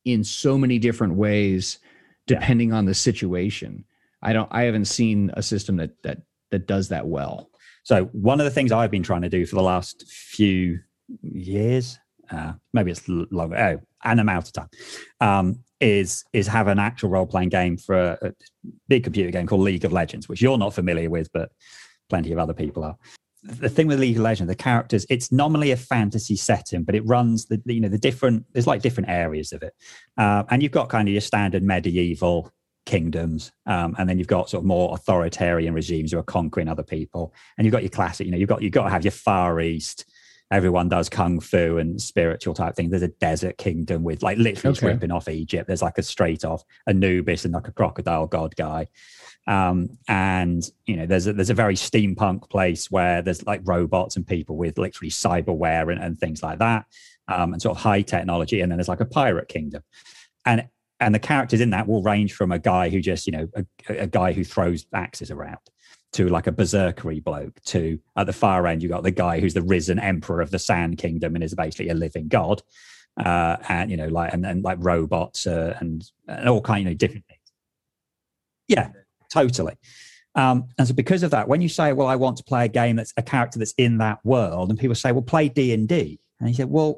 in 0.03 0.25
so 0.25 0.57
many 0.57 0.77
different 0.77 1.13
ways 1.15 1.79
depending 2.27 2.69
yeah. 2.69 2.75
on 2.75 2.83
the 2.83 2.93
situation 2.93 3.85
i 4.21 4.33
don't 4.33 4.49
i 4.51 4.63
haven't 4.63 4.85
seen 4.85 5.31
a 5.35 5.41
system 5.41 5.77
that 5.77 5.91
that 6.03 6.21
that 6.51 6.67
does 6.67 6.89
that 6.89 7.07
well 7.07 7.49
so 7.83 8.03
one 8.11 8.41
of 8.41 8.43
the 8.43 8.51
things 8.51 8.73
i've 8.73 8.91
been 8.91 9.01
trying 9.01 9.21
to 9.21 9.29
do 9.29 9.45
for 9.45 9.55
the 9.55 9.61
last 9.61 10.05
few 10.05 10.77
years 11.21 11.97
uh, 12.29 12.51
maybe 12.73 12.91
it's 12.91 13.07
longer 13.07 13.57
oh 13.57 13.79
an 14.03 14.19
i'm 14.19 14.29
of 14.29 14.51
time 14.51 14.69
um, 15.21 15.63
is 15.81 16.25
is 16.33 16.47
have 16.47 16.67
an 16.67 16.79
actual 16.79 17.09
role 17.09 17.25
playing 17.25 17.49
game 17.49 17.77
for 17.77 17.95
a, 17.95 18.17
a, 18.21 18.31
big 18.87 19.03
computer 19.03 19.31
game 19.31 19.47
called 19.47 19.61
League 19.61 19.85
of 19.85 19.93
Legends, 19.93 20.27
which 20.27 20.41
you're 20.41 20.57
not 20.57 20.73
familiar 20.73 21.09
with, 21.09 21.31
but 21.31 21.51
plenty 22.09 22.31
of 22.31 22.39
other 22.39 22.53
people 22.53 22.83
are. 22.83 22.97
The 23.43 23.69
thing 23.69 23.87
with 23.87 23.99
League 23.99 24.17
of 24.17 24.23
Legends, 24.23 24.49
the 24.49 24.55
characters, 24.55 25.05
it's 25.09 25.31
normally 25.31 25.71
a 25.71 25.77
fantasy 25.77 26.35
setting, 26.35 26.83
but 26.83 26.95
it 26.95 27.05
runs 27.07 27.45
the 27.45 27.61
you 27.65 27.79
know 27.79 27.87
the 27.87 27.97
different. 27.97 28.45
There's 28.53 28.67
like 28.67 28.81
different 28.81 29.09
areas 29.09 29.53
of 29.53 29.63
it, 29.63 29.73
uh, 30.17 30.43
and 30.49 30.61
you've 30.61 30.73
got 30.73 30.89
kind 30.89 31.07
of 31.07 31.13
your 31.13 31.21
standard 31.21 31.63
medieval 31.63 32.51
kingdoms, 32.85 33.51
um, 33.65 33.95
and 33.97 34.09
then 34.09 34.17
you've 34.17 34.27
got 34.27 34.49
sort 34.49 34.63
of 34.63 34.65
more 34.65 34.93
authoritarian 34.93 35.73
regimes 35.73 36.11
who 36.11 36.19
are 36.19 36.23
conquering 36.23 36.67
other 36.67 36.83
people, 36.83 37.33
and 37.57 37.65
you've 37.65 37.71
got 37.71 37.83
your 37.83 37.89
classic. 37.89 38.25
You 38.25 38.31
know, 38.31 38.37
you've 38.37 38.49
got 38.49 38.61
you've 38.61 38.73
got 38.73 38.83
to 38.83 38.89
have 38.89 39.05
your 39.05 39.11
Far 39.11 39.61
East 39.61 40.05
everyone 40.51 40.89
does 40.89 41.09
kung 41.09 41.39
fu 41.39 41.77
and 41.77 42.01
spiritual 42.01 42.53
type 42.53 42.75
thing. 42.75 42.89
There's 42.89 43.03
a 43.03 43.09
desert 43.09 43.57
kingdom 43.57 44.03
with 44.03 44.23
like 44.23 44.37
literally 44.37 44.77
okay. 44.77 44.87
ripping 44.87 45.11
off 45.11 45.29
Egypt. 45.29 45.67
There's 45.67 45.81
like 45.81 45.97
a 45.97 46.03
straight 46.03 46.43
off 46.43 46.63
Anubis 46.87 47.45
and 47.45 47.53
like 47.53 47.67
a 47.67 47.71
crocodile 47.71 48.27
god 48.27 48.55
guy. 48.55 48.87
Um, 49.47 49.97
and 50.07 50.63
you 50.85 50.95
know, 50.95 51.05
there's 51.05 51.27
a, 51.27 51.33
there's 51.33 51.49
a 51.49 51.55
very 51.55 51.75
steampunk 51.75 52.49
place 52.49 52.89
where 52.89 53.21
there's 53.21 53.45
like 53.45 53.61
robots 53.63 54.15
and 54.15 54.25
people 54.25 54.57
with 54.57 54.77
literally 54.77 55.11
cyberware 55.11 55.91
and, 55.91 56.01
and 56.01 56.19
things 56.19 56.41
like 56.43 56.59
that, 56.59 56.85
um, 57.27 57.53
and 57.53 57.61
sort 57.61 57.77
of 57.77 57.83
high 57.83 58.01
technology. 58.01 58.61
And 58.61 58.71
then 58.71 58.77
there's 58.77 58.87
like 58.87 59.01
a 59.01 59.05
pirate 59.05 59.47
kingdom, 59.47 59.83
and 60.45 60.67
and 60.99 61.15
the 61.15 61.19
characters 61.19 61.61
in 61.61 61.69
that 61.71 61.87
will 61.87 62.03
range 62.03 62.33
from 62.33 62.51
a 62.51 62.59
guy 62.59 62.89
who 62.89 63.01
just 63.01 63.25
you 63.25 63.33
know 63.33 63.47
a, 63.55 63.65
a 64.01 64.07
guy 64.07 64.33
who 64.33 64.43
throws 64.43 64.85
axes 64.93 65.31
around 65.31 65.59
to 66.11 66.27
like 66.27 66.47
a 66.47 66.51
berserkery 66.51 67.23
bloke 67.23 67.61
to 67.63 67.99
at 68.17 68.25
the 68.25 68.33
far 68.33 68.65
end 68.65 68.81
you 68.81 68.89
got 68.89 69.03
the 69.03 69.11
guy 69.11 69.39
who's 69.39 69.53
the 69.53 69.61
risen 69.61 69.99
emperor 69.99 70.41
of 70.41 70.51
the 70.51 70.59
sand 70.59 70.97
kingdom 70.97 71.35
and 71.35 71.43
is 71.43 71.53
basically 71.53 71.89
a 71.89 71.93
living 71.93 72.27
god. 72.27 72.61
Uh 73.23 73.57
and 73.67 73.91
you 73.91 73.97
know 73.97 74.07
like 74.07 74.33
and, 74.33 74.45
and 74.45 74.63
like 74.63 74.77
robots 74.79 75.45
uh, 75.45 75.75
and, 75.79 76.09
and 76.27 76.47
all 76.47 76.61
kind 76.61 76.87
of 76.87 76.97
different 76.97 77.25
things. 77.27 77.39
Yeah 78.67 78.89
totally. 79.31 79.75
Um 80.35 80.65
and 80.77 80.87
so 80.87 80.93
because 80.93 81.23
of 81.23 81.31
that 81.31 81.47
when 81.47 81.61
you 81.61 81.69
say 81.69 81.93
well 81.93 82.07
i 82.07 82.15
want 82.15 82.37
to 82.37 82.43
play 82.43 82.65
a 82.65 82.69
game 82.69 82.95
that's 82.95 83.13
a 83.17 83.21
character 83.21 83.59
that's 83.59 83.73
in 83.77 83.97
that 83.97 84.19
world 84.23 84.69
and 84.69 84.79
people 84.79 84.95
say 84.95 85.11
well 85.11 85.21
play 85.21 85.49
d&d 85.49 86.19
and 86.39 86.49
you 86.49 86.55
say 86.55 86.63
well 86.63 86.97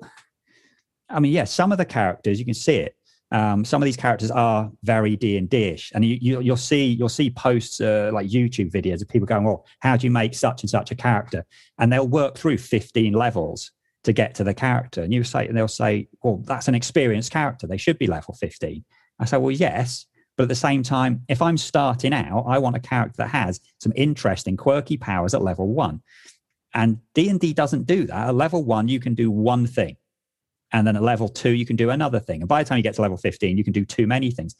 i 1.09 1.19
mean 1.19 1.31
yeah, 1.31 1.45
some 1.45 1.71
of 1.71 1.77
the 1.77 1.85
characters 1.85 2.39
you 2.39 2.45
can 2.45 2.53
see 2.53 2.75
it 2.75 2.95
um, 3.31 3.63
some 3.63 3.81
of 3.81 3.85
these 3.85 3.97
characters 3.97 4.29
are 4.29 4.69
very 4.83 5.15
D 5.15 5.37
and 5.37 5.49
D-ish, 5.49 5.91
and 5.95 6.03
you, 6.03 6.17
you 6.21 6.51
will 6.51 6.57
see 6.57 6.85
you'll 6.85 7.09
see 7.09 7.29
posts 7.29 7.79
uh, 7.79 8.11
like 8.13 8.27
YouTube 8.27 8.71
videos 8.71 9.01
of 9.01 9.07
people 9.07 9.25
going, 9.25 9.45
"Well, 9.45 9.65
how 9.79 9.95
do 9.95 10.05
you 10.05 10.11
make 10.11 10.33
such 10.33 10.63
and 10.63 10.69
such 10.69 10.91
a 10.91 10.95
character?" 10.95 11.45
And 11.79 11.91
they'll 11.91 12.07
work 12.07 12.37
through 12.37 12.57
15 12.57 13.13
levels 13.13 13.71
to 14.03 14.11
get 14.11 14.35
to 14.35 14.43
the 14.43 14.53
character, 14.53 15.01
and 15.01 15.13
you 15.13 15.23
say, 15.23 15.47
and 15.47 15.55
they'll 15.55 15.69
say, 15.69 16.09
"Well, 16.23 16.41
that's 16.45 16.67
an 16.67 16.75
experienced 16.75 17.31
character; 17.31 17.67
they 17.67 17.77
should 17.77 17.97
be 17.97 18.07
level 18.07 18.33
15." 18.33 18.83
I 19.19 19.25
say, 19.25 19.37
"Well, 19.37 19.51
yes." 19.51 20.05
But 20.37 20.43
at 20.43 20.49
the 20.49 20.55
same 20.55 20.81
time, 20.81 21.23
if 21.27 21.41
I'm 21.41 21.57
starting 21.57 22.13
out, 22.13 22.45
I 22.47 22.57
want 22.57 22.75
a 22.75 22.79
character 22.79 23.17
that 23.17 23.29
has 23.29 23.59
some 23.79 23.91
interesting, 23.95 24.57
quirky 24.57 24.97
powers 24.97 25.33
at 25.33 25.41
level 25.41 25.67
one. 25.67 26.01
And 26.73 26.99
D&D 27.13 27.53
doesn't 27.53 27.85
do 27.85 28.05
that. 28.05 28.29
At 28.29 28.35
level 28.35 28.63
one, 28.63 28.87
you 28.87 28.99
can 28.99 29.13
do 29.13 29.29
one 29.29 29.67
thing 29.67 29.97
and 30.71 30.85
then 30.87 30.95
at 30.95 31.03
level 31.03 31.29
two, 31.29 31.51
you 31.51 31.65
can 31.65 31.75
do 31.75 31.89
another 31.89 32.19
thing. 32.19 32.41
And 32.41 32.47
by 32.47 32.63
the 32.63 32.69
time 32.69 32.77
you 32.77 32.83
get 32.83 32.95
to 32.95 33.01
level 33.01 33.17
15, 33.17 33.57
you 33.57 33.63
can 33.63 33.73
do 33.73 33.85
too 33.85 34.07
many 34.07 34.31
things. 34.31 34.55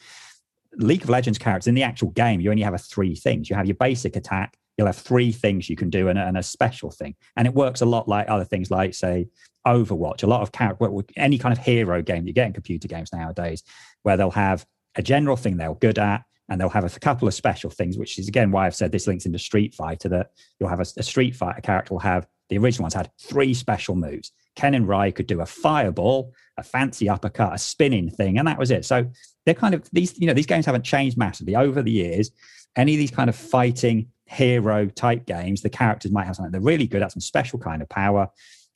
League 0.78 1.04
of 1.04 1.10
Legends 1.10 1.38
characters 1.38 1.68
in 1.68 1.76
the 1.76 1.84
actual 1.84 2.10
game, 2.12 2.40
you 2.40 2.50
only 2.50 2.64
have 2.64 2.74
a 2.74 2.78
three 2.78 3.16
things. 3.16 3.50
You 3.50 3.56
have 3.56 3.66
your 3.66 3.76
basic 3.76 4.16
attack, 4.16 4.58
you'll 4.78 4.88
have 4.88 4.98
three 4.98 5.32
things 5.32 5.70
you 5.70 5.76
can 5.76 5.90
do 5.90 6.08
and 6.08 6.18
a, 6.18 6.24
and 6.24 6.38
a 6.38 6.44
special 6.44 6.92
thing. 6.92 7.16
And 7.36 7.48
it 7.48 7.54
works 7.54 7.82
a 7.82 7.86
lot 7.86 8.08
like 8.08 8.30
other 8.30 8.46
things, 8.46 8.72
like 8.72 8.94
say 8.94 9.28
Overwatch. 9.66 10.24
A 10.24 10.28
lot 10.28 10.42
of 10.42 10.52
character, 10.52 10.90
any 11.18 11.38
kind 11.38 11.58
of 11.58 11.64
hero 11.64 12.02
game 12.02 12.26
you 12.26 12.34
get 12.34 12.48
in 12.48 12.54
computer 12.54 12.88
games 12.88 13.12
nowadays, 13.14 13.64
where 14.04 14.18
they'll 14.18 14.32
have 14.32 14.66
a 14.96 15.02
general 15.02 15.38
thing 15.38 15.58
they're 15.58 15.74
good 15.76 16.00
at, 16.00 16.24
and 16.50 16.60
they'll 16.60 16.70
have 16.70 16.84
a 16.84 17.00
couple 17.00 17.28
of 17.28 17.34
special 17.34 17.70
things, 17.70 17.98
which 17.98 18.20
is 18.20 18.28
again 18.28 18.52
why 18.52 18.66
I've 18.66 18.76
said 18.76 18.92
this 18.92 19.08
links 19.08 19.26
into 19.26 19.40
Street 19.40 19.74
Fighter. 19.74 20.10
That 20.10 20.32
you'll 20.60 20.70
have 20.70 20.80
a, 20.80 20.86
a 20.98 21.04
Street 21.04 21.36
Fighter 21.36 21.62
character 21.62 21.94
will 21.94 22.00
have 22.00 22.28
the 22.50 22.58
original 22.58 22.84
ones 22.84 22.94
had 22.94 23.10
three 23.20 23.54
special 23.54 23.96
moves. 23.96 24.32
Ken 24.56 24.74
and 24.74 24.88
Rai 24.88 25.12
could 25.12 25.28
do 25.28 25.42
a 25.42 25.46
fireball, 25.46 26.34
a 26.58 26.64
fancy 26.64 27.08
uppercut, 27.10 27.54
a 27.54 27.58
spinning 27.58 28.10
thing, 28.10 28.38
and 28.38 28.48
that 28.48 28.60
was 28.60 28.72
it. 28.72 28.86
So 28.86 29.10
they're 29.46 29.56
kind 29.56 29.74
of 29.74 29.90
these, 29.92 30.20
you 30.20 30.28
know, 30.28 30.34
these 30.34 30.46
games 30.46 30.66
haven't 30.66 30.84
changed 30.84 31.18
massively 31.18 31.56
over 31.56 31.82
the 31.82 31.92
years. 31.92 32.32
Any 32.76 32.94
of 32.94 33.00
these 33.00 33.12
kind 33.12 33.30
of 33.30 33.36
fighting 33.36 34.08
hero 34.26 34.88
type 34.88 35.26
games, 35.26 35.62
the 35.62 35.70
characters 35.70 36.12
might 36.12 36.26
have 36.26 36.36
something 36.36 36.52
they're 36.52 36.62
really 36.62 36.88
good 36.88 37.02
at, 37.02 37.12
some 37.12 37.22
special 37.22 37.60
kind 37.60 37.82
of 37.82 37.90
power, 37.90 38.30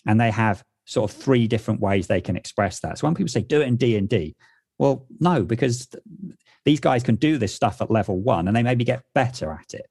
and 0.06 0.20
they 0.20 0.32
have 0.32 0.64
sort 0.86 1.10
of 1.10 1.18
three 1.18 1.48
different 1.48 1.80
ways 1.80 2.08
they 2.08 2.22
can 2.22 2.36
express 2.36 2.80
that. 2.82 2.98
So 2.98 3.08
when 3.08 3.16
people 3.16 3.30
say 3.30 3.42
do 3.42 3.62
it 3.62 3.68
in 3.68 3.78
D 3.78 3.96
and 3.98 4.08
D, 4.10 4.36
well, 4.78 5.08
no, 5.20 5.44
because 5.44 5.88
these 6.66 6.80
guys 6.80 7.04
can 7.04 7.16
do 7.16 7.38
this 7.38 7.56
stuff 7.56 7.82
at 7.82 7.92
level 7.92 8.20
one, 8.20 8.48
and 8.48 8.56
they 8.56 8.64
maybe 8.64 8.84
get 8.84 9.04
better 9.14 9.52
at 9.52 9.74
it. 9.74 9.88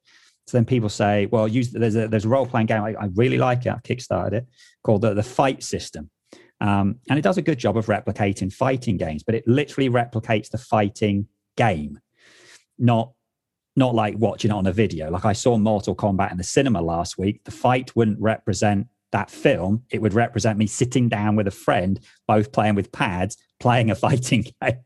So 0.46 0.57
then 0.59 0.64
people 0.64 0.88
say, 0.88 1.26
well, 1.26 1.48
use 1.48 1.70
there's 1.72 1.96
a 1.96 2.07
there's 2.09 2.26
a 2.26 2.28
role 2.28 2.46
playing 2.46 2.66
game 2.66 2.83
I, 2.83 2.94
I, 2.94 3.07
really 3.14 3.38
like 3.38 3.64
it. 3.64 3.70
I've 3.70 3.83
kickstarted 3.83 4.33
it 4.33 4.46
called 4.83 5.00
the, 5.00 5.14
the 5.14 5.22
Fight 5.22 5.62
System, 5.62 6.11
um, 6.61 6.96
and 7.09 7.18
it 7.18 7.22
does 7.22 7.38
a 7.38 7.42
good 7.42 7.59
job 7.59 7.76
of 7.76 7.87
replicating 7.87 8.52
fighting 8.52 8.96
games, 8.96 9.22
but 9.22 9.35
it 9.35 9.46
literally 9.46 9.88
replicates 9.88 10.50
the 10.50 10.59
fighting 10.59 11.28
game, 11.57 11.98
not 12.78 13.12
not 13.76 13.94
like 13.94 14.16
watching 14.18 14.50
it 14.50 14.54
on 14.54 14.66
a 14.66 14.72
video. 14.72 15.11
Like 15.11 15.24
I 15.24 15.33
saw 15.33 15.57
Mortal 15.57 15.96
Kombat 15.96 16.30
in 16.30 16.38
the 16.38 16.44
cinema 16.44 16.80
last 16.80 17.18
week. 17.18 17.42
The 17.44 17.50
fight 17.50 17.94
wouldn't 17.96 18.20
represent 18.20 18.87
that 19.12 19.30
film. 19.30 19.85
It 19.90 20.00
would 20.00 20.12
represent 20.12 20.59
me 20.59 20.66
sitting 20.66 21.09
down 21.09 21.37
with 21.37 21.48
a 21.48 21.52
friend, 21.52 21.98
both 22.28 22.52
playing 22.52 22.74
with 22.74 22.92
pads, 22.92 23.37
playing 23.61 23.90
a 23.90 23.94
fighting 24.07 24.42
game. 24.42 24.78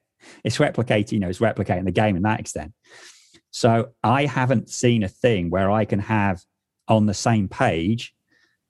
It's 0.44 0.58
replicating, 0.58 1.12
you 1.12 1.20
know, 1.20 1.28
it's 1.28 1.38
replicating 1.38 1.84
the 1.84 1.92
game 1.92 2.16
in 2.16 2.22
that 2.22 2.40
extent. 2.40 2.72
So 3.50 3.90
I 4.02 4.26
haven't 4.26 4.68
seen 4.70 5.02
a 5.02 5.08
thing 5.08 5.50
where 5.50 5.70
I 5.70 5.84
can 5.84 6.00
have 6.00 6.42
on 6.86 7.06
the 7.06 7.14
same 7.14 7.48
page 7.48 8.14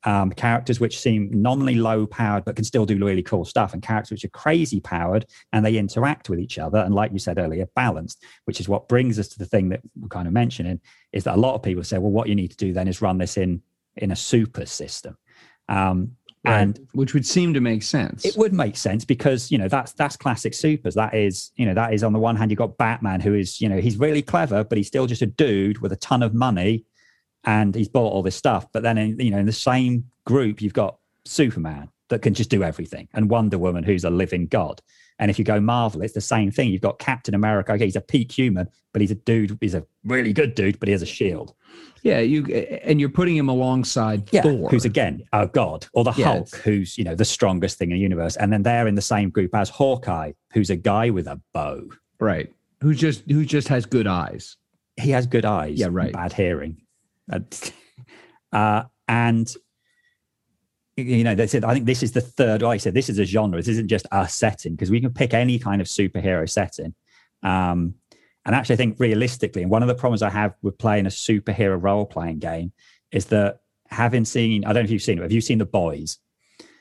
um, 0.05 0.31
characters 0.31 0.79
which 0.79 0.99
seem 0.99 1.29
nominally 1.33 1.75
low 1.75 2.07
powered 2.07 2.45
but 2.45 2.55
can 2.55 2.65
still 2.65 2.87
do 2.87 2.97
really 3.05 3.23
cool 3.23 3.45
stuff, 3.45 3.75
and 3.75 3.83
characters 3.83 4.13
which 4.13 4.25
are 4.25 4.29
crazy 4.29 4.81
powered 4.81 5.27
and 5.53 5.65
they 5.65 5.77
interact 5.77 6.31
with 6.31 6.39
each 6.39 6.59
other. 6.59 6.79
And 6.79 6.95
like 6.95 7.13
you 7.13 7.19
said 7.19 7.39
earlier, 7.39 7.67
balanced, 7.75 8.23
which 8.45 8.61
is 8.61 8.69
what 8.69 8.89
brings 8.89 9.19
us 9.19 9.29
to 9.29 9.39
the 9.39 9.47
thing 9.47 9.71
that 9.71 9.81
we're 10.01 10.09
kind 10.09 10.29
of 10.29 10.33
mentioning 10.33 10.81
is 11.13 11.25
that 11.25 11.35
a 11.35 11.41
lot 11.41 11.55
of 11.55 11.63
people 11.63 11.83
say, 11.83 11.99
well, 11.99 12.13
what 12.13 12.29
you 12.29 12.37
need 12.37 12.53
to 12.53 12.57
do 12.57 12.73
then 12.73 12.89
is 12.89 13.03
run 13.03 13.19
this 13.19 13.37
in 13.37 13.63
in 13.97 14.13
a 14.13 14.17
super 14.17 14.67
system. 14.67 15.17
Um. 15.69 16.18
And 16.49 16.89
which 16.93 17.15
would 17.15 17.27
seem 17.27 17.55
to 17.55 17.61
make 17.61 17.83
sense. 17.83 18.25
It 18.25 18.37
would 18.37 18.53
make 18.53 18.77
sense 18.77 19.05
because 19.05 19.51
you 19.51 19.59
know 19.59 19.69
that's 19.69 19.93
that's 19.93 20.17
classic 20.17 20.55
supers. 20.55 20.95
That 20.95 21.15
is 21.15 21.53
you 21.57 21.67
know 21.67 21.75
that 21.75 21.95
is 21.95 22.03
on 22.03 22.13
the 22.13 22.19
one 22.19 22.37
hand 22.37 22.51
you've 22.51 22.59
got 22.59 22.77
Batman 22.77 23.21
who 23.21 23.35
is 23.35 23.61
you 23.61 23.69
know 23.69 23.79
he's 23.79 23.99
really 23.99 24.23
clever, 24.23 24.65
but 24.65 24.79
he's 24.79 24.87
still 24.87 25.07
just 25.07 25.23
a 25.23 25.27
dude 25.27 25.79
with 25.79 25.93
a 25.93 25.97
ton 25.97 26.23
of 26.23 26.35
money 26.35 26.85
and 27.45 27.75
he's 27.75 27.89
bought 27.89 28.13
all 28.13 28.23
this 28.23 28.37
stuff. 28.37 28.67
But 28.73 28.83
then, 28.83 28.99
in, 28.99 29.19
you 29.19 29.31
know, 29.31 29.39
in 29.39 29.47
the 29.47 29.53
same 29.53 30.05
group, 30.25 30.61
you've 30.61 30.75
got 30.75 30.99
Superman 31.25 31.89
that 32.09 32.23
can 32.23 32.35
just 32.35 32.51
do 32.51 32.63
everything, 32.63 33.09
and 33.15 33.31
Wonder 33.31 33.59
Woman, 33.59 33.85
who's 33.85 34.05
a 34.05 34.11
living 34.11 34.47
god. 34.47 34.81
And 35.19 35.31
if 35.31 35.39
you 35.39 35.45
go 35.45 35.61
Marvel, 35.61 36.03
it's 36.03 36.15
the 36.15 36.21
same 36.21 36.51
thing. 36.51 36.71
You've 36.71 36.81
got 36.81 36.99
Captain 36.99 37.35
America. 37.35 37.73
Okay, 37.73 37.85
he's 37.85 37.97
a 37.97 38.01
peak 38.01 38.31
human, 38.31 38.69
but 38.93 39.01
he's 39.01 39.11
a 39.11 39.17
dude. 39.17 39.59
He's 39.61 39.75
a 39.75 39.85
really 40.05 40.33
good 40.33 40.55
dude, 40.55 40.79
but 40.79 40.89
he 40.89 40.93
has 40.93 41.03
a 41.03 41.07
shield. 41.07 41.55
Yeah, 42.03 42.21
you 42.21 42.47
and 42.85 43.01
you're 43.01 43.09
putting 43.09 43.37
him 43.37 43.49
alongside 43.49 44.29
yeah, 44.33 44.43
Thor, 44.43 44.69
who's 44.69 44.85
again 44.85 45.25
a 45.33 45.49
god, 45.49 45.87
or 45.93 46.05
the 46.05 46.13
Hulk, 46.13 46.55
who's 46.57 46.97
you 46.97 47.05
know 47.05 47.15
the 47.15 47.25
strongest 47.25 47.79
thing 47.79 47.91
in 47.91 47.97
the 47.97 48.01
universe. 48.01 48.37
And 48.37 48.53
then 48.53 48.63
they're 48.63 48.87
in 48.87 48.95
the 48.95 49.03
same 49.03 49.31
group 49.31 49.55
as 49.55 49.69
Hawkeye, 49.69 50.33
who's 50.53 50.71
a 50.71 50.77
guy 50.77 51.11
with 51.11 51.27
a 51.27 51.41
bow, 51.53 51.89
right? 52.21 52.53
Who 52.81 52.95
just 52.95 53.29
who 53.29 53.45
just 53.45 53.69
has 53.69 53.85
good 53.85 54.07
eyes. 54.07 54.57
He 54.97 55.11
has 55.11 55.27
good 55.27 55.45
eyes. 55.45 55.79
Yeah, 55.79 55.89
right. 55.91 56.13
Bad 56.13 56.33
hearing. 56.33 56.83
Uh, 58.51 58.85
and 59.09 59.55
you 60.99 61.25
know, 61.25 61.35
they 61.35 61.47
said, 61.47 61.65
I 61.65 61.75
think 61.75 61.87
this 61.87 62.03
is 62.03 62.13
the 62.13 62.21
third. 62.21 62.63
Like 62.63 62.75
I 62.75 62.79
said, 62.79 62.95
this 62.95 63.09
is 63.09 63.19
a 63.19 63.25
genre. 63.25 63.59
This 63.59 63.69
isn't 63.69 63.89
just 63.89 64.07
a 64.13 64.29
setting 64.29 64.75
because 64.75 64.91
we 64.91 65.01
can 65.01 65.13
pick 65.13 65.35
any 65.35 65.59
kind 65.59 65.81
of 65.81 65.87
superhero 65.87 66.49
setting. 66.49 66.95
Um, 67.43 67.95
and 68.45 68.55
actually, 68.55 68.75
I 68.75 68.77
think 68.77 68.97
realistically, 68.99 69.63
and 69.63 69.71
one 69.71 69.83
of 69.83 69.89
the 69.89 69.95
problems 69.95 70.23
I 70.23 70.31
have 70.31 70.55
with 70.63 70.79
playing 70.79 71.07
a 71.07 71.11
superhero 71.11 71.81
role 71.81 72.07
playing 72.07 72.39
game 72.39 72.73
is 73.13 73.27
that 73.27 73.61
having 73.89 74.25
seen, 74.25 74.65
I 74.65 74.73
don't 74.73 74.83
know 74.83 74.87
if 74.87 74.91
you've 74.91 75.03
seen 75.03 75.19
it, 75.19 75.23
have 75.23 75.33
you 75.33 75.41
seen 75.41 75.59
The 75.59 75.67
Boys? 75.67 76.19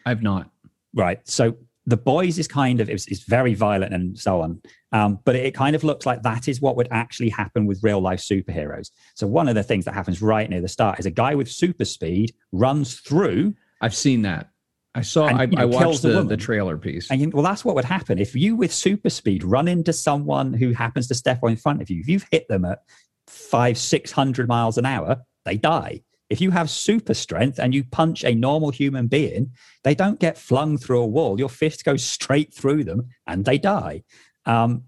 I've 0.06 0.24
not. 0.24 0.50
Right. 0.94 1.20
So 1.28 1.58
The 1.86 1.98
Boys 1.98 2.40
is 2.40 2.48
kind 2.48 2.80
of, 2.80 2.90
it's, 2.90 3.08
it's 3.08 3.24
very 3.24 3.54
violent 3.54 3.94
and 3.94 4.18
so 4.18 4.42
on. 4.42 4.62
Um, 4.94 5.20
but 5.26 5.36
it 5.36 5.54
kind 5.54 5.76
of 5.76 5.84
looks 5.84 6.06
like 6.06 6.24
that 6.24 6.48
is 6.48 6.62
what 6.62 6.78
would 6.78 6.88
actually 6.92 7.30
happen 7.30 7.66
with 7.66 7.84
real 7.84 8.00
life 8.00 8.20
superheroes. 8.20 8.92
So 9.16 9.28
one 9.28 9.50
of 9.50 9.56
the 9.56 9.64
things 9.64 9.86
that 9.86 9.94
happens 9.94 10.22
right 10.22 10.50
near 10.50 10.62
the 10.62 10.70
start 10.70 11.00
is 11.00 11.06
a 11.06 11.12
guy 11.12 11.36
with 11.36 11.52
super 11.52 11.86
speed 11.86 12.34
runs 12.52 13.00
through. 13.00 13.54
I've 13.82 13.96
seen 13.96 14.24
that. 14.24 14.50
I 14.96 15.02
saw. 15.02 15.28
And, 15.28 15.40
I, 15.40 15.44
you 15.44 15.52
know, 15.52 15.62
I 15.62 15.66
watched 15.66 16.02
the, 16.02 16.24
the, 16.24 16.38
trailer 16.38 16.78
piece. 16.78 17.12
And 17.12 17.22
you, 17.22 17.30
well, 17.30 17.44
that's 17.44 17.64
what 17.64 17.76
would 17.76 17.86
happen 17.86 18.18
if 18.18 18.36
you, 18.36 18.56
with 18.56 18.74
super 18.74 19.10
speed, 19.10 19.44
run 19.44 19.68
into 19.68 19.94
someone 19.94 20.54
who 20.54 20.72
happens 20.74 21.08
to 21.10 21.16
step 21.16 21.40
on 21.44 21.52
in 21.52 21.58
front 21.58 21.82
of 21.82 21.90
you. 21.90 22.00
If 22.00 22.10
you've 22.10 22.26
hit 22.32 22.48
them 22.48 22.66
at 22.66 22.80
five, 23.28 23.78
six 23.78 24.12
hundred 24.12 24.48
miles 24.48 24.78
an 24.78 24.86
hour, 24.86 25.22
they 25.46 25.58
die. 25.58 26.02
If 26.30 26.42
you 26.42 26.52
have 26.52 26.70
super 26.70 27.14
strength 27.14 27.60
and 27.60 27.74
you 27.74 27.84
punch 27.86 28.24
a 28.24 28.36
normal 28.36 28.70
human 28.70 29.08
being, 29.08 29.52
they 29.84 29.96
don't 29.96 30.20
get 30.20 30.38
flung 30.38 30.78
through 30.78 31.02
a 31.02 31.08
wall. 31.08 31.40
Your 31.40 31.50
fist 31.50 31.86
goes 31.86 32.04
straight 32.04 32.54
through 32.54 32.84
them 32.84 33.08
and 33.28 33.46
they 33.46 33.58
die. 33.58 34.04
Um, 34.46 34.84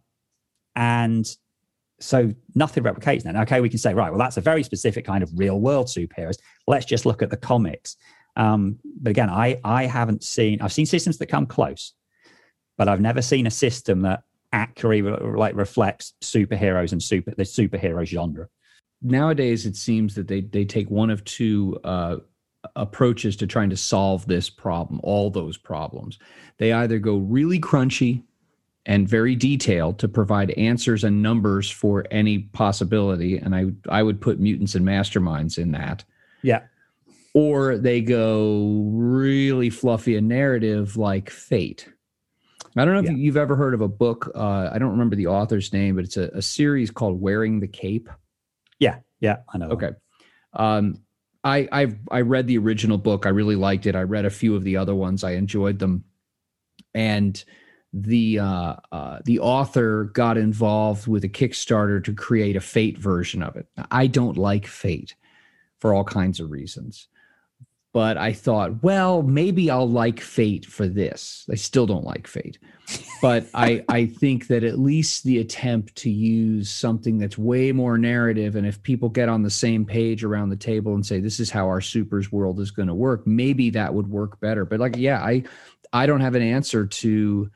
and 0.75 1.25
so 1.99 2.33
nothing 2.55 2.83
replicates 2.83 3.23
that. 3.23 3.35
Okay, 3.35 3.61
we 3.61 3.69
can 3.69 3.79
say, 3.79 3.93
right, 3.93 4.09
well, 4.09 4.19
that's 4.19 4.37
a 4.37 4.41
very 4.41 4.63
specific 4.63 5.05
kind 5.05 5.23
of 5.23 5.29
real 5.35 5.59
world 5.59 5.87
superheroes. 5.87 6.37
Let's 6.67 6.85
just 6.85 7.05
look 7.05 7.21
at 7.21 7.29
the 7.29 7.37
comics. 7.37 7.95
Um, 8.35 8.79
but 9.01 9.09
again, 9.09 9.29
I, 9.29 9.59
I 9.63 9.85
haven't 9.85 10.23
seen, 10.23 10.61
I've 10.61 10.73
seen 10.73 10.85
systems 10.85 11.17
that 11.17 11.27
come 11.27 11.45
close, 11.45 11.93
but 12.77 12.87
I've 12.87 13.01
never 13.01 13.21
seen 13.21 13.47
a 13.47 13.51
system 13.51 14.01
that 14.03 14.23
accurately 14.51 15.01
like 15.01 15.55
reflects 15.55 16.13
superheroes 16.21 16.91
and 16.91 17.03
super 17.03 17.31
the 17.31 17.43
superhero 17.43 18.05
genre. 18.05 18.47
Nowadays, 19.01 19.65
it 19.65 19.75
seems 19.75 20.15
that 20.15 20.27
they, 20.27 20.41
they 20.41 20.65
take 20.65 20.89
one 20.89 21.09
of 21.09 21.23
two 21.23 21.79
uh, 21.83 22.17
approaches 22.75 23.35
to 23.37 23.47
trying 23.47 23.69
to 23.69 23.77
solve 23.77 24.25
this 24.27 24.49
problem, 24.49 24.99
all 25.03 25.29
those 25.29 25.57
problems. 25.57 26.19
They 26.57 26.73
either 26.73 26.99
go 26.99 27.17
really 27.17 27.59
crunchy 27.59 28.23
and 28.85 29.07
very 29.07 29.35
detailed 29.35 29.99
to 29.99 30.07
provide 30.07 30.51
answers 30.51 31.03
and 31.03 31.21
numbers 31.21 31.69
for 31.69 32.05
any 32.11 32.39
possibility. 32.39 33.37
And 33.37 33.55
I, 33.55 33.67
I 33.89 34.03
would 34.03 34.19
put 34.19 34.39
mutants 34.39 34.75
and 34.75 34.85
masterminds 34.85 35.57
in 35.57 35.71
that. 35.73 36.03
Yeah. 36.41 36.63
Or 37.33 37.77
they 37.77 38.01
go 38.01 38.89
really 38.91 39.69
fluffy 39.69 40.15
and 40.17 40.27
narrative 40.27 40.97
like 40.97 41.29
Fate. 41.29 41.87
I 42.75 42.85
don't 42.85 42.93
know 42.93 42.99
if 43.01 43.05
yeah. 43.05 43.11
you've 43.11 43.37
ever 43.37 43.55
heard 43.55 43.73
of 43.73 43.81
a 43.81 43.87
book. 43.87 44.31
Uh, 44.35 44.69
I 44.71 44.77
don't 44.79 44.91
remember 44.91 45.15
the 45.15 45.27
author's 45.27 45.73
name, 45.73 45.95
but 45.95 46.05
it's 46.05 46.17
a, 46.17 46.29
a, 46.33 46.41
series 46.41 46.91
called 46.91 47.19
Wearing 47.19 47.59
the 47.59 47.67
Cape. 47.67 48.09
Yeah, 48.79 48.99
yeah, 49.19 49.37
I 49.53 49.57
know. 49.57 49.69
Okay. 49.69 49.91
Um, 50.53 51.01
I 51.43 51.67
I 51.71 51.87
I 52.11 52.21
read 52.21 52.47
the 52.47 52.57
original 52.57 52.97
book. 52.97 53.25
I 53.25 53.29
really 53.29 53.55
liked 53.55 53.85
it. 53.85 53.95
I 53.95 54.03
read 54.03 54.25
a 54.25 54.29
few 54.29 54.55
of 54.55 54.63
the 54.63 54.77
other 54.77 54.95
ones. 54.95 55.23
I 55.23 55.31
enjoyed 55.31 55.79
them, 55.79 56.03
and 56.93 57.43
the 57.93 58.39
uh, 58.39 58.75
uh, 58.91 59.19
the 59.25 59.39
author 59.39 60.05
got 60.05 60.37
involved 60.37 61.07
with 61.07 61.23
a 61.23 61.29
Kickstarter 61.29 62.03
to 62.03 62.13
create 62.13 62.55
a 62.55 62.61
Fate 62.61 62.97
version 62.97 63.41
of 63.41 63.55
it. 63.55 63.67
I 63.91 64.07
don't 64.07 64.37
like 64.37 64.67
Fate 64.67 65.15
for 65.79 65.93
all 65.93 66.03
kinds 66.03 66.39
of 66.39 66.51
reasons, 66.51 67.07
but 67.91 68.17
I 68.17 68.33
thought, 68.33 68.83
well, 68.83 69.23
maybe 69.23 69.71
I'll 69.71 69.89
like 69.89 70.19
Fate 70.19 70.65
for 70.65 70.87
this. 70.87 71.45
I 71.51 71.55
still 71.55 71.87
don't 71.87 72.03
like 72.03 72.27
Fate, 72.27 72.59
but 73.21 73.47
I 73.53 73.83
I 73.89 74.05
think 74.05 74.47
that 74.47 74.63
at 74.63 74.79
least 74.79 75.23
the 75.23 75.39
attempt 75.39 75.95
to 75.97 76.09
use 76.09 76.69
something 76.69 77.17
that's 77.17 77.37
way 77.37 77.71
more 77.71 77.97
narrative, 77.97 78.55
and 78.55 78.67
if 78.67 78.81
people 78.83 79.09
get 79.09 79.29
on 79.29 79.41
the 79.41 79.49
same 79.49 79.85
page 79.85 80.23
around 80.23 80.49
the 80.49 80.55
table 80.55 80.93
and 80.93 81.05
say 81.05 81.19
this 81.19 81.39
is 81.39 81.49
how 81.49 81.67
our 81.67 81.81
supers 81.81 82.31
world 82.31 82.59
is 82.59 82.71
going 82.71 82.87
to 82.87 82.95
work, 82.95 83.25
maybe 83.25 83.69
that 83.71 83.93
would 83.93 84.07
work 84.07 84.39
better. 84.39 84.65
But 84.65 84.79
like, 84.79 84.95
yeah, 84.95 85.23
I 85.23 85.43
I 85.91 86.05
don't 86.05 86.21
have 86.21 86.35
an 86.35 86.43
answer 86.43 86.85
to 86.85 87.49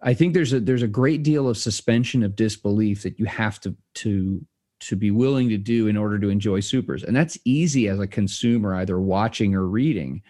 I 0.00 0.14
think 0.14 0.34
there's 0.34 0.52
a 0.52 0.60
there's 0.60 0.82
a 0.82 0.88
great 0.88 1.22
deal 1.22 1.48
of 1.48 1.56
suspension 1.56 2.22
of 2.22 2.36
disbelief 2.36 3.02
that 3.02 3.18
you 3.18 3.26
have 3.26 3.60
to 3.60 3.76
to 3.94 4.44
to 4.80 4.96
be 4.96 5.10
willing 5.10 5.48
to 5.48 5.58
do 5.58 5.86
in 5.86 5.96
order 5.96 6.18
to 6.18 6.28
enjoy 6.28 6.60
supers. 6.60 7.02
And 7.02 7.16
that's 7.16 7.38
easy 7.44 7.88
as 7.88 7.98
a 7.98 8.06
consumer, 8.06 8.74
either 8.74 9.00
watching 9.00 9.54
or 9.54 9.66
reading. 9.66 10.22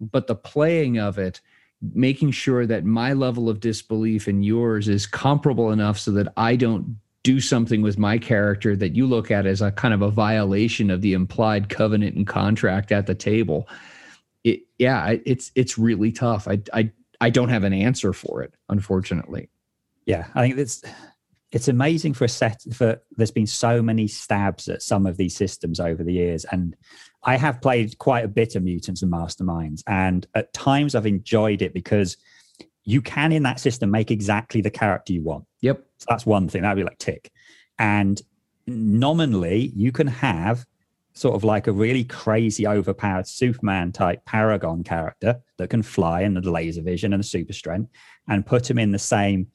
But 0.00 0.26
the 0.26 0.34
playing 0.34 0.98
of 0.98 1.18
it, 1.18 1.40
making 1.94 2.32
sure 2.32 2.66
that 2.66 2.84
my 2.84 3.12
level 3.12 3.48
of 3.48 3.60
disbelief 3.60 4.26
and 4.26 4.44
yours 4.44 4.88
is 4.88 5.06
comparable 5.06 5.72
enough 5.72 5.98
so 5.98 6.10
that 6.12 6.32
I 6.36 6.56
don't 6.56 6.98
do 7.22 7.40
something 7.40 7.82
with 7.82 7.98
my 7.98 8.18
character 8.18 8.74
that 8.76 8.94
you 8.94 9.06
look 9.06 9.30
at 9.30 9.46
as 9.46 9.60
a 9.60 9.72
kind 9.72 9.92
of 9.92 10.02
a 10.02 10.10
violation 10.10 10.90
of 10.90 11.00
the 11.00 11.12
implied 11.12 11.68
covenant 11.68 12.16
and 12.16 12.26
contract 12.26 12.92
at 12.92 13.06
the 13.06 13.14
table 13.14 13.68
it 14.44 14.60
yeah 14.78 15.16
it's 15.26 15.52
it's 15.54 15.76
really 15.76 16.10
tough 16.10 16.48
i 16.48 16.58
i 16.72 16.90
i 17.20 17.28
don't 17.28 17.50
have 17.50 17.64
an 17.64 17.74
answer 17.74 18.12
for 18.12 18.42
it 18.42 18.54
unfortunately 18.70 19.48
yeah 20.06 20.28
i 20.34 20.40
think 20.40 20.58
it's 20.58 20.82
it's 21.52 21.68
amazing 21.68 22.14
for 22.14 22.24
a 22.24 22.28
set 22.28 22.62
for 22.72 23.00
there's 23.16 23.30
been 23.30 23.46
so 23.46 23.82
many 23.82 24.06
stabs 24.06 24.68
at 24.68 24.82
some 24.82 25.06
of 25.06 25.16
these 25.16 25.34
systems 25.34 25.80
over 25.80 26.04
the 26.04 26.12
years 26.12 26.44
and 26.52 26.76
i 27.24 27.36
have 27.36 27.60
played 27.60 27.98
quite 27.98 28.24
a 28.24 28.28
bit 28.28 28.54
of 28.54 28.62
mutants 28.62 29.02
and 29.02 29.12
masterminds 29.12 29.82
and 29.86 30.26
at 30.34 30.52
times 30.52 30.94
i've 30.94 31.06
enjoyed 31.06 31.62
it 31.62 31.74
because 31.74 32.16
you 32.84 33.02
can 33.02 33.32
in 33.32 33.42
that 33.42 33.60
system 33.60 33.90
make 33.90 34.10
exactly 34.10 34.60
the 34.60 34.70
character 34.70 35.12
you 35.12 35.22
want. 35.22 35.44
Yep. 35.60 35.84
So 35.98 36.06
that's 36.08 36.26
one 36.26 36.48
thing 36.48 36.62
that'd 36.62 36.76
be 36.76 36.84
like 36.84 36.98
tick. 36.98 37.30
And 37.78 38.20
nominally 38.66 39.72
you 39.74 39.92
can 39.92 40.06
have 40.06 40.64
sort 41.12 41.34
of 41.34 41.44
like 41.44 41.66
a 41.66 41.72
really 41.72 42.04
crazy 42.04 42.66
overpowered 42.66 43.26
superman 43.26 43.92
type 43.92 44.24
paragon 44.24 44.82
character 44.82 45.40
that 45.58 45.68
can 45.68 45.82
fly 45.82 46.22
and 46.22 46.36
the 46.36 46.50
laser 46.50 46.82
vision 46.82 47.12
and 47.12 47.20
the 47.22 47.26
super 47.26 47.52
strength 47.52 47.90
and 48.28 48.46
put 48.46 48.70
him 48.70 48.78
in 48.78 48.92
the 48.92 48.98
same 48.98 49.48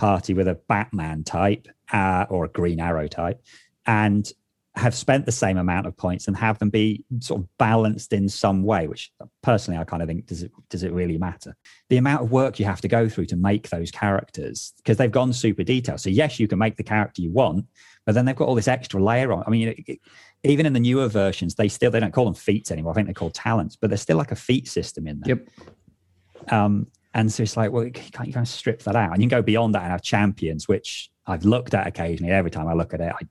party 0.00 0.32
with 0.32 0.48
a 0.48 0.58
Batman 0.66 1.24
type 1.24 1.68
uh, 1.92 2.24
or 2.30 2.46
a 2.46 2.48
Green 2.48 2.80
Arrow 2.80 3.06
type 3.06 3.38
and 3.86 4.32
have 4.76 4.94
spent 4.94 5.26
the 5.26 5.32
same 5.32 5.58
amount 5.58 5.86
of 5.86 5.94
points 5.94 6.26
and 6.26 6.34
have 6.36 6.58
them 6.58 6.70
be 6.70 7.04
sort 7.18 7.42
of 7.42 7.58
balanced 7.58 8.12
in 8.14 8.28
some 8.28 8.62
way 8.62 8.86
which 8.86 9.12
personally 9.42 9.78
i 9.78 9.84
kind 9.84 10.00
of 10.00 10.08
think 10.08 10.24
does 10.26 10.42
it 10.42 10.52
does 10.70 10.84
it 10.84 10.92
really 10.92 11.18
matter? 11.18 11.54
The 11.90 11.98
amount 11.98 12.22
of 12.22 12.30
work 12.30 12.58
you 12.58 12.64
have 12.64 12.80
to 12.80 12.88
go 12.88 13.08
through 13.08 13.26
to 13.26 13.36
make 13.36 13.68
those 13.68 13.90
characters 13.90 14.72
because 14.78 14.96
they've 14.96 15.10
gone 15.10 15.32
super 15.32 15.64
detailed. 15.64 16.00
So 16.00 16.08
yes 16.08 16.40
you 16.40 16.48
can 16.48 16.58
make 16.58 16.76
the 16.76 16.84
character 16.84 17.20
you 17.20 17.30
want 17.30 17.66
but 18.06 18.14
then 18.14 18.24
they've 18.24 18.36
got 18.36 18.48
all 18.48 18.54
this 18.54 18.68
extra 18.68 19.02
layer 19.02 19.32
on. 19.32 19.44
I 19.46 19.50
mean 19.50 19.74
it, 19.86 19.98
even 20.44 20.64
in 20.64 20.72
the 20.72 20.80
newer 20.80 21.08
versions 21.08 21.56
they 21.56 21.68
still 21.68 21.90
they 21.90 22.00
don't 22.00 22.14
call 22.14 22.24
them 22.24 22.34
feats 22.34 22.70
anymore. 22.70 22.92
I 22.92 22.94
think 22.94 23.06
they're 23.08 23.22
called 23.22 23.34
talents 23.34 23.76
but 23.76 23.90
there's 23.90 24.02
still 24.02 24.18
like 24.18 24.32
a 24.32 24.36
feat 24.36 24.66
system 24.66 25.06
in 25.06 25.20
there. 25.20 25.36
Yep. 25.36 26.52
Um, 26.52 26.86
and 27.14 27.32
so 27.32 27.42
it's 27.42 27.56
like, 27.56 27.72
well, 27.72 27.84
you 27.84 27.90
can't 27.90 28.26
you 28.26 28.32
kind 28.32 28.44
of 28.44 28.48
strip 28.48 28.82
that 28.82 28.96
out? 28.96 29.12
And 29.12 29.22
you 29.22 29.28
can 29.28 29.38
go 29.38 29.42
beyond 29.42 29.74
that 29.74 29.82
and 29.82 29.90
have 29.90 30.02
champions, 30.02 30.68
which 30.68 31.10
I've 31.26 31.44
looked 31.44 31.74
at 31.74 31.86
occasionally. 31.86 32.32
Every 32.32 32.50
time 32.50 32.68
I 32.68 32.74
look 32.74 32.94
at 32.94 33.00
it, 33.00 33.12
it 33.20 33.28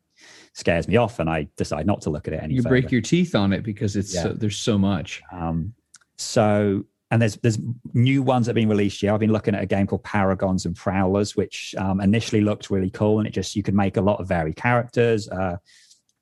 scares 0.53 0.87
me 0.87 0.97
off, 0.97 1.19
and 1.19 1.29
I 1.29 1.47
decide 1.55 1.85
not 1.85 2.01
to 2.01 2.09
look 2.09 2.27
at 2.27 2.33
it 2.33 2.43
anymore. 2.43 2.55
You 2.55 2.61
further. 2.63 2.69
break 2.69 2.91
your 2.91 3.01
teeth 3.01 3.35
on 3.35 3.53
it 3.53 3.63
because 3.63 3.95
it's 3.95 4.13
yeah. 4.13 4.23
so, 4.23 4.33
there's 4.33 4.57
so 4.57 4.77
much. 4.77 5.21
Um, 5.31 5.73
so 6.17 6.85
and 7.11 7.21
there's 7.21 7.37
there's 7.37 7.57
new 7.93 8.21
ones 8.21 8.45
that 8.45 8.51
have 8.51 8.55
been 8.55 8.69
released 8.69 9.01
here. 9.01 9.13
I've 9.13 9.19
been 9.19 9.31
looking 9.31 9.55
at 9.55 9.63
a 9.63 9.65
game 9.65 9.87
called 9.87 10.03
Paragons 10.03 10.65
and 10.65 10.75
Prowlers, 10.75 11.35
which 11.35 11.73
um, 11.77 12.01
initially 12.01 12.41
looked 12.41 12.69
really 12.69 12.89
cool, 12.89 13.19
and 13.19 13.27
it 13.27 13.31
just 13.31 13.55
you 13.55 13.63
could 13.63 13.75
make 13.75 13.97
a 13.97 14.01
lot 14.01 14.19
of 14.19 14.27
varied 14.27 14.55
characters. 14.55 15.29
Uh, 15.29 15.57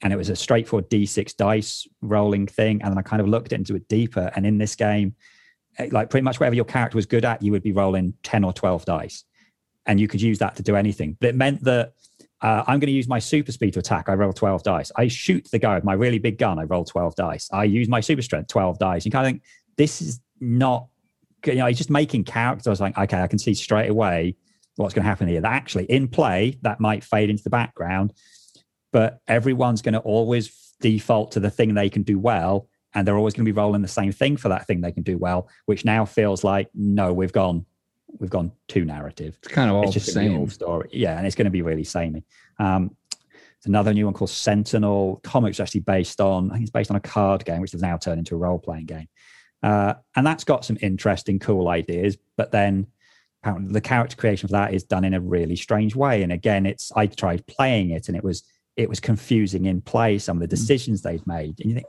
and 0.02 0.14
it 0.14 0.16
was 0.16 0.30
a 0.30 0.36
straightforward 0.36 0.90
D6 0.90 1.36
dice 1.36 1.88
rolling 2.02 2.46
thing. 2.46 2.82
And 2.84 2.92
then 2.92 2.98
I 2.98 3.02
kind 3.02 3.22
of 3.22 3.28
looked 3.28 3.52
into 3.52 3.76
it 3.76 3.88
deeper. 3.88 4.32
And 4.36 4.46
in 4.46 4.58
this 4.58 4.76
game, 4.76 5.16
like 5.92 6.10
pretty 6.10 6.24
much 6.24 6.40
whatever 6.40 6.56
your 6.56 6.66
character 6.66 6.96
was 6.96 7.06
good 7.06 7.26
at, 7.26 7.42
you 7.42 7.52
would 7.52 7.64
be 7.64 7.72
rolling 7.72 8.14
10 8.24 8.44
or 8.44 8.54
12 8.54 8.86
dice. 8.86 9.24
And 9.86 10.00
you 10.00 10.08
could 10.08 10.22
use 10.22 10.40
that 10.40 10.56
to 10.58 10.64
do 10.64 10.76
anything. 10.76 11.18
But 11.20 11.30
it 11.30 11.36
meant 11.36 11.64
that 11.64 11.94
uh, 12.42 12.64
I'm 12.68 12.80
going 12.80 12.88
to 12.88 12.92
use 12.92 13.08
my 13.08 13.20
super 13.20 13.52
speed 13.52 13.74
to 13.74 13.80
attack. 13.80 14.10
I 14.10 14.14
roll 14.14 14.34
12 14.34 14.64
dice. 14.64 14.92
I 14.96 15.08
shoot 15.08 15.48
the 15.52 15.60
guy 15.60 15.76
with 15.76 15.84
my 15.84 15.94
really 15.94 16.20
big 16.20 16.38
gun. 16.38 16.60
I 16.60 16.64
roll 16.64 16.84
12 16.84 17.16
dice. 17.16 17.50
I 17.52 17.64
use 17.64 17.88
my 17.88 18.00
super 18.00 18.22
strength, 18.22 18.50
12 18.50 18.80
dice. 18.80 19.06
You 19.06 19.12
kind 19.12 19.26
of 19.26 19.32
think, 19.32 19.44
this 19.78 20.02
is 20.02 20.20
not, 20.40 20.88
you 21.46 21.56
know, 21.56 21.68
he's 21.68 21.78
just 21.78 21.90
making 21.90 22.26
characters. 22.26 22.68
I 22.68 22.70
was 22.70 22.82
like, 22.82 22.98
okay, 22.98 23.22
I 23.22 23.28
can 23.28 23.40
see 23.40 23.54
straight 23.54 23.90
away 23.90 24.36
what's 24.76 24.94
going 24.94 25.04
to 25.04 25.10
happen 25.10 25.28
here. 25.28 25.42
That 25.42 25.54
actually 25.54 25.86
in 25.86 26.08
play, 26.08 26.58
that 26.62 26.80
might 26.80 27.04
fade 27.04 27.30
into 27.30 27.44
the 27.44 27.50
background, 27.50 28.14
but 28.92 29.20
everyone's 29.28 29.82
going 29.82 29.94
to 29.94 30.00
always 30.00 30.76
default 30.80 31.32
to 31.32 31.40
the 31.40 31.50
thing 31.50 31.74
they 31.74 31.90
can 31.90 32.04
do 32.04 32.20
well 32.20 32.68
and 32.94 33.08
they're 33.08 33.18
always 33.18 33.34
going 33.34 33.46
to 33.46 33.52
be 33.52 33.56
rolling 33.58 33.82
the 33.82 33.88
same 33.88 34.12
thing 34.12 34.38
for 34.38 34.50
that 34.50 34.66
thing 34.66 34.82
they 34.82 34.92
can 34.92 35.04
do 35.04 35.18
well, 35.18 35.50
which 35.66 35.86
now 35.86 36.06
feels 36.06 36.44
like 36.44 36.70
no, 36.74 37.14
we've 37.14 37.34
gone, 37.34 37.66
we've 38.20 38.30
gone 38.30 38.52
too 38.68 38.86
narrative. 38.86 39.38
It's 39.44 39.54
kind 39.54 39.70
of 39.70 39.76
all 39.76 39.84
it's 39.84 39.94
just 39.94 40.08
the 40.08 40.12
same 40.14 40.36
old 40.36 40.52
story, 40.52 40.90
yeah, 40.92 41.18
and 41.18 41.26
it's 41.26 41.36
going 41.36 41.46
to 41.46 41.52
be 41.52 41.62
really 41.62 41.84
samey. 41.84 42.24
Um, 42.60 42.96
it's 43.58 43.66
another 43.66 43.94
new 43.94 44.06
one 44.06 44.14
called 44.14 44.30
Sentinel. 44.30 45.20
Comics 45.24 45.60
actually 45.60 45.82
based 45.82 46.22
on, 46.22 46.52
I 46.52 46.56
think 46.56 46.64
it's 46.64 46.72
based 46.72 46.92
on 46.92 46.98
a 46.98 47.02
card 47.02 47.44
game, 47.44 47.62
which 47.62 47.72
has 47.72 47.82
now 47.82 47.98
turned 47.98 48.20
into 48.20 48.36
a 48.36 48.38
role 48.38 48.60
playing 48.60 48.86
game, 48.86 49.08
uh, 49.64 49.96
and 50.16 50.26
that's 50.26 50.44
got 50.44 50.66
some 50.66 50.78
interesting, 50.82 51.40
cool 51.40 51.68
ideas. 51.68 52.18
But 52.36 52.52
then 52.52 52.88
apparently 53.44 53.74
the 53.74 53.82
character 53.82 54.16
creation 54.16 54.48
for 54.48 54.54
that 54.54 54.74
is 54.74 54.84
done 54.84 55.04
in 55.04 55.14
a 55.14 55.22
really 55.22 55.56
strange 55.56 55.96
way. 55.96 56.24
And 56.24 56.32
again, 56.32 56.66
it's 56.66 56.92
I 56.96 57.08
tried 57.08 57.46
playing 57.48 57.92
it, 57.92 58.08
and 58.08 58.18
it 58.18 58.24
was 58.24 58.44
it 58.78 58.88
was 58.88 59.00
confusing 59.00 59.66
in 59.66 59.82
play. 59.82 60.20
Some 60.20 60.38
of 60.38 60.48
the 60.48 60.56
mm. 60.56 60.60
decisions 60.60 61.02
they've 61.02 61.26
made, 61.28 61.60
and 61.60 61.70
you 61.70 61.76
think 61.76 61.88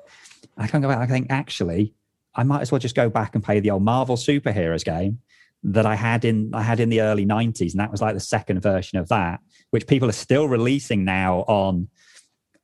I 0.56 0.66
can't 0.66 0.82
go 0.82 0.88
back. 0.88 0.98
I 0.98 1.06
think 1.06 1.28
actually, 1.30 1.94
I 2.34 2.42
might 2.42 2.62
as 2.62 2.72
well 2.72 2.78
just 2.78 2.96
go 2.96 3.08
back 3.08 3.34
and 3.34 3.44
play 3.44 3.60
the 3.60 3.70
old 3.70 3.82
Marvel 3.82 4.16
superheroes 4.16 4.84
game 4.84 5.20
that 5.62 5.86
I 5.86 5.94
had 5.94 6.24
in 6.24 6.50
I 6.54 6.62
had 6.62 6.80
in 6.80 6.88
the 6.88 7.02
early 7.02 7.26
'90s, 7.26 7.72
and 7.72 7.80
that 7.80 7.90
was 7.90 8.00
like 8.00 8.14
the 8.14 8.20
second 8.20 8.60
version 8.60 8.98
of 8.98 9.08
that, 9.08 9.40
which 9.70 9.86
people 9.86 10.08
are 10.08 10.12
still 10.12 10.48
releasing 10.48 11.04
now 11.04 11.40
on 11.46 11.88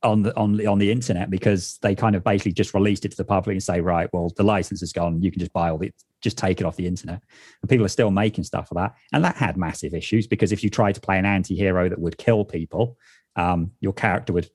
on 0.03 0.23
the 0.23 0.35
on 0.37 0.57
the 0.57 0.67
on 0.67 0.79
the 0.79 0.91
internet 0.91 1.29
because 1.29 1.77
they 1.81 1.95
kind 1.95 2.15
of 2.15 2.23
basically 2.23 2.53
just 2.53 2.73
released 2.73 3.05
it 3.05 3.11
to 3.11 3.17
the 3.17 3.25
public 3.25 3.53
and 3.53 3.63
say, 3.63 3.81
right, 3.81 4.09
well, 4.13 4.31
the 4.35 4.43
license 4.43 4.81
is 4.81 4.93
gone. 4.93 5.21
You 5.21 5.31
can 5.31 5.39
just 5.39 5.53
buy 5.53 5.69
all 5.69 5.77
the 5.77 5.91
just 6.21 6.37
take 6.37 6.59
it 6.59 6.65
off 6.65 6.75
the 6.75 6.87
internet. 6.87 7.21
And 7.61 7.69
people 7.69 7.85
are 7.85 7.89
still 7.89 8.11
making 8.11 8.45
stuff 8.45 8.69
for 8.69 8.75
that, 8.75 8.95
and 9.13 9.23
that 9.23 9.35
had 9.35 9.57
massive 9.57 9.93
issues 9.93 10.27
because 10.27 10.51
if 10.51 10.63
you 10.63 10.69
tried 10.69 10.95
to 10.95 11.01
play 11.01 11.19
an 11.19 11.25
anti-hero 11.25 11.89
that 11.89 11.99
would 11.99 12.17
kill 12.17 12.45
people, 12.45 12.97
um, 13.35 13.71
your 13.79 13.93
character 13.93 14.33
would 14.33 14.49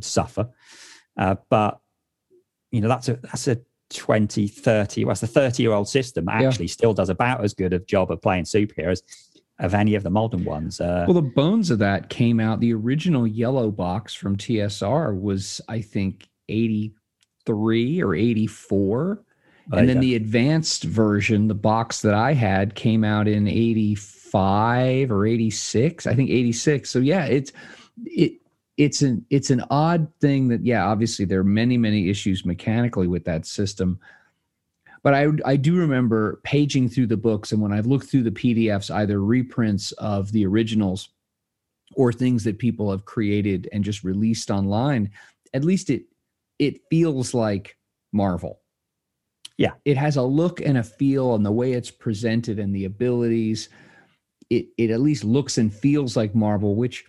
suffer. 0.00 0.48
Uh, 1.16 1.36
but 1.48 1.80
you 2.70 2.80
know 2.80 2.88
that's 2.88 3.08
a 3.08 3.14
that's 3.16 3.48
a 3.48 3.58
20 3.90 4.48
30 4.48 5.04
well, 5.04 5.10
that's 5.10 5.22
a 5.22 5.26
30 5.26 5.62
year 5.62 5.72
old 5.72 5.88
system 5.88 6.28
actually 6.28 6.66
yeah. 6.66 6.72
still 6.72 6.92
does 6.92 7.08
about 7.08 7.42
as 7.44 7.54
good 7.54 7.72
a 7.72 7.78
job 7.78 8.10
of 8.10 8.20
playing 8.20 8.44
superheroes 8.44 9.02
of 9.58 9.72
any 9.72 9.94
of 9.94 10.02
the 10.02 10.10
modern 10.10 10.44
ones. 10.44 10.80
Uh, 10.80 11.04
well 11.06 11.14
the 11.14 11.22
bones 11.22 11.70
of 11.70 11.78
that 11.78 12.10
came 12.10 12.40
out. 12.40 12.60
The 12.60 12.74
original 12.74 13.26
yellow 13.26 13.70
box 13.70 14.12
from 14.12 14.36
tsr 14.36 15.18
was 15.18 15.60
i 15.68 15.80
think 15.80 16.28
83 16.48 18.02
or 18.02 18.14
84 18.14 19.22
and 19.72 19.88
then 19.88 19.98
the 19.98 20.14
advanced 20.14 20.84
version 20.84 21.48
the 21.48 21.54
box 21.54 22.02
that 22.02 22.14
i 22.14 22.32
had 22.32 22.74
came 22.74 23.02
out 23.02 23.26
in 23.26 23.48
85 23.48 25.10
or 25.10 25.26
86 25.26 26.06
i 26.06 26.14
think 26.14 26.30
86 26.30 26.88
so 26.88 27.00
yeah 27.00 27.24
it's 27.24 27.52
it 28.04 28.40
it's 28.76 29.02
an 29.02 29.24
it's 29.30 29.50
an 29.50 29.64
odd 29.70 30.06
thing 30.20 30.48
that 30.48 30.64
yeah 30.64 30.84
obviously 30.86 31.24
there 31.24 31.40
are 31.40 31.44
many 31.44 31.78
many 31.78 32.10
issues 32.10 32.44
mechanically 32.44 33.06
with 33.06 33.24
that 33.24 33.46
system. 33.46 33.98
But 35.02 35.14
I, 35.14 35.28
I 35.44 35.54
do 35.54 35.76
remember 35.76 36.40
paging 36.42 36.88
through 36.88 37.06
the 37.06 37.16
books 37.16 37.52
and 37.52 37.62
when 37.62 37.72
i've 37.72 37.86
looked 37.86 38.10
through 38.10 38.24
the 38.24 38.30
pdfs 38.32 38.92
either 38.92 39.22
reprints 39.22 39.92
of 39.92 40.32
the 40.32 40.44
originals 40.44 41.10
or 41.94 42.12
things 42.12 42.42
that 42.42 42.58
people 42.58 42.90
have 42.90 43.04
created 43.04 43.68
and 43.72 43.84
just 43.84 44.02
released 44.02 44.50
online 44.50 45.10
at 45.54 45.64
least 45.64 45.90
it 45.90 46.06
it 46.58 46.80
feels 46.90 47.34
like 47.34 47.76
marvel. 48.12 48.60
Yeah. 49.58 49.72
It 49.84 49.96
has 49.96 50.16
a 50.16 50.22
look 50.22 50.60
and 50.60 50.78
a 50.78 50.82
feel 50.82 51.34
and 51.34 51.44
the 51.44 51.52
way 51.52 51.72
it's 51.72 51.90
presented 51.90 52.58
and 52.58 52.74
the 52.74 52.84
abilities. 52.84 53.68
It 54.50 54.66
it 54.78 54.90
at 54.90 55.00
least 55.00 55.24
looks 55.24 55.58
and 55.58 55.72
feels 55.72 56.16
like 56.16 56.34
marvel 56.34 56.76
which 56.76 57.04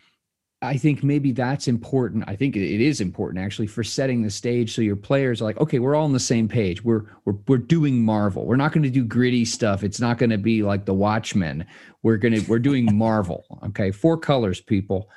I 0.61 0.75
think 0.75 1.03
maybe 1.03 1.33
that's 1.33 1.67
important. 1.67 2.23
I 2.27 2.35
think 2.35 2.55
it 2.55 2.81
is 2.81 2.99
important 2.99 3.43
actually 3.43 3.67
for 3.67 3.83
setting 3.83 4.23
the 4.23 4.31
stage 4.31 4.73
so 4.73 4.81
your 4.81 4.95
players 4.95 5.39
are 5.39 5.43
like, 5.43 5.59
okay, 5.59 5.77
we're 5.77 5.93
all 5.93 6.05
on 6.05 6.13
the 6.13 6.19
same 6.19 6.47
page. 6.47 6.83
We're 6.83 7.03
we're 7.25 7.35
we're 7.47 7.57
doing 7.59 8.03
Marvel. 8.03 8.45
We're 8.45 8.55
not 8.55 8.71
going 8.71 8.83
to 8.83 8.89
do 8.89 9.03
gritty 9.03 9.45
stuff. 9.45 9.83
It's 9.83 9.99
not 9.99 10.17
going 10.17 10.31
to 10.31 10.37
be 10.39 10.63
like 10.63 10.85
the 10.85 10.95
Watchmen. 10.95 11.65
We're 12.01 12.17
gonna 12.17 12.41
we're 12.47 12.57
doing 12.57 12.87
Marvel. 12.97 13.45
Okay, 13.67 13.91
four 13.91 14.17
colors, 14.17 14.59
people. 14.59 15.11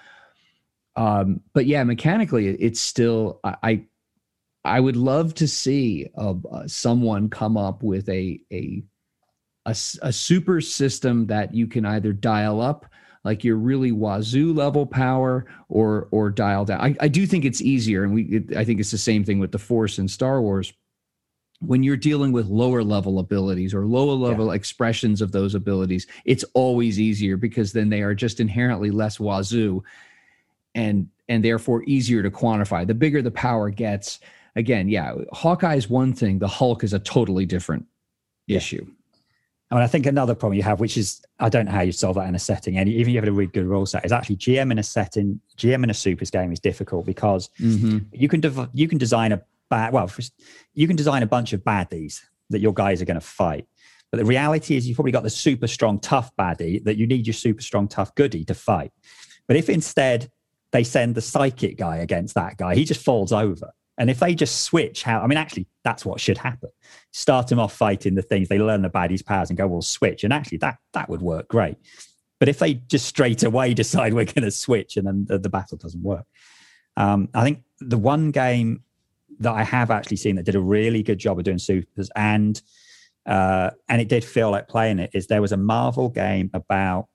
Um, 0.97 1.41
but 1.55 1.65
yeah, 1.65 1.85
mechanically, 1.85 2.49
it's 2.49 2.81
still 2.81 3.41
I 3.43 3.87
I 4.63 4.79
would 4.79 4.97
love 4.97 5.35
to 5.37 5.49
see 5.49 6.11
uh, 6.19 6.35
uh, 6.53 6.67
someone 6.67 7.31
come 7.31 7.57
up 7.57 7.83
with 7.83 8.11
a 8.11 8.41
a 8.53 8.83
a, 9.65 9.71
a 10.03 10.13
super 10.13 10.61
system 10.61 11.29
that 11.29 11.55
you 11.55 11.67
can 11.67 11.87
either 11.87 12.13
dial 12.13 12.61
up 12.61 12.90
like 13.25 13.45
your 13.45 13.57
really 13.57 13.93
wazoo 13.93 14.53
level 14.53 14.87
power 14.87 15.47
or 15.69 16.09
or 16.11 16.31
dial 16.31 16.65
down. 16.65 16.81
I, 16.81 16.97
I 17.01 17.09
do 17.09 17.27
think 17.27 17.45
it's 17.45 17.61
easier, 17.61 18.05
and 18.05 18.15
we 18.15 18.23
it, 18.25 18.57
I 18.57 18.65
think 18.65 18.81
it's 18.81 18.91
the 18.91 18.99
same 18.99 19.25
thing 19.25 19.39
with 19.39 19.53
the 19.53 19.59
Force 19.59 19.99
in 19.99 20.09
Star 20.09 20.41
Wars. 20.41 20.73
When 21.63 21.83
you're 21.83 21.99
dealing 21.99 22.33
with 22.33 22.47
lower 22.47 22.83
level 22.83 23.19
abilities 23.19 23.75
or 23.75 23.85
lower 23.85 24.15
level 24.15 24.47
yeah. 24.47 24.55
expressions 24.55 25.21
of 25.21 25.33
those 25.33 25.55
abilities, 25.55 26.07
it's 26.25 26.45
always 26.55 26.99
easier 26.99 27.37
because 27.37 27.73
then 27.75 27.91
they 27.91 28.01
are 28.01 28.15
just 28.15 28.41
inherently 28.41 28.91
less 28.91 29.21
wazoo, 29.21 29.85
and 30.75 31.09
and 31.29 31.45
therefore 31.45 31.85
easier 31.85 32.23
to 32.23 32.31
quantify. 32.31 32.87
The 32.87 32.95
bigger 32.95 33.21
the 33.21 33.31
power 33.31 33.69
gets, 33.69 34.21
again, 34.57 34.89
yeah, 34.89 35.15
Hawkeye 35.33 35.77
is 35.77 35.91
one 35.91 36.15
thing. 36.15 36.39
The 36.39 36.49
Hulk 36.49 36.83
is 36.83 36.95
a 36.95 36.99
totally 36.99 37.45
different 37.45 37.87
yeah. 38.47 38.57
issue 38.57 38.87
I 39.71 39.77
mean, 39.77 39.85
I 39.85 39.87
think 39.87 40.07
another 40.07 40.35
problem 40.35 40.57
you 40.57 40.65
have, 40.65 40.81
which 40.81 40.97
is 40.97 41.23
I 41.39 41.49
don't 41.49 41.67
know 41.67 41.73
how 41.73 41.83
you 41.83 41.93
solve 41.93 42.17
that 42.17 42.27
in 42.27 42.35
a 42.35 42.41
setting, 42.41 42.77
and 42.77 42.89
even 42.89 43.03
if 43.03 43.09
you 43.09 43.17
have 43.17 43.29
a 43.29 43.33
really 43.33 43.47
good 43.47 43.67
rule 43.67 43.87
set, 43.87 44.05
is 44.05 44.13
actually 44.13 44.37
GM 44.37 44.73
in 44.73 44.79
a 44.79 44.83
setting, 44.83 45.41
GM 45.57 45.85
in 45.85 45.91
a 45.91 45.95
supers 45.95 46.31
game 46.31 46.53
is 46.53 46.59
difficult 46.59 47.07
because 47.07 47.49
mm-hmm. 47.61 47.99
you 48.13 48.29
can 48.29 48.41
dev- 48.41 48.71
you 48.75 48.89
can 48.89 48.99
design 48.99 49.33
a 49.33 49.43
bad 49.69 49.93
well, 49.93 50.11
you 50.75 50.87
can 50.89 50.97
design 50.97 51.23
a 51.23 51.27
bunch 51.27 51.53
of 51.53 51.61
baddies 51.61 52.21
that 52.51 52.59
your 52.59 52.75
guys 52.75 53.01
are 53.01 53.05
going 53.05 53.21
to 53.21 53.27
fight, 53.27 53.67
but 54.11 54.19
the 54.19 54.25
reality 54.25 54.77
is 54.77 54.89
you've 54.89 54.97
probably 54.97 55.13
got 55.13 55.23
the 55.23 55.31
super 55.31 55.69
strong 55.69 56.01
tough 56.01 56.35
baddie 56.37 56.83
that 56.85 56.97
you 56.97 57.07
need 57.07 57.27
your 57.27 57.35
super 57.35 57.63
strong 57.63 57.87
tough 57.87 58.13
goodie 58.17 58.45
to 58.45 58.55
fight. 58.55 58.93
But 59.47 59.57
if 59.57 59.69
instead 59.69 60.31
they 60.73 60.83
send 60.83 61.15
the 61.15 61.21
psychic 61.21 61.79
guy 61.79 61.99
against 61.99 62.35
that 62.35 62.57
guy, 62.57 62.75
he 62.75 62.85
just 62.85 63.05
falls 63.05 63.33
over. 63.33 63.73
And 64.01 64.09
if 64.09 64.19
they 64.19 64.35
just 64.35 64.63
switch 64.63 65.03
how, 65.03 65.21
I 65.21 65.27
mean, 65.27 65.37
actually, 65.37 65.67
that's 65.85 66.07
what 66.07 66.23
should 66.23 66.39
happen. 66.39 66.71
Start 67.13 67.49
them 67.49 67.59
off 67.59 67.75
fighting 67.75 68.15
the 68.15 68.23
things, 68.23 68.49
they 68.49 68.59
learn 68.59 68.87
about 68.87 69.11
his 69.11 69.21
powers 69.21 69.51
and 69.51 69.59
go, 69.59 69.67
well, 69.67 69.83
switch. 69.83 70.25
And 70.25 70.33
actually, 70.33 70.57
that 70.59 70.79
that 70.95 71.11
would 71.11 71.21
work 71.21 71.49
great. 71.49 71.77
But 72.39 72.49
if 72.49 72.59
they 72.59 72.75
just 72.75 73.05
straight 73.05 73.43
away 73.43 73.75
decide 73.85 74.15
we're 74.15 74.25
going 74.25 74.43
to 74.43 74.51
switch 74.51 74.97
and 74.97 75.07
then 75.07 75.27
the, 75.29 75.39
the 75.39 75.51
battle 75.51 75.77
doesn't 75.77 76.03
work, 76.03 76.25
um, 76.97 77.29
I 77.35 77.45
think 77.45 77.63
the 77.79 77.99
one 77.99 78.31
game 78.31 78.85
that 79.39 79.53
I 79.53 79.65
have 79.65 79.91
actually 79.91 80.17
seen 80.17 80.37
that 80.37 80.47
did 80.47 80.55
a 80.55 80.61
really 80.61 81.03
good 81.03 81.19
job 81.19 81.39
of 81.39 81.45
doing 81.45 81.59
supers 81.59 82.11
and 82.17 82.61
uh, 83.27 83.71
and 83.87 84.01
it 84.01 84.09
did 84.09 84.25
feel 84.25 84.51
like 84.51 84.67
playing 84.67 84.99
it 84.99 85.11
is 85.13 85.27
there 85.27 85.43
was 85.43 85.53
a 85.53 85.59
Marvel 85.59 86.09
game 86.09 86.51
about 86.55 87.09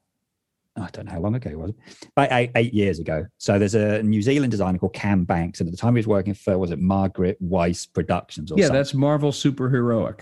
I 0.77 0.89
don't 0.91 1.05
know 1.05 1.13
how 1.13 1.19
long 1.19 1.35
ago 1.35 1.49
it 1.49 1.57
was, 1.57 1.73
about 2.17 2.31
eight, 2.31 2.51
eight, 2.55 2.73
years 2.73 2.99
ago. 2.99 3.25
So 3.37 3.57
there's 3.57 3.75
a 3.75 4.03
New 4.03 4.21
Zealand 4.21 4.51
designer 4.51 4.77
called 4.77 4.93
Cam 4.93 5.23
Banks, 5.23 5.61
and 5.61 5.67
at 5.67 5.71
the 5.71 5.77
time 5.77 5.95
he 5.95 5.99
was 5.99 6.07
working 6.07 6.33
for 6.33 6.57
was 6.57 6.71
it 6.71 6.79
Margaret 6.79 7.37
Weis 7.41 7.87
Productions? 7.91 8.51
yeah, 8.55 8.65
something. 8.65 8.77
that's 8.77 8.93
Marvel 8.93 9.31
Superheroic. 9.31 10.21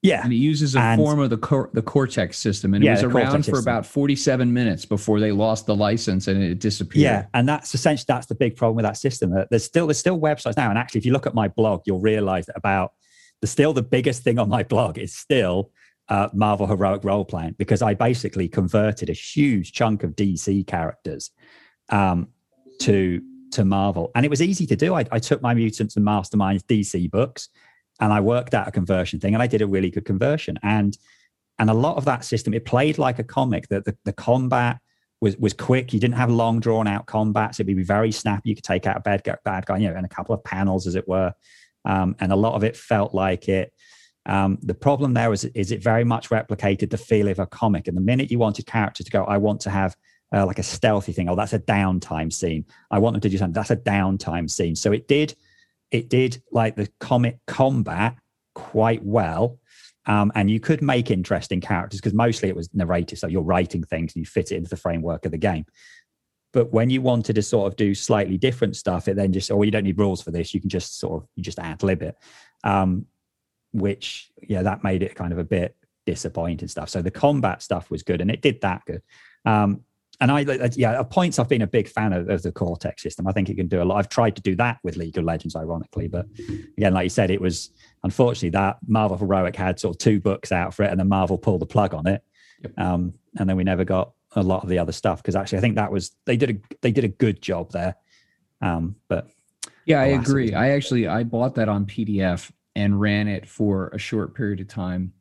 Yeah, 0.00 0.22
and 0.22 0.32
it 0.32 0.36
uses 0.36 0.76
a 0.76 0.80
and, 0.80 1.00
form 1.00 1.18
of 1.18 1.30
the 1.30 1.36
cor- 1.36 1.70
the 1.72 1.82
Cortex 1.82 2.38
system, 2.38 2.74
and 2.74 2.84
yeah, 2.84 2.92
it 2.92 3.04
was 3.04 3.14
around 3.14 3.44
for 3.44 3.58
about 3.58 3.84
47 3.84 4.52
minutes 4.52 4.84
before 4.84 5.18
they 5.18 5.32
lost 5.32 5.66
the 5.66 5.74
license 5.74 6.28
and 6.28 6.40
it 6.40 6.60
disappeared. 6.60 7.02
Yeah, 7.02 7.26
and 7.34 7.48
that's 7.48 7.74
essentially 7.74 8.04
that's 8.06 8.26
the 8.26 8.36
big 8.36 8.54
problem 8.54 8.76
with 8.76 8.84
that 8.84 8.96
system. 8.96 9.36
Uh, 9.36 9.46
there's 9.50 9.64
still 9.64 9.88
there's 9.88 9.98
still 9.98 10.18
websites 10.18 10.56
now, 10.56 10.68
and 10.68 10.78
actually, 10.78 11.00
if 11.00 11.06
you 11.06 11.12
look 11.12 11.26
at 11.26 11.34
my 11.34 11.48
blog, 11.48 11.82
you'll 11.84 12.00
realize 12.00 12.46
that 12.46 12.56
about 12.56 12.92
the 13.40 13.48
still 13.48 13.72
the 13.72 13.82
biggest 13.82 14.22
thing 14.22 14.38
on 14.38 14.48
my 14.48 14.62
blog 14.62 14.98
is 14.98 15.16
still 15.16 15.72
uh, 16.08 16.28
Marvel 16.32 16.66
Heroic 16.66 17.04
Role 17.04 17.24
Playing 17.24 17.54
because 17.58 17.82
I 17.82 17.94
basically 17.94 18.48
converted 18.48 19.10
a 19.10 19.12
huge 19.12 19.72
chunk 19.72 20.02
of 20.02 20.16
DC 20.16 20.66
characters 20.66 21.30
um, 21.90 22.28
to 22.80 23.22
to 23.52 23.64
Marvel, 23.64 24.10
and 24.14 24.26
it 24.26 24.28
was 24.28 24.42
easy 24.42 24.66
to 24.66 24.76
do. 24.76 24.94
I, 24.94 25.04
I 25.10 25.18
took 25.18 25.40
my 25.40 25.54
Mutants 25.54 25.96
and 25.96 26.06
Masterminds 26.06 26.62
DC 26.64 27.10
books, 27.10 27.48
and 28.00 28.12
I 28.12 28.20
worked 28.20 28.54
out 28.54 28.68
a 28.68 28.70
conversion 28.70 29.20
thing, 29.20 29.34
and 29.34 29.42
I 29.42 29.46
did 29.46 29.62
a 29.62 29.66
really 29.66 29.90
good 29.90 30.04
conversion. 30.04 30.58
And 30.62 30.96
and 31.58 31.70
a 31.70 31.74
lot 31.74 31.96
of 31.96 32.04
that 32.04 32.24
system, 32.24 32.54
it 32.54 32.64
played 32.64 32.98
like 32.98 33.18
a 33.18 33.24
comic. 33.24 33.68
That 33.68 33.84
the, 33.84 33.96
the 34.04 34.12
combat 34.12 34.78
was 35.20 35.36
was 35.36 35.52
quick. 35.52 35.92
You 35.92 36.00
didn't 36.00 36.16
have 36.16 36.30
long 36.30 36.60
drawn 36.60 36.86
out 36.86 37.06
combats. 37.06 37.58
It'd 37.58 37.66
be 37.66 37.82
very 37.82 38.12
snappy. 38.12 38.50
You 38.50 38.54
could 38.54 38.64
take 38.64 38.86
out 38.86 38.96
a 38.96 39.00
bad 39.00 39.24
guy, 39.24 39.36
bad 39.44 39.66
guy, 39.66 39.78
you 39.78 39.90
know, 39.90 39.98
in 39.98 40.04
a 40.04 40.08
couple 40.08 40.34
of 40.34 40.44
panels, 40.44 40.86
as 40.86 40.94
it 40.94 41.08
were. 41.08 41.32
Um, 41.84 42.16
and 42.20 42.32
a 42.32 42.36
lot 42.36 42.54
of 42.54 42.64
it 42.64 42.76
felt 42.76 43.14
like 43.14 43.48
it 43.48 43.72
um, 44.28 44.58
the 44.62 44.74
problem 44.74 45.14
there 45.14 45.32
is, 45.32 45.44
is 45.44 45.72
it 45.72 45.82
very 45.82 46.04
much 46.04 46.28
replicated 46.28 46.90
the 46.90 46.98
feel 46.98 47.28
of 47.28 47.38
a 47.38 47.46
comic. 47.46 47.88
And 47.88 47.96
the 47.96 48.02
minute 48.02 48.30
you 48.30 48.38
wanted 48.38 48.66
characters 48.66 49.06
to 49.06 49.10
go, 49.10 49.24
I 49.24 49.38
want 49.38 49.60
to 49.62 49.70
have 49.70 49.96
uh, 50.32 50.44
like 50.44 50.58
a 50.58 50.62
stealthy 50.62 51.12
thing. 51.12 51.28
Oh, 51.28 51.34
that's 51.34 51.54
a 51.54 51.58
downtime 51.58 52.30
scene. 52.30 52.66
I 52.90 52.98
want 52.98 53.14
them 53.14 53.22
to 53.22 53.28
do 53.30 53.38
something. 53.38 53.54
That's 53.54 53.70
a 53.70 53.76
downtime 53.76 54.50
scene. 54.50 54.76
So 54.76 54.92
it 54.92 55.08
did, 55.08 55.34
it 55.90 56.10
did 56.10 56.42
like 56.52 56.76
the 56.76 56.88
comic 57.00 57.38
combat 57.46 58.18
quite 58.54 59.02
well. 59.02 59.58
Um, 60.04 60.30
and 60.34 60.50
you 60.50 60.60
could 60.60 60.82
make 60.82 61.10
interesting 61.10 61.60
characters 61.60 62.00
because 62.00 62.14
mostly 62.14 62.50
it 62.50 62.56
was 62.56 62.68
narrative. 62.74 63.18
So 63.18 63.26
you're 63.26 63.42
writing 63.42 63.82
things 63.82 64.14
and 64.14 64.20
you 64.20 64.26
fit 64.26 64.52
it 64.52 64.56
into 64.56 64.70
the 64.70 64.76
framework 64.76 65.24
of 65.24 65.32
the 65.32 65.38
game. 65.38 65.64
But 66.52 66.72
when 66.72 66.90
you 66.90 67.00
wanted 67.02 67.34
to 67.34 67.42
sort 67.42 67.70
of 67.70 67.76
do 67.76 67.94
slightly 67.94 68.36
different 68.38 68.76
stuff, 68.76 69.08
it 69.08 69.16
then 69.16 69.32
just, 69.32 69.50
oh, 69.50 69.62
you 69.62 69.70
don't 69.70 69.84
need 69.84 69.98
rules 69.98 70.22
for 70.22 70.30
this. 70.30 70.52
You 70.52 70.60
can 70.60 70.70
just 70.70 70.98
sort 70.98 71.22
of, 71.22 71.28
you 71.34 71.42
just 71.42 71.58
ad 71.58 71.82
lib 71.82 72.02
it. 72.02 72.16
Um, 72.64 73.06
which 73.78 74.30
yeah, 74.42 74.62
that 74.62 74.84
made 74.84 75.02
it 75.02 75.14
kind 75.14 75.32
of 75.32 75.38
a 75.38 75.44
bit 75.44 75.76
disappointing 76.06 76.68
stuff. 76.68 76.88
So 76.88 77.02
the 77.02 77.10
combat 77.10 77.62
stuff 77.62 77.90
was 77.90 78.02
good, 78.02 78.20
and 78.20 78.30
it 78.30 78.42
did 78.42 78.60
that 78.62 78.82
good. 78.86 79.02
Um, 79.44 79.82
and 80.20 80.32
I, 80.32 80.40
yeah, 80.74 80.98
at 80.98 81.10
points 81.10 81.38
I've 81.38 81.48
been 81.48 81.62
a 81.62 81.66
big 81.66 81.88
fan 81.88 82.12
of, 82.12 82.28
of, 82.28 82.42
the 82.42 82.50
Cortex 82.50 83.04
system. 83.04 83.28
I 83.28 83.32
think 83.32 83.48
it 83.48 83.56
can 83.56 83.68
do 83.68 83.80
a 83.80 83.84
lot. 83.84 83.98
I've 83.98 84.08
tried 84.08 84.34
to 84.34 84.42
do 84.42 84.56
that 84.56 84.78
with 84.82 84.96
League 84.96 85.16
of 85.16 85.24
Legends, 85.24 85.54
ironically, 85.54 86.08
but 86.08 86.26
again, 86.76 86.92
like 86.92 87.04
you 87.04 87.10
said, 87.10 87.30
it 87.30 87.40
was 87.40 87.70
unfortunately 88.02 88.50
that 88.50 88.78
Marvel 88.86 89.16
Heroic 89.16 89.54
had 89.54 89.78
sort 89.78 89.94
of 89.94 89.98
two 89.98 90.18
books 90.18 90.50
out 90.50 90.74
for 90.74 90.82
it, 90.82 90.90
and 90.90 90.98
then 90.98 91.08
Marvel 91.08 91.38
pulled 91.38 91.60
the 91.60 91.66
plug 91.66 91.94
on 91.94 92.06
it, 92.06 92.22
yep. 92.62 92.72
um, 92.78 93.14
and 93.38 93.48
then 93.48 93.56
we 93.56 93.64
never 93.64 93.84
got 93.84 94.12
a 94.34 94.42
lot 94.42 94.62
of 94.62 94.68
the 94.68 94.78
other 94.78 94.92
stuff 94.92 95.22
because 95.22 95.36
actually 95.36 95.58
I 95.58 95.60
think 95.60 95.76
that 95.76 95.92
was 95.92 96.12
they 96.26 96.36
did 96.36 96.50
a 96.50 96.76
they 96.82 96.90
did 96.90 97.04
a 97.04 97.08
good 97.08 97.40
job 97.40 97.70
there. 97.72 97.94
Um, 98.60 98.96
but 99.08 99.28
yeah, 99.86 100.00
I 100.00 100.06
agree. 100.06 100.52
I 100.52 100.70
actually 100.70 101.06
I 101.06 101.22
bought 101.22 101.54
that 101.54 101.68
on 101.68 101.86
PDF 101.86 102.50
and 102.74 103.00
ran 103.00 103.28
it 103.28 103.48
for 103.48 103.88
a 103.88 103.98
short 103.98 104.34
period 104.34 104.60
of 104.60 104.68
time. 104.68 105.12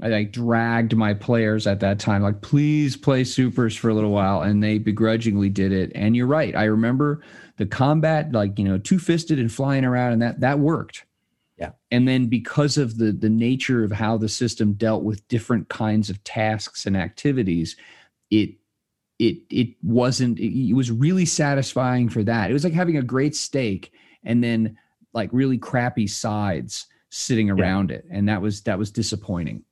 I 0.00 0.08
like 0.08 0.32
dragged 0.32 0.96
my 0.96 1.14
players 1.14 1.66
at 1.66 1.80
that 1.80 1.98
time, 1.98 2.22
like, 2.22 2.40
please 2.40 2.96
play 2.96 3.24
supers 3.24 3.76
for 3.76 3.90
a 3.90 3.94
little 3.94 4.10
while. 4.10 4.42
And 4.42 4.62
they 4.62 4.78
begrudgingly 4.78 5.48
did 5.48 5.70
it. 5.72 5.92
And 5.94 6.16
you're 6.16 6.26
right. 6.26 6.56
I 6.56 6.64
remember 6.64 7.22
the 7.58 7.66
combat, 7.66 8.32
like, 8.32 8.58
you 8.58 8.64
know, 8.64 8.78
two 8.78 8.98
fisted 8.98 9.38
and 9.38 9.52
flying 9.52 9.84
around, 9.84 10.12
and 10.12 10.22
that 10.22 10.40
that 10.40 10.58
worked. 10.58 11.04
Yeah. 11.58 11.72
And 11.90 12.08
then 12.08 12.26
because 12.26 12.78
of 12.78 12.98
the 12.98 13.12
the 13.12 13.30
nature 13.30 13.84
of 13.84 13.92
how 13.92 14.16
the 14.16 14.28
system 14.28 14.72
dealt 14.72 15.04
with 15.04 15.26
different 15.28 15.68
kinds 15.68 16.10
of 16.10 16.24
tasks 16.24 16.86
and 16.86 16.96
activities, 16.96 17.76
it 18.30 18.56
it 19.18 19.36
it 19.50 19.76
wasn't 19.82 20.38
it, 20.40 20.74
was 20.74 20.90
really 20.90 21.26
satisfying 21.26 22.08
for 22.08 22.24
that. 22.24 22.50
It 22.50 22.54
was 22.54 22.64
like 22.64 22.72
having 22.72 22.96
a 22.96 23.02
great 23.02 23.36
steak 23.36 23.92
and 24.24 24.42
then 24.42 24.78
like 25.14 25.30
really 25.32 25.58
crappy 25.58 26.06
sides 26.06 26.86
sitting 27.10 27.50
around 27.50 27.90
yeah. 27.90 27.96
it 27.96 28.06
and 28.10 28.28
that 28.28 28.40
was 28.40 28.62
that 28.62 28.78
was 28.78 28.90
disappointing. 28.90 29.64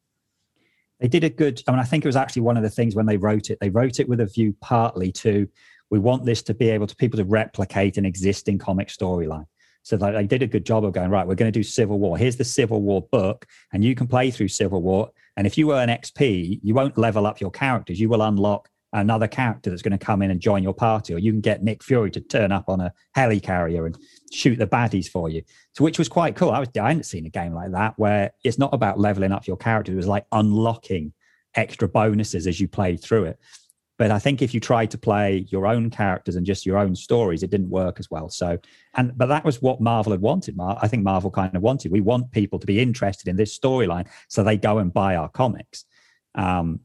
They 1.00 1.08
did 1.08 1.24
a 1.24 1.30
good 1.30 1.62
i 1.66 1.70
mean 1.70 1.80
i 1.80 1.84
think 1.84 2.04
it 2.04 2.08
was 2.08 2.16
actually 2.16 2.42
one 2.42 2.58
of 2.58 2.62
the 2.62 2.68
things 2.68 2.94
when 2.94 3.06
they 3.06 3.16
wrote 3.16 3.48
it 3.48 3.56
they 3.58 3.70
wrote 3.70 4.00
it 4.00 4.08
with 4.08 4.20
a 4.20 4.26
view 4.26 4.54
partly 4.60 5.10
to 5.12 5.48
we 5.90 5.98
want 5.98 6.24
this 6.24 6.42
to 6.42 6.54
be 6.54 6.68
able 6.68 6.86
to 6.86 6.94
people 6.94 7.16
to 7.16 7.24
replicate 7.24 7.96
an 7.96 8.04
existing 8.04 8.58
comic 8.58 8.88
storyline. 8.88 9.46
So 9.82 9.96
they, 9.96 10.12
they 10.12 10.26
did 10.26 10.42
a 10.42 10.46
good 10.46 10.66
job 10.66 10.84
of 10.84 10.92
going 10.92 11.10
right 11.10 11.26
we're 11.26 11.34
going 11.34 11.50
to 11.50 11.58
do 11.58 11.62
civil 11.62 11.98
war. 11.98 12.18
Here's 12.18 12.36
the 12.36 12.44
civil 12.44 12.82
war 12.82 13.02
book 13.10 13.46
and 13.72 13.82
you 13.82 13.94
can 13.94 14.06
play 14.06 14.30
through 14.30 14.48
civil 14.48 14.82
war 14.82 15.10
and 15.36 15.46
if 15.46 15.56
you 15.56 15.72
earn 15.72 15.88
xp 15.88 16.60
you 16.62 16.74
won't 16.74 16.98
level 16.98 17.26
up 17.26 17.40
your 17.40 17.50
characters. 17.50 17.98
You 17.98 18.10
will 18.10 18.22
unlock 18.22 18.68
another 18.92 19.28
character 19.28 19.70
that's 19.70 19.82
going 19.82 19.96
to 19.96 20.04
come 20.04 20.22
in 20.22 20.30
and 20.30 20.40
join 20.40 20.62
your 20.62 20.74
party, 20.74 21.14
or 21.14 21.18
you 21.18 21.32
can 21.32 21.40
get 21.40 21.62
Nick 21.62 21.82
Fury 21.82 22.10
to 22.12 22.20
turn 22.20 22.52
up 22.52 22.68
on 22.68 22.80
a 22.80 22.92
helicarrier 23.16 23.86
and 23.86 23.96
shoot 24.32 24.56
the 24.56 24.66
baddies 24.66 25.08
for 25.08 25.28
you. 25.28 25.42
So, 25.74 25.84
which 25.84 25.98
was 25.98 26.08
quite 26.08 26.36
cool. 26.36 26.50
I 26.50 26.60
was 26.60 26.68
I 26.80 26.88
hadn't 26.88 27.04
seen 27.04 27.26
a 27.26 27.30
game 27.30 27.54
like 27.54 27.72
that 27.72 27.98
where 27.98 28.32
it's 28.44 28.58
not 28.58 28.74
about 28.74 28.98
leveling 28.98 29.32
up 29.32 29.46
your 29.46 29.56
character; 29.56 29.92
it 29.92 29.96
was 29.96 30.06
like 30.06 30.26
unlocking 30.32 31.12
extra 31.54 31.88
bonuses 31.88 32.46
as 32.46 32.60
you 32.60 32.68
played 32.68 33.02
through 33.02 33.24
it. 33.24 33.38
But 34.00 34.10
I 34.10 34.18
think 34.18 34.40
if 34.40 34.54
you 34.54 34.60
tried 34.60 34.90
to 34.92 34.98
play 34.98 35.44
your 35.50 35.66
own 35.66 35.90
characters 35.90 36.34
and 36.34 36.46
just 36.46 36.64
your 36.64 36.78
own 36.78 36.96
stories, 36.96 37.42
it 37.42 37.50
didn't 37.50 37.68
work 37.68 38.00
as 38.00 38.10
well. 38.10 38.30
So, 38.30 38.58
and 38.94 39.12
but 39.16 39.26
that 39.26 39.44
was 39.44 39.60
what 39.60 39.80
Marvel 39.80 40.12
had 40.12 40.22
wanted. 40.22 40.56
I 40.58 40.88
think 40.88 41.02
Marvel 41.02 41.30
kind 41.30 41.54
of 41.54 41.60
wanted. 41.60 41.92
We 41.92 42.00
want 42.00 42.32
people 42.32 42.58
to 42.58 42.66
be 42.66 42.80
interested 42.80 43.28
in 43.28 43.36
this 43.36 43.56
storyline, 43.58 44.08
so 44.28 44.42
they 44.42 44.56
go 44.56 44.78
and 44.78 44.92
buy 44.92 45.16
our 45.16 45.28
comics. 45.28 45.84
Um, 46.34 46.80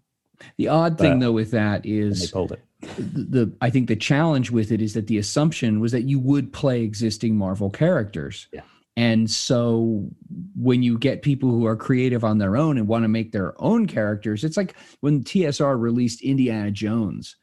the 0.58 0.68
odd 0.68 0.98
thing, 0.98 1.20
though, 1.20 1.32
with 1.32 1.52
that 1.52 1.86
is 1.86 2.22
they 2.22 2.34
pulled 2.34 2.52
it. 2.52 2.62
The, 2.98 3.02
the 3.02 3.54
I 3.62 3.70
think 3.70 3.88
the 3.88 3.96
challenge 3.96 4.52
with 4.52 4.72
it 4.72 4.82
is 4.82 4.94
that 4.94 5.08
the 5.08 5.18
assumption 5.18 5.80
was 5.80 5.92
that 5.92 6.04
you 6.04 6.20
would 6.20 6.54
play 6.54 6.82
existing 6.82 7.38
Marvel 7.38 7.70
characters. 7.70 8.48
Yeah. 8.52 8.62
And 8.98 9.30
so 9.30 10.10
when 10.56 10.82
you 10.82 10.98
get 10.98 11.22
people 11.22 11.50
who 11.50 11.66
are 11.66 11.76
creative 11.76 12.24
on 12.24 12.38
their 12.38 12.56
own 12.56 12.78
and 12.78 12.88
want 12.88 13.04
to 13.04 13.10
make 13.10 13.34
their 13.34 13.62
own 13.62 13.88
characters, 13.88 14.44
it's 14.44 14.56
like 14.56 14.76
when 15.02 15.24
TSR 15.24 15.78
released 15.80 16.22
Indiana 16.22 16.72
Jones 16.72 17.36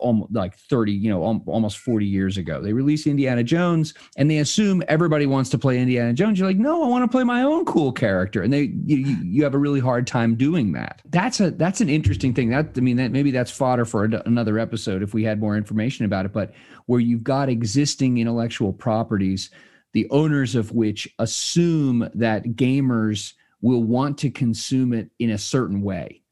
almost 0.00 0.32
like 0.32 0.56
30 0.56 0.92
you 0.92 1.10
know 1.10 1.22
almost 1.46 1.78
40 1.78 2.06
years 2.06 2.36
ago. 2.36 2.60
They 2.60 2.72
release 2.72 3.06
indiana 3.06 3.42
jones 3.42 3.94
and 4.16 4.30
they 4.30 4.38
assume 4.38 4.82
everybody 4.88 5.26
wants 5.26 5.50
to 5.50 5.58
play 5.58 5.78
indiana 5.78 6.12
jones. 6.12 6.38
You're 6.38 6.48
like 6.48 6.56
no 6.56 6.84
i 6.84 6.88
want 6.88 7.04
to 7.04 7.14
play 7.14 7.24
my 7.24 7.42
own 7.42 7.64
cool 7.64 7.92
character. 7.92 8.42
And 8.42 8.52
they 8.52 8.72
you, 8.84 8.96
you 8.96 9.44
have 9.44 9.54
a 9.54 9.58
really 9.58 9.80
hard 9.80 10.06
time 10.06 10.34
doing 10.34 10.72
that. 10.72 11.02
That's 11.06 11.40
a 11.40 11.50
that's 11.50 11.80
an 11.80 11.88
interesting 11.88 12.34
thing. 12.34 12.50
That 12.50 12.70
i 12.76 12.80
mean 12.80 12.96
that 12.96 13.12
maybe 13.12 13.30
that's 13.30 13.50
fodder 13.50 13.84
for 13.84 14.04
another 14.04 14.58
episode 14.58 15.02
if 15.02 15.14
we 15.14 15.24
had 15.24 15.40
more 15.40 15.56
information 15.56 16.04
about 16.04 16.26
it 16.26 16.32
but 16.32 16.52
where 16.86 17.00
you've 17.00 17.24
got 17.24 17.48
existing 17.48 18.18
intellectual 18.18 18.72
properties 18.72 19.50
the 19.92 20.08
owners 20.10 20.54
of 20.54 20.72
which 20.72 21.12
assume 21.18 22.08
that 22.14 22.44
gamers 22.44 23.34
will 23.60 23.82
want 23.82 24.18
to 24.18 24.30
consume 24.30 24.92
it 24.92 25.10
in 25.18 25.30
a 25.30 25.38
certain 25.38 25.82
way. 25.82 26.22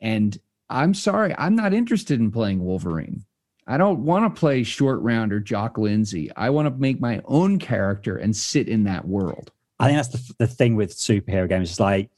And 0.00 0.38
I'm 0.70 0.94
sorry, 0.94 1.34
I'm 1.38 1.56
not 1.56 1.72
interested 1.72 2.20
in 2.20 2.30
playing 2.30 2.62
Wolverine. 2.62 3.24
I 3.66 3.76
don't 3.76 4.04
want 4.04 4.34
to 4.34 4.38
play 4.38 4.62
short 4.62 5.00
round 5.00 5.32
or 5.32 5.40
Jock 5.40 5.76
Lindsey. 5.76 6.30
I 6.34 6.50
want 6.50 6.66
to 6.68 6.80
make 6.80 7.00
my 7.00 7.20
own 7.26 7.58
character 7.58 8.16
and 8.16 8.34
sit 8.34 8.68
in 8.68 8.84
that 8.84 9.06
world. 9.06 9.52
I 9.78 9.86
think 9.86 9.98
that's 9.98 10.08
the, 10.08 10.34
the 10.38 10.46
thing 10.46 10.74
with 10.74 10.96
superhero 10.96 11.48
games. 11.48 11.70
It's 11.70 11.80
like 11.80 12.10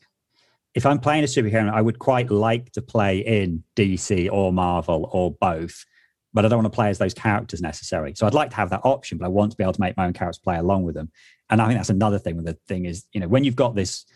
if 0.74 0.86
I'm 0.86 1.00
playing 1.00 1.24
a 1.24 1.26
superhero, 1.26 1.72
I 1.72 1.82
would 1.82 1.98
quite 1.98 2.30
like 2.30 2.70
to 2.72 2.82
play 2.82 3.18
in 3.18 3.64
DC 3.76 4.28
or 4.30 4.52
Marvel 4.52 5.08
or 5.12 5.32
both, 5.32 5.84
but 6.32 6.44
I 6.44 6.48
don't 6.48 6.62
want 6.62 6.72
to 6.72 6.76
play 6.76 6.88
as 6.90 6.98
those 6.98 7.14
characters 7.14 7.60
necessarily. 7.60 8.14
So 8.14 8.26
I'd 8.26 8.34
like 8.34 8.50
to 8.50 8.56
have 8.56 8.70
that 8.70 8.82
option, 8.84 9.18
but 9.18 9.24
I 9.24 9.28
want 9.28 9.50
to 9.50 9.56
be 9.56 9.64
able 9.64 9.72
to 9.72 9.80
make 9.80 9.96
my 9.96 10.06
own 10.06 10.12
characters 10.12 10.38
play 10.38 10.56
along 10.56 10.84
with 10.84 10.94
them. 10.94 11.10
And 11.50 11.60
I 11.60 11.66
think 11.66 11.78
that's 11.78 11.90
another 11.90 12.20
thing 12.20 12.36
with 12.36 12.46
the 12.46 12.56
thing 12.68 12.84
is, 12.84 13.04
you 13.12 13.20
know, 13.20 13.26
when 13.26 13.42
you've 13.42 13.56
got 13.56 13.74
this, 13.74 14.06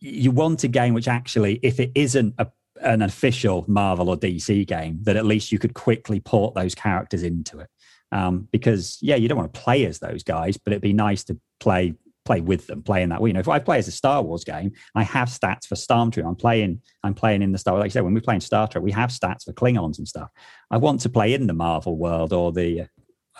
you 0.00 0.30
want 0.30 0.64
a 0.64 0.68
game 0.68 0.94
which 0.94 1.08
actually, 1.08 1.60
if 1.62 1.78
it 1.78 1.92
isn't 1.94 2.34
a, 2.38 2.46
an 2.80 3.02
official 3.02 3.64
Marvel 3.68 4.08
or 4.08 4.16
DC 4.16 4.66
game, 4.66 4.98
that 5.02 5.16
at 5.16 5.26
least 5.26 5.52
you 5.52 5.58
could 5.58 5.74
quickly 5.74 6.20
port 6.20 6.54
those 6.54 6.74
characters 6.74 7.22
into 7.22 7.60
it. 7.60 7.68
Um, 8.12 8.48
because 8.52 8.98
yeah, 9.00 9.16
you 9.16 9.28
don't 9.28 9.38
want 9.38 9.52
to 9.52 9.60
play 9.60 9.86
as 9.86 9.98
those 9.98 10.22
guys, 10.22 10.56
but 10.56 10.72
it'd 10.72 10.82
be 10.82 10.92
nice 10.92 11.24
to 11.24 11.38
play 11.58 11.94
play 12.24 12.40
with 12.40 12.66
them, 12.66 12.82
play 12.82 13.02
in 13.02 13.10
that 13.10 13.20
way. 13.20 13.28
You 13.28 13.34
know, 13.34 13.40
if 13.40 13.48
I 13.48 13.58
play 13.58 13.78
as 13.78 13.88
a 13.88 13.92
Star 13.92 14.22
Wars 14.22 14.44
game, 14.44 14.72
I 14.94 15.02
have 15.02 15.28
stats 15.28 15.66
for 15.66 15.74
Stormtrooper. 15.74 16.26
I'm 16.26 16.36
playing, 16.36 16.80
I'm 17.02 17.14
playing 17.14 17.42
in 17.42 17.52
the 17.52 17.58
Star. 17.58 17.76
Like 17.76 17.86
I 17.86 17.88
said, 17.88 18.02
when 18.02 18.14
we're 18.14 18.20
playing 18.20 18.40
Star 18.40 18.66
Trek, 18.66 18.82
we 18.82 18.92
have 18.92 19.10
stats 19.10 19.44
for 19.44 19.52
Klingons 19.52 19.98
and 19.98 20.08
stuff. 20.08 20.30
I 20.70 20.78
want 20.78 21.00
to 21.00 21.10
play 21.10 21.34
in 21.34 21.46
the 21.46 21.54
Marvel 21.54 21.96
world 21.96 22.32
or 22.32 22.52
the. 22.52 22.88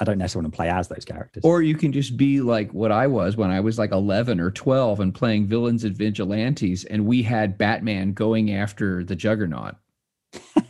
I 0.00 0.04
don't 0.04 0.18
necessarily 0.18 0.46
want 0.46 0.54
to 0.54 0.56
play 0.56 0.68
as 0.70 0.88
those 0.88 1.04
characters. 1.04 1.44
Or 1.44 1.62
you 1.62 1.76
can 1.76 1.92
just 1.92 2.16
be 2.16 2.40
like 2.40 2.72
what 2.72 2.90
I 2.90 3.06
was 3.06 3.36
when 3.36 3.50
I 3.50 3.60
was 3.60 3.78
like 3.78 3.92
11 3.92 4.40
or 4.40 4.50
12 4.50 5.00
and 5.00 5.14
playing 5.14 5.46
villains 5.46 5.84
and 5.84 5.96
vigilantes, 5.96 6.84
and 6.84 7.06
we 7.06 7.22
had 7.22 7.56
Batman 7.56 8.12
going 8.12 8.52
after 8.52 9.04
the 9.04 9.16
Juggernaut. 9.16 9.76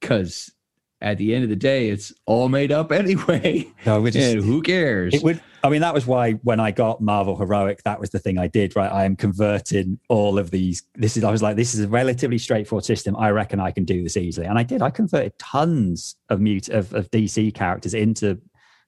Because 0.00 0.52
at 1.00 1.18
the 1.18 1.34
end 1.34 1.44
of 1.44 1.50
the 1.50 1.56
day, 1.56 1.88
it's 1.88 2.12
all 2.26 2.48
made 2.48 2.72
up 2.72 2.92
anyway. 2.92 3.66
No, 3.86 4.00
we 4.00 4.10
just, 4.10 4.34
and 4.34 4.44
who 4.44 4.60
cares? 4.60 5.14
It 5.14 5.22
would. 5.22 5.40
I 5.62 5.70
mean, 5.70 5.80
that 5.80 5.94
was 5.94 6.06
why 6.06 6.32
when 6.32 6.60
I 6.60 6.72
got 6.72 7.00
Marvel 7.00 7.36
Heroic, 7.36 7.82
that 7.84 8.00
was 8.00 8.10
the 8.10 8.18
thing 8.18 8.36
I 8.38 8.48
did. 8.48 8.76
Right, 8.76 8.90
I 8.92 9.04
am 9.04 9.16
converting 9.16 9.98
all 10.08 10.38
of 10.38 10.50
these. 10.50 10.82
This 10.94 11.16
is. 11.16 11.24
I 11.24 11.30
was 11.30 11.42
like, 11.42 11.56
this 11.56 11.74
is 11.74 11.80
a 11.80 11.88
relatively 11.88 12.36
straightforward 12.36 12.84
system. 12.84 13.16
I 13.16 13.30
reckon 13.30 13.60
I 13.60 13.70
can 13.70 13.84
do 13.84 14.02
this 14.02 14.16
easily, 14.16 14.46
and 14.46 14.58
I 14.58 14.62
did. 14.62 14.82
I 14.82 14.90
converted 14.90 15.38
tons 15.38 16.16
of 16.28 16.40
mute 16.40 16.68
of, 16.68 16.92
of 16.94 17.10
DC 17.10 17.54
characters 17.54 17.94
into 17.94 18.40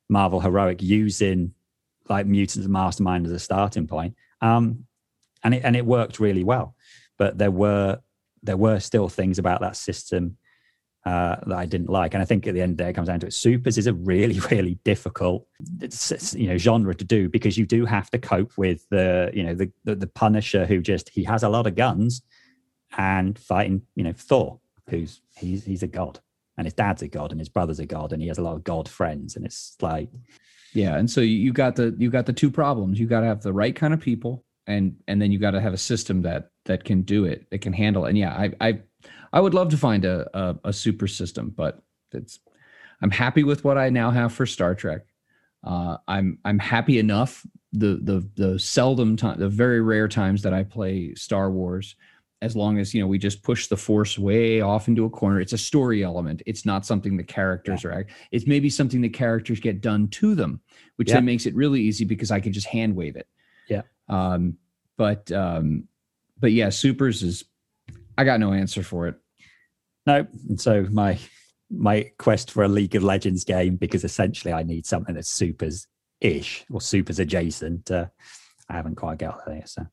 Marvel 0.08 0.40
Heroic 0.40 0.82
using 0.82 1.52
like 2.08 2.26
Mutants 2.26 2.68
Mastermind 2.68 3.26
as 3.26 3.32
a 3.32 3.38
starting 3.38 3.86
point. 3.86 4.14
Um, 4.40 4.86
and 5.42 5.54
it 5.54 5.62
and 5.64 5.76
it 5.76 5.86
worked 5.86 6.20
really 6.20 6.44
well. 6.44 6.74
But 7.18 7.38
there 7.38 7.50
were 7.50 8.00
there 8.42 8.56
were 8.56 8.80
still 8.80 9.08
things 9.08 9.38
about 9.38 9.60
that 9.60 9.76
system 9.76 10.38
uh, 11.06 11.36
that 11.46 11.56
I 11.56 11.66
didn't 11.66 11.88
like. 11.88 12.14
And 12.14 12.22
I 12.22 12.26
think 12.26 12.46
at 12.46 12.54
the 12.54 12.60
end 12.60 12.72
of 12.72 12.76
the 12.78 12.84
day, 12.84 12.90
it 12.90 12.94
comes 12.94 13.06
down 13.06 13.20
to 13.20 13.28
it. 13.28 13.32
Supers 13.32 13.78
is 13.78 13.86
a 13.86 13.94
really, 13.94 14.40
really 14.50 14.78
difficult, 14.84 15.46
you 16.32 16.48
know, 16.48 16.58
genre 16.58 16.94
to 16.94 17.04
do 17.04 17.28
because 17.28 17.56
you 17.56 17.64
do 17.64 17.86
have 17.86 18.10
to 18.10 18.18
cope 18.18 18.58
with 18.58 18.84
the, 18.90 19.30
you 19.32 19.44
know, 19.44 19.54
the, 19.54 19.70
the, 19.84 19.94
the 19.94 20.06
Punisher 20.08 20.66
who 20.66 20.80
just 20.80 21.08
he 21.10 21.22
has 21.22 21.44
a 21.44 21.48
lot 21.48 21.66
of 21.68 21.76
guns 21.76 22.22
and 22.98 23.38
fighting, 23.38 23.82
you 23.94 24.02
know, 24.02 24.12
Thor, 24.12 24.58
who's 24.90 25.22
he's 25.36 25.64
he's 25.64 25.84
a 25.84 25.86
god, 25.86 26.18
and 26.56 26.66
his 26.66 26.74
dad's 26.74 27.02
a 27.02 27.08
god, 27.08 27.32
and 27.32 27.40
his 27.40 27.48
brother's 27.48 27.78
a 27.78 27.86
god, 27.86 28.12
and 28.12 28.22
he 28.22 28.28
has 28.28 28.38
a 28.38 28.42
lot 28.42 28.56
of 28.56 28.64
god 28.64 28.88
friends, 28.88 29.36
and 29.36 29.44
it's 29.44 29.76
like, 29.80 30.08
yeah. 30.72 30.96
And 30.96 31.10
so 31.10 31.20
you 31.20 31.52
got 31.52 31.76
the 31.76 31.94
you 31.98 32.10
got 32.10 32.26
the 32.26 32.32
two 32.32 32.50
problems. 32.50 32.98
You 32.98 33.06
got 33.06 33.20
to 33.20 33.26
have 33.26 33.42
the 33.42 33.52
right 33.52 33.74
kind 33.74 33.94
of 33.94 34.00
people, 34.00 34.44
and 34.66 34.96
and 35.08 35.20
then 35.20 35.32
you 35.32 35.38
got 35.38 35.52
to 35.52 35.60
have 35.60 35.74
a 35.74 35.78
system 35.78 36.22
that 36.22 36.50
that 36.64 36.84
can 36.84 37.02
do 37.02 37.24
it, 37.24 37.48
that 37.50 37.60
can 37.60 37.72
handle. 37.72 38.06
It. 38.06 38.10
And 38.10 38.18
yeah, 38.18 38.32
I 38.32 38.52
I 38.60 38.80
I 39.32 39.40
would 39.40 39.54
love 39.54 39.70
to 39.70 39.76
find 39.76 40.04
a, 40.04 40.28
a, 40.38 40.56
a 40.64 40.72
super 40.72 41.06
system, 41.06 41.52
but 41.54 41.82
it's 42.12 42.40
I'm 43.02 43.10
happy 43.10 43.44
with 43.44 43.64
what 43.64 43.78
I 43.78 43.90
now 43.90 44.10
have 44.10 44.32
for 44.32 44.46
Star 44.46 44.74
Trek. 44.74 45.02
Uh, 45.64 45.98
I'm 46.06 46.38
I'm 46.44 46.58
happy 46.58 46.98
enough 46.98 47.44
the 47.72 47.98
the 48.02 48.28
the 48.36 48.58
seldom 48.58 49.16
time 49.16 49.38
the 49.38 49.48
very 49.48 49.80
rare 49.80 50.08
times 50.08 50.42
that 50.42 50.54
I 50.54 50.62
play 50.62 51.14
Star 51.14 51.50
Wars 51.50 51.96
as 52.42 52.54
long 52.54 52.78
as 52.78 52.92
you 52.92 53.00
know 53.00 53.06
we 53.06 53.18
just 53.18 53.42
push 53.42 53.66
the 53.66 53.76
force 53.76 54.18
way 54.18 54.60
off 54.60 54.88
into 54.88 55.04
a 55.04 55.10
corner 55.10 55.40
it's 55.40 55.54
a 55.54 55.58
story 55.58 56.04
element 56.04 56.42
it's 56.46 56.66
not 56.66 56.84
something 56.84 57.16
the 57.16 57.24
characters 57.24 57.82
yeah. 57.82 57.90
are 57.90 58.06
it's 58.30 58.46
maybe 58.46 58.68
something 58.68 59.00
the 59.00 59.08
characters 59.08 59.58
get 59.58 59.80
done 59.80 60.06
to 60.08 60.34
them 60.34 60.60
which 60.96 61.08
yeah. 61.08 61.14
then 61.14 61.24
makes 61.24 61.46
it 61.46 61.54
really 61.54 61.80
easy 61.80 62.04
because 62.04 62.30
i 62.30 62.38
can 62.38 62.52
just 62.52 62.66
hand 62.66 62.94
wave 62.94 63.16
it 63.16 63.26
yeah 63.68 63.82
um 64.08 64.56
but 64.98 65.32
um 65.32 65.88
but 66.38 66.52
yeah 66.52 66.68
supers 66.68 67.22
is 67.22 67.44
I 68.18 68.24
got 68.24 68.40
no 68.40 68.52
answer 68.52 68.82
for 68.82 69.08
it. 69.08 69.16
No, 70.06 70.26
and 70.48 70.60
so 70.60 70.86
my 70.90 71.18
my 71.70 72.10
quest 72.18 72.50
for 72.50 72.62
a 72.62 72.68
League 72.68 72.94
of 72.94 73.02
Legends 73.02 73.44
game 73.44 73.76
because 73.76 74.04
essentially 74.04 74.52
I 74.52 74.62
need 74.62 74.86
something 74.86 75.14
that's 75.14 75.28
supers 75.28 75.86
ish 76.20 76.64
or 76.70 76.80
supers 76.80 77.18
adjacent. 77.18 77.90
Uh, 77.90 78.06
I 78.68 78.74
haven't 78.74 78.94
quite 78.94 79.18
got 79.18 79.44
there. 79.46 79.64
So 79.66 79.86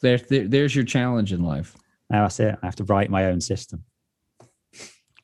there, 0.00 0.18
there, 0.18 0.46
there's 0.46 0.74
your 0.74 0.84
challenge 0.84 1.32
in 1.32 1.42
life. 1.42 1.76
Now 2.10 2.22
that's 2.22 2.40
it. 2.40 2.56
I 2.62 2.66
have 2.66 2.76
to 2.76 2.84
write 2.84 3.10
my 3.10 3.26
own 3.26 3.40
system 3.40 3.84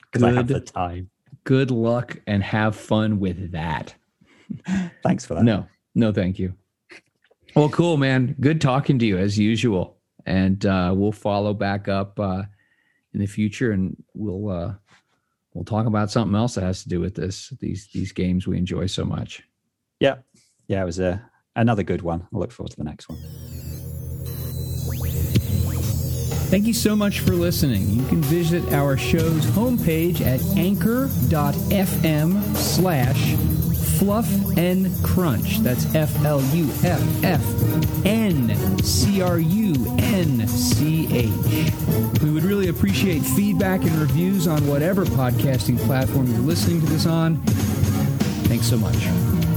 because 0.00 0.22
I 0.22 0.32
have 0.32 0.48
the 0.48 0.60
time. 0.60 1.10
Good 1.44 1.70
luck 1.70 2.18
and 2.26 2.42
have 2.42 2.76
fun 2.76 3.18
with 3.18 3.52
that. 3.52 3.94
Thanks 5.02 5.24
for 5.24 5.34
that. 5.34 5.44
No, 5.44 5.66
no, 5.94 6.12
thank 6.12 6.38
you. 6.38 6.54
Well, 7.54 7.68
cool, 7.68 7.96
man. 7.96 8.36
Good 8.40 8.60
talking 8.60 8.98
to 8.98 9.06
you 9.06 9.18
as 9.18 9.38
usual 9.38 9.98
and 10.26 10.64
uh, 10.66 10.92
we'll 10.94 11.12
follow 11.12 11.54
back 11.54 11.88
up 11.88 12.18
uh, 12.18 12.42
in 13.14 13.20
the 13.20 13.26
future, 13.26 13.72
and 13.72 13.96
we'll 14.14 14.48
uh, 14.48 14.74
we'll 15.54 15.64
talk 15.64 15.86
about 15.86 16.10
something 16.10 16.36
else 16.36 16.54
that 16.54 16.64
has 16.64 16.82
to 16.82 16.88
do 16.88 17.00
with 17.00 17.14
this 17.14 17.50
these 17.60 17.88
these 17.92 18.12
games 18.12 18.46
we 18.46 18.58
enjoy 18.58 18.86
so 18.86 19.04
much. 19.04 19.42
Yeah, 20.00 20.16
yeah, 20.68 20.82
it 20.82 20.86
was 20.86 20.98
a 20.98 21.22
another 21.56 21.82
good 21.82 22.02
one. 22.02 22.26
I 22.32 22.38
look 22.38 22.52
forward 22.52 22.70
to 22.70 22.76
the 22.76 22.84
next 22.84 23.08
one. 23.08 23.18
Thank 26.52 26.66
you 26.66 26.74
so 26.74 26.94
much 26.94 27.20
for 27.20 27.32
listening. 27.32 27.88
You 27.88 28.04
can 28.08 28.20
visit 28.20 28.74
our 28.74 28.98
show's 28.98 29.46
homepage 29.46 30.20
at 30.20 30.38
anchor.fm 30.58 31.16
slash 32.54 33.34
Fluff 33.98 34.28
and 34.58 34.92
Crunch. 35.02 35.60
That's 35.60 35.94
F 35.94 36.22
L 36.26 36.42
U 36.42 36.68
F 36.84 37.24
F 37.24 38.04
N 38.04 38.78
C 38.82 39.22
R 39.22 39.38
U 39.38 39.96
N 39.98 40.46
C 40.46 41.08
H. 41.10 42.20
We 42.20 42.30
would 42.30 42.44
really 42.44 42.68
appreciate 42.68 43.20
feedback 43.20 43.80
and 43.84 43.92
reviews 43.92 44.46
on 44.46 44.66
whatever 44.66 45.06
podcasting 45.06 45.78
platform 45.78 46.26
you're 46.26 46.40
listening 46.40 46.80
to 46.80 46.86
this 46.86 47.06
on. 47.06 47.38
Thanks 48.44 48.66
so 48.66 48.76
much. 48.76 49.51